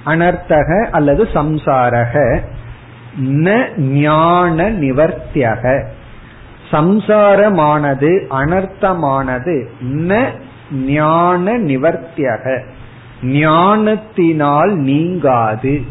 அனர்த்தக 0.06 0.90
அல்லது 0.92 1.24
சம்சாரக. 1.24 2.40
ந 3.20 3.78
ஞான 3.78 4.72
நிவர்த்தியக. 4.72 5.88
சம்சாரமானது 6.72 8.28
அனர்த்தமானது 8.30 9.66
ந 9.82 10.32
ஞான 10.74 11.58
நிவர்த்தியக. 11.58 12.62
ஞானத்தினால் 13.24 14.76
நீங்காது. 14.76 15.82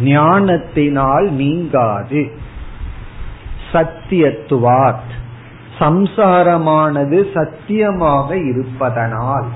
ஞானத்தினால் 0.00 1.30
நீங்காது. 1.30 2.30
சத்தியத்துவாத். 3.72 5.08
சம்சாரமானது 5.78 7.32
சத்தியமாக 7.34 8.36
இருப்பதனால். 8.36 9.46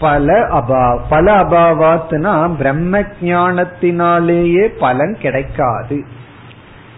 பல 0.00 0.46
அபா 0.46 1.00
பல 1.08 1.42
அபாவாத்னா 1.42 2.56
பிரம்ம 2.56 3.00
ஞானத்தினாலேயே 3.20 4.66
பலன் 4.78 5.16
கிடைக்காது. 5.20 6.18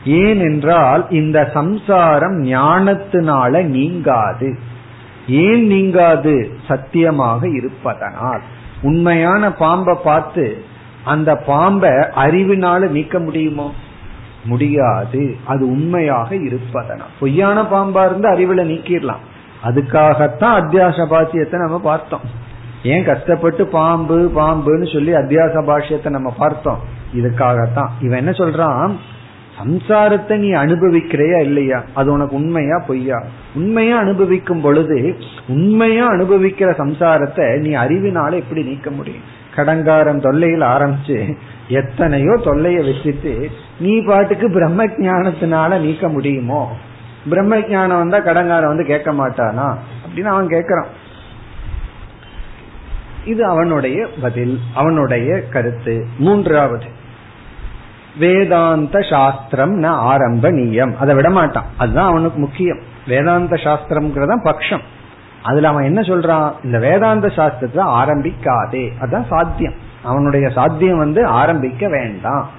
ஏனென்றால் 0.04 1.06
இந்த 1.10 1.50
சம்சாரம் 1.54 2.44
ஞானத்தினால 2.44 3.62
நீங்காது. 3.62 4.58
ஏன் 5.28 5.66
நீங்காது? 5.66 6.58
சத்தியமாக 6.68 7.48
இருப்பதனால். 7.48 8.40
உண்மையான 8.82 9.52
பாம்பை 9.52 9.98
பார்த்து 10.04 10.64
அந்த 11.04 11.36
பாம்பை 11.36 11.90
அறிவினால 11.90 12.88
நீக்க 12.88 13.18
முடியுமோ? 13.18 13.74
முடியாது. 14.44 15.36
அது 15.44 15.70
உண்மையாக 15.70 16.34
இருப்பதனால். 16.34 17.06
பொய்யான 17.20 17.62
பாம்பா 17.62 18.04
இருந்து 18.04 18.30
அறிவுல 18.30 18.66
நீக்கிடலாம். 18.66 19.22
அதுக்காகத்தான் 19.64 20.60
அத்தியாச 20.60 21.06
பாசியத்தை 21.06 21.58
நம்ம 21.58 21.78
பார்த்தோம். 21.78 22.20
ஏன் 22.82 23.04
கஷ்டப்பட்டு 23.04 23.66
பாம்பு 23.66 24.32
பாம்புன்னு 24.36 24.92
சொல்லி 24.92 25.12
அத்தியாச 25.12 25.62
பாஷ்யத்தை 25.62 26.08
நம்ம 26.08 26.34
பார்த்தோம்? 26.38 26.78
இதுக்காகத்தான். 27.16 27.88
இவன் 28.00 28.18
என்ன 28.18 28.30
சொல்றான்? 28.30 28.96
சம்சாரத்தை 29.62 30.36
நீ 30.36 30.52
அனுபவிக்கிறையா 30.52 31.40
இல்லையா? 31.40 31.84
அது 31.94 32.12
உனக்கு 32.12 32.36
உண்மையா 32.36 32.84
பொய்யா? 32.86 33.24
உண்மையா 33.54 33.96
அனுபவிக்கும் 33.96 34.60
பொழுது 34.60 35.16
உண்மையா 35.48 36.08
அனுபவிக்கிற 36.08 36.70
சம்சாரத்தை 36.70 37.58
நீ 37.58 37.74
அறிவினால 37.74 38.34
எப்படி 38.34 38.62
நீக்க 38.62 38.90
முடியும்? 38.90 39.40
கடங்காரம் 39.56 40.20
தொல்லையில் 40.20 40.60
ஆரம்பிச்சு 40.60 41.36
எத்தனையோ 41.68 42.30
தொல்லைய 42.44 42.80
வச்சுட்டு 42.80 43.50
நீ 43.80 44.00
பாட்டுக்கு 44.00 44.50
பிரம்ம 44.50 44.86
ஜானத்தினால 44.86 45.80
நீக்க 45.80 46.08
முடியுமோ? 46.08 46.76
பிரம்ம 47.28 47.56
ஜானம் 47.56 47.98
வந்தா 47.98 48.18
கடங்காரம் 48.18 48.66
வந்து 48.66 48.84
கேட்க 48.84 49.12
மாட்டானா? 49.12 49.76
அப்படின்னு 50.06 50.24
அவன் 50.24 50.46
கேட்கறான். 50.46 50.86
இது 53.24 53.44
அவனுடைய 53.44 54.08
பதில் 54.20 54.60
அவனுடைய 54.74 55.42
கருத்து. 55.48 56.06
மூன்றாவது 56.18 57.00
வேதாந்த 58.18 59.00
சாஸ்திரம் 59.00 59.82
ந 59.82 59.86
ஆரம்ப 59.86 60.50
நீயம் 60.50 60.96
அதை 60.96 61.14
விட 61.14 61.30
மாட்டான் 61.30 61.64
அதுதான் 61.76 62.08
அவனுக்கு 62.08 62.40
முக்கியம். 62.40 62.78
வேதாந்த 63.06 63.56
சாஸ்திரம்ங்கிறத 63.56 64.36
பக்ஷம். 64.44 64.80
அதுல 65.42 65.68
அவன் 65.68 65.84
என்ன 65.84 66.00
சொல்றான்? 66.00 66.52
இந்த 66.64 66.78
வேதாந்த 66.78 67.26
சாஸ்திரத்தை 67.26 67.78
ஆரம்பிக்காதே. 67.78 68.90
அதுதான் 69.00 69.26
சாத்தியம். 69.28 69.74
அவனுடைய 70.02 70.48
சாத்தியம் 70.48 70.98
வந்து 70.98 71.26
ஆரம்பிக்க 71.26 71.88
வேண்டாம். 71.88 72.50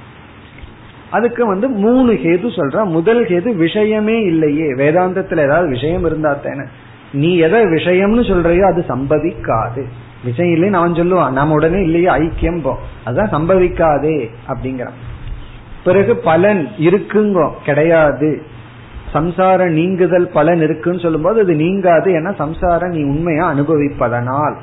அதுக்கு 1.12 1.46
வந்து 1.46 1.70
மூணு 1.70 2.14
ஹேது 2.14 2.48
சொல்றான். 2.56 2.86
முதல் 2.86 3.26
கேது 3.26 3.56
விஷயமே 3.56 4.20
இல்லையே. 4.20 4.74
வேதாந்தத்துல 4.74 5.38
ஏதாவது 5.38 5.70
விஷயம் 5.70 6.06
இருந்தா 6.06 6.34
தானே. 6.34 6.68
நீ 7.12 7.38
எதை 7.38 7.62
விஷயம்னு 7.62 8.24
சொல்றையோ 8.24 8.72
அது 8.72 8.86
சம்பவிக்காது. 8.88 9.86
விஷயம் 10.24 10.62
இல்லைன்னு 10.62 10.72
அவன் 10.72 10.94
சொல்லுவான். 10.94 11.32
நம்ம 11.32 11.54
உடனே 11.54 11.82
இல்லையே 11.82 12.08
ஐக்கியம் 12.08 12.62
போ. 12.62 12.80
அதுதான் 13.04 13.34
சம்பவிக்காதே 13.34 14.30
அப்படிங்கிறான். 14.48 14.94
பிறகு 15.84 16.16
பலன் 16.16 16.70
இருக்குங்கோ 16.80 17.52
கிடையாது. 17.66 18.42
சம்சாரம் 19.12 19.72
நீங்குதல் 19.72 20.28
பலன் 20.28 20.62
இருக்குன்னு 20.62 21.00
சொல்லும்போது 21.00 21.42
அது 21.42 21.54
நீங்காது 21.54 22.12
ஏன்னா 22.12 22.36
சம்சாரம் 22.36 22.90
நீ 22.90 23.04
உண்மையா 23.04 23.54
அனுபவிப்பதனால். 23.54 24.56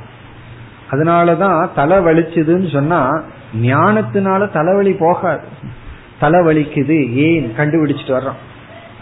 அதனாலதான் 0.90 1.68
தலை 1.74 1.98
வலிச்சுதுன்னு 1.98 2.72
சொன்னா 2.72 3.22
ஞானத்தினால 3.62 4.52
தலைவலி 4.52 4.92
போகாது. 4.92 5.46
தலை 6.20 6.40
வலிக்குது 6.40 7.12
ஏன்? 7.12 7.52
கண்டுபிடிச்சிட்டு 7.56 8.16
வர்றோம். 8.18 8.40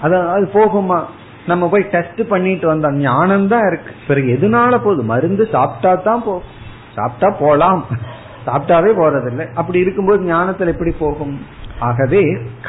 அதான் 0.02 0.28
அது 0.28 0.50
போகுமா? 0.52 1.04
நம்ம 1.46 1.68
போய் 1.68 1.88
டெஸ்ட் 1.90 2.28
பண்ணிட்டு 2.28 2.74
வந்தோம். 2.74 2.92
ஞானம் 2.92 3.48
தான் 3.48 3.66
இருக்கு. 3.66 3.92
பிறகு 4.08 4.38
எதுனால 4.40 4.70
போகுது? 4.70 5.02
மருந்து 5.02 5.48
சாப்பிட்டா 5.52 5.94
தான் 5.94 6.22
போகும் 6.24 6.42
சாப்பிட்டா 6.94 7.36
போலாம். 7.40 7.86
சாப்பிட்டாவே 8.46 8.90
போறதில்லை. 8.96 9.52
அப்படி 9.54 9.78
இருக்கும்போது 9.78 10.34
ஞானத்துல 10.34 10.66
எப்படி 10.66 10.90
போகும்? 10.90 11.46
ஆகவே 11.78 12.22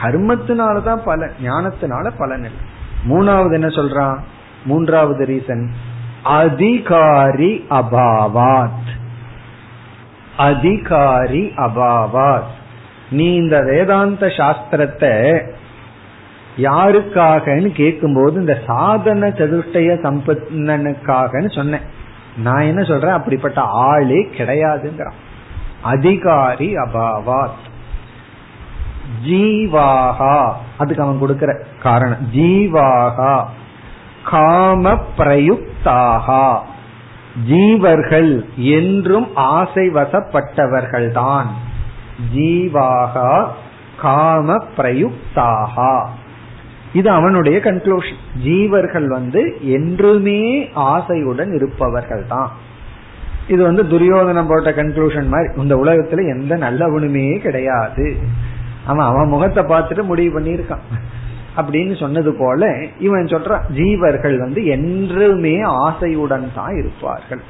கர்மத்தினாலதான் 0.03 1.03
பலன் 1.03 1.31
ஞானத்தினால 1.43 2.11
பலன் 2.17 2.43
இல்லை 2.43 2.77
மூணாவது 3.09 3.53
என்ன 3.53 3.67
சொல்றான் 3.67 4.17
மூன்றாவது 4.65 5.25
ரீசன் 5.25 5.67
அதிகாரி 6.23 7.65
அபாவாத். 7.69 8.87
அதிகாரி 10.37 11.53
அபாவாத். 11.55 12.57
நீ 13.11 13.35
இந்த 13.35 13.61
வேதாந்த 13.61 14.27
சாஸ்திரத்தை 14.27 15.47
யாருக்காகன்னு 16.57 17.71
கேட்கும்போது 17.71 18.39
இந்த 18.39 18.59
சாதன 18.67 19.27
சதுஷ்டய 19.27 19.95
சம்பன்னனுக்காகன்னு 20.03 21.55
சொன்னேன். 21.55 21.97
நான் 22.37 22.61
என்ன 22.61 22.83
சொல்றேன்? 22.83 23.11
அப்படிப்பட்ட 23.11 23.61
ஆளே 23.61 24.29
கிடையாதுங்கிறான். 24.37 25.17
அதிகாரி 25.81 26.75
அபாவாத். 26.75 27.57
ஜீவாகா. 29.25 30.51
அதுக்கு 30.77 31.03
அவன் 31.03 31.19
கொடுக்கிற 31.19 31.63
காரணம். 31.81 32.17
ஜீவாகா. 32.33 33.43
காம 34.25 34.99
பிரயுக்தாகா. 35.17 36.59
ஜீவர்கள் 37.49 38.45
என்றும் 38.55 39.35
ஆசை 39.35 39.89
வசப்பட்டவர்கள்தான் 39.89 41.45
ஜீவாகா 42.35 43.47
காம 44.01 44.63
பிரயுக்தாகா. 44.77 46.05
இது 46.93 47.09
அவனுடைய 47.09 47.59
கன்க்ளூஷன் 47.59 48.17
ஜீவர்கள் 48.43 49.07
வந்து 49.07 49.57
என்றுமே 49.61 50.69
ஆசையுடன் 50.75 51.53
இருப்பவர்கள் 51.53 52.25
தான் 52.27 52.51
இது 53.49 53.63
வந்து 53.63 53.83
துரியோதனம் 53.83 54.47
போட்ட 54.47 54.71
கன்க்ளூஷன் 54.71 55.27
மாதிரி 55.27 55.61
இந்த 55.61 55.75
உலகத்துல 55.75 56.39
எந்த 56.39 56.57
நல்லவனுமே 56.57 57.39
கிடையாது. 57.39 58.17
அவன் 58.85 59.05
அவன் 59.05 59.27
முகத்தை 59.27 59.63
பார்த்துட்டு 59.63 60.03
முடிவு 60.03 60.39
பண்ணியிருக்கான். 60.39 60.85
அப்படின்னு 61.57 61.99
சொன்னது 61.99 62.33
போல 62.33 62.85
இவன் 62.99 63.25
சொல்றான் 63.25 63.61
ஜீவர்கள் 63.75 64.37
வந்து 64.37 64.65
என்றுமே 64.65 65.63
ஆசையுடன் 65.63 66.53
தான் 66.55 66.77
இருப்பார்கள். 66.77 67.41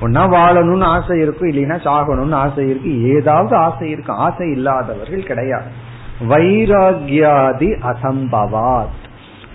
ஒன்னா 0.00 0.34
வாழணும்னு 0.36 0.82
ஆசை 0.82 1.18
இருக்கும் 1.18 1.50
இல்லைன்னா 1.50 1.78
சாகணும்னு 1.86 2.34
ஆசை 2.34 2.68
இருக்கு 2.68 3.08
ஏதாவது 3.08 3.56
ஆசை 3.56 3.90
இருக்கும் 3.90 4.16
ஆசை 4.16 4.50
இல்லாதவர்கள் 4.50 5.22
கிடையாது. 5.22 5.70
வைராகியாதி 6.28 7.70
அசம்பவாத். 7.82 8.98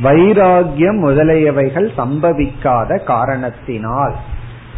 வைராகியம் 0.03 0.99
முதலியவைகள் 0.99 1.89
சம்பவிக்காத 1.97 3.03
காரணத்தினால். 3.03 4.15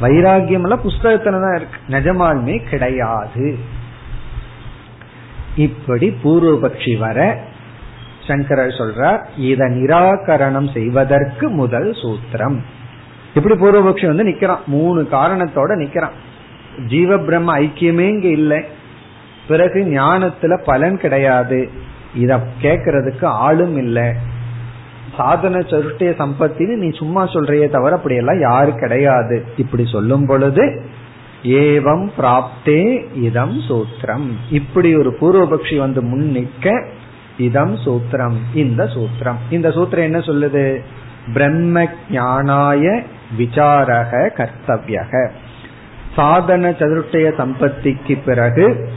வைராகியம் 0.01 0.61
எல்லாம் 0.61 0.81
புஸ்தகத்துல 0.83 1.41
தான் 1.41 1.55
இருக்கு. 1.55 1.79
நிஜமாலுமே 1.87 2.69
கிடையாது. 2.69 3.57
இப்படி 5.55 6.17
பூர்வபக்ஷி 6.23 6.97
வர 6.97 7.39
சங்கரர் 8.27 8.67
சொல்றார் 8.67 9.19
இத 9.37 9.65
நிராகரணம் 9.65 10.73
செய்வதற்கு 10.73 11.49
முதல் 11.49 11.91
சூத்திரம். 11.91 12.59
இப்படி 13.35 13.55
பூர்வபக்ஷி 13.55 14.05
வந்து 14.05 14.23
நிக்கிறான். 14.23 14.65
மூணு 14.67 15.07
காரணத்தோட 15.11 15.75
நிக்கிறான். 15.77 16.15
ஜீவ 16.87 17.17
பிரம்ம 17.17 17.59
ஐக்கியமே 17.59 17.99
இங்க 17.99 18.27
இல்லை. 18.27 18.63
பிறகு 19.47 19.83
ஞானத்துல 19.83 20.63
பலன் 20.63 20.97
கிடையாது. 20.97 21.69
இத 22.15 22.47
கேக்கிறதுக்கு 22.61 23.25
ஆளும் 23.25 23.77
இல்லை. 23.77 24.13
சாதன 25.17 25.59
சருஷ்டைய 25.59 26.11
சம்பத்தின்னு 26.19 26.75
நீ 26.75 26.89
சும்மா 26.89 27.25
சொல்றையே 27.25 27.67
தவிர 27.69 27.95
அப்படியெல்லாம் 27.95 28.39
யாரு 28.39 28.73
கிடையாது. 28.73 29.45
இப்படி 29.57 29.85
சொல்லும் 29.85 30.25
பொழுது 30.25 30.81
ஏவம் 31.43 32.09
பிராப்தே 32.17 33.05
இதம் 33.15 33.59
சூத்திரம். 33.59 34.29
இப்படி 34.49 34.95
ஒரு 34.95 35.17
பூர்வபக்ஷி 35.19 35.77
வந்து 35.77 36.03
முன் 36.03 36.31
நிற்க 36.31 36.85
இதம் 37.37 37.75
சூத்திரம் 37.75 38.37
இந்த 38.53 38.83
சூத்திரம். 38.83 39.39
இந்த 39.49 39.69
சூத்திரம் 39.69 40.07
என்ன 40.09 40.17
சொல்லுது? 40.17 40.81
பிரம்ம 41.33 41.83
ஞானாய 42.09 43.03
விசாரக 43.37 44.29
கர்த்தவியக. 44.37 45.29
சாதன 46.15 46.69
சதுர்டய 46.69 47.33
சம்பத்திக்கு 47.37 48.17
பிறகு 48.25 48.89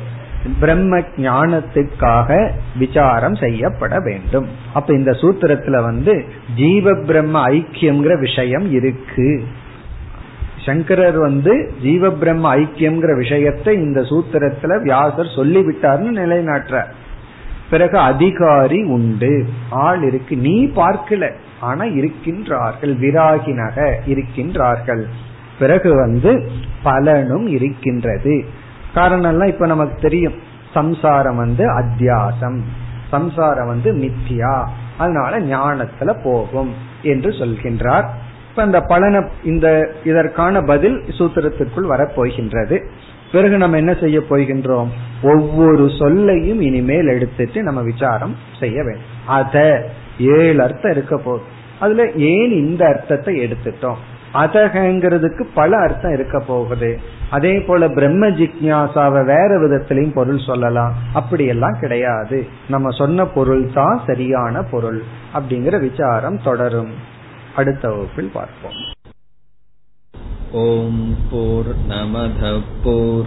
பிரம்ம 0.60 0.98
ஞானத்துக்காக 0.98 2.50
விசாரம் 2.78 3.34
செய்யப்பட 3.34 4.00
வேண்டும். 4.00 4.48
அப்ப 4.74 4.94
இந்த 4.94 5.10
சூத்திரத்துல 5.10 5.82
வந்து 5.82 6.24
ஜீவ 6.56 6.94
பிரம்ம 6.94 7.48
ஐக்கியம்ங்கிற 7.48 8.18
விஷயம் 8.18 8.72
இருக்கு. 8.72 9.44
சங்கரர் 10.66 11.18
வந்து 11.18 11.72
ஜீவ 11.82 12.10
பிரம்ம 12.10 12.56
ஐக்கியம்ங்கிற 12.56 13.16
விஷயத்தை 13.16 13.74
இந்த 13.74 14.00
சூத்திரத்துல 14.00 14.82
வியாசர் 14.82 15.34
சொல்லிவிட்டார்னு 15.36 16.16
நிலைநாட்டுற. 16.16 16.84
பிறகு 17.70 17.98
அதிகாரி 17.98 18.82
உண்டு. 18.82 19.46
ஆள் 19.70 20.02
இருக்கு. 20.02 20.36
நீ 20.36 20.66
பார்க்கல. 20.66 21.32
ஆனா 21.60 21.84
இருக்கின்றார்கள். 21.84 22.96
விராகினக 22.98 23.92
இருக்கின்றார்கள். 24.06 25.02
பிறகு 25.58 25.94
வந்து 25.94 26.50
பலனும் 26.82 27.46
இருக்கின்றது. 27.46 28.44
காரணம் 28.94 29.30
எல்லாம் 29.30 29.48
இப்ப 29.48 29.66
நமக்கு 29.66 30.00
தெரியும். 30.00 30.34
சம்சாரம் 30.74 31.36
வந்து 31.36 31.78
அத்தியாசம். 31.78 32.60
சம்சாரம் 33.08 33.66
வந்து 33.66 33.92
மித்தியா. 33.92 34.66
அதனால 34.98 35.40
ஞானத்துல 35.40 36.22
போகும் 36.22 36.74
என்று 37.02 37.30
சொல்கின்றார். 37.30 38.08
இப்ப 38.50 38.62
இந்த 38.62 38.80
பலனை 38.80 39.22
இந்த 39.44 39.92
இதற்கான 40.04 40.60
பதில் 40.60 41.04
சூத்திரத்திற்குள் 41.18 41.88
வரப்போகின்றது. 41.88 42.86
பிறகு 43.32 43.56
நம்ம 43.56 43.76
என்ன 43.76 43.94
செய்ய 43.94 44.18
போகின்றோம்? 44.18 44.88
ஒவ்வொரு 45.22 45.90
சொல்லையும் 45.98 46.60
இனிமேல் 46.60 47.06
எடுத்துட்டு 47.06 47.62
நம்ம 47.62 47.80
விசாரம் 47.80 48.36
செய்ய 48.60 48.82
வேண்டும். 48.82 49.02
அத 49.26 49.86
ஏழு 50.18 50.62
அர்த்தம் 50.62 50.90
இருக்க 50.90 51.16
போகுது. 51.16 51.44
அதுல 51.80 52.10
ஏன் 52.10 52.50
இந்த 52.50 52.86
அர்த்தத்தை 52.86 53.44
எடுத்துட்டோம்? 53.44 54.00
அதகங்கிறதுக்கு 54.34 55.46
பல 55.54 55.76
அர்த்தம் 55.76 56.12
இருக்க 56.12 56.40
போகுது. 56.40 57.00
அதே 57.30 57.60
போல 57.60 57.88
பிரம்ம 57.88 58.26
ஜிக்யாசாவை 58.26 59.24
வேற 59.24 59.58
விதத்திலையும் 59.58 60.12
பொருள் 60.12 60.38
சொல்லலாம். 60.38 60.94
அப்படியெல்லாம் 61.12 61.76
கிடையாது. 61.80 62.46
நம்ம 62.68 62.90
சொன்ன 62.90 63.26
பொருள் 63.26 63.72
தான் 63.72 64.02
சரியான 64.06 64.62
பொருள் 64.62 65.02
அப்படிங்கிற 65.34 65.80
விசாரம் 65.80 66.42
தொடரும். 66.42 66.90
அடுத்த 67.56 67.88
வகுப்பில் 67.88 68.30
பார்ப்போம். 68.34 68.72
ஓம் 70.52 71.16
போர் 71.30 71.74
நமத 71.88 72.60
போர் 72.82 73.26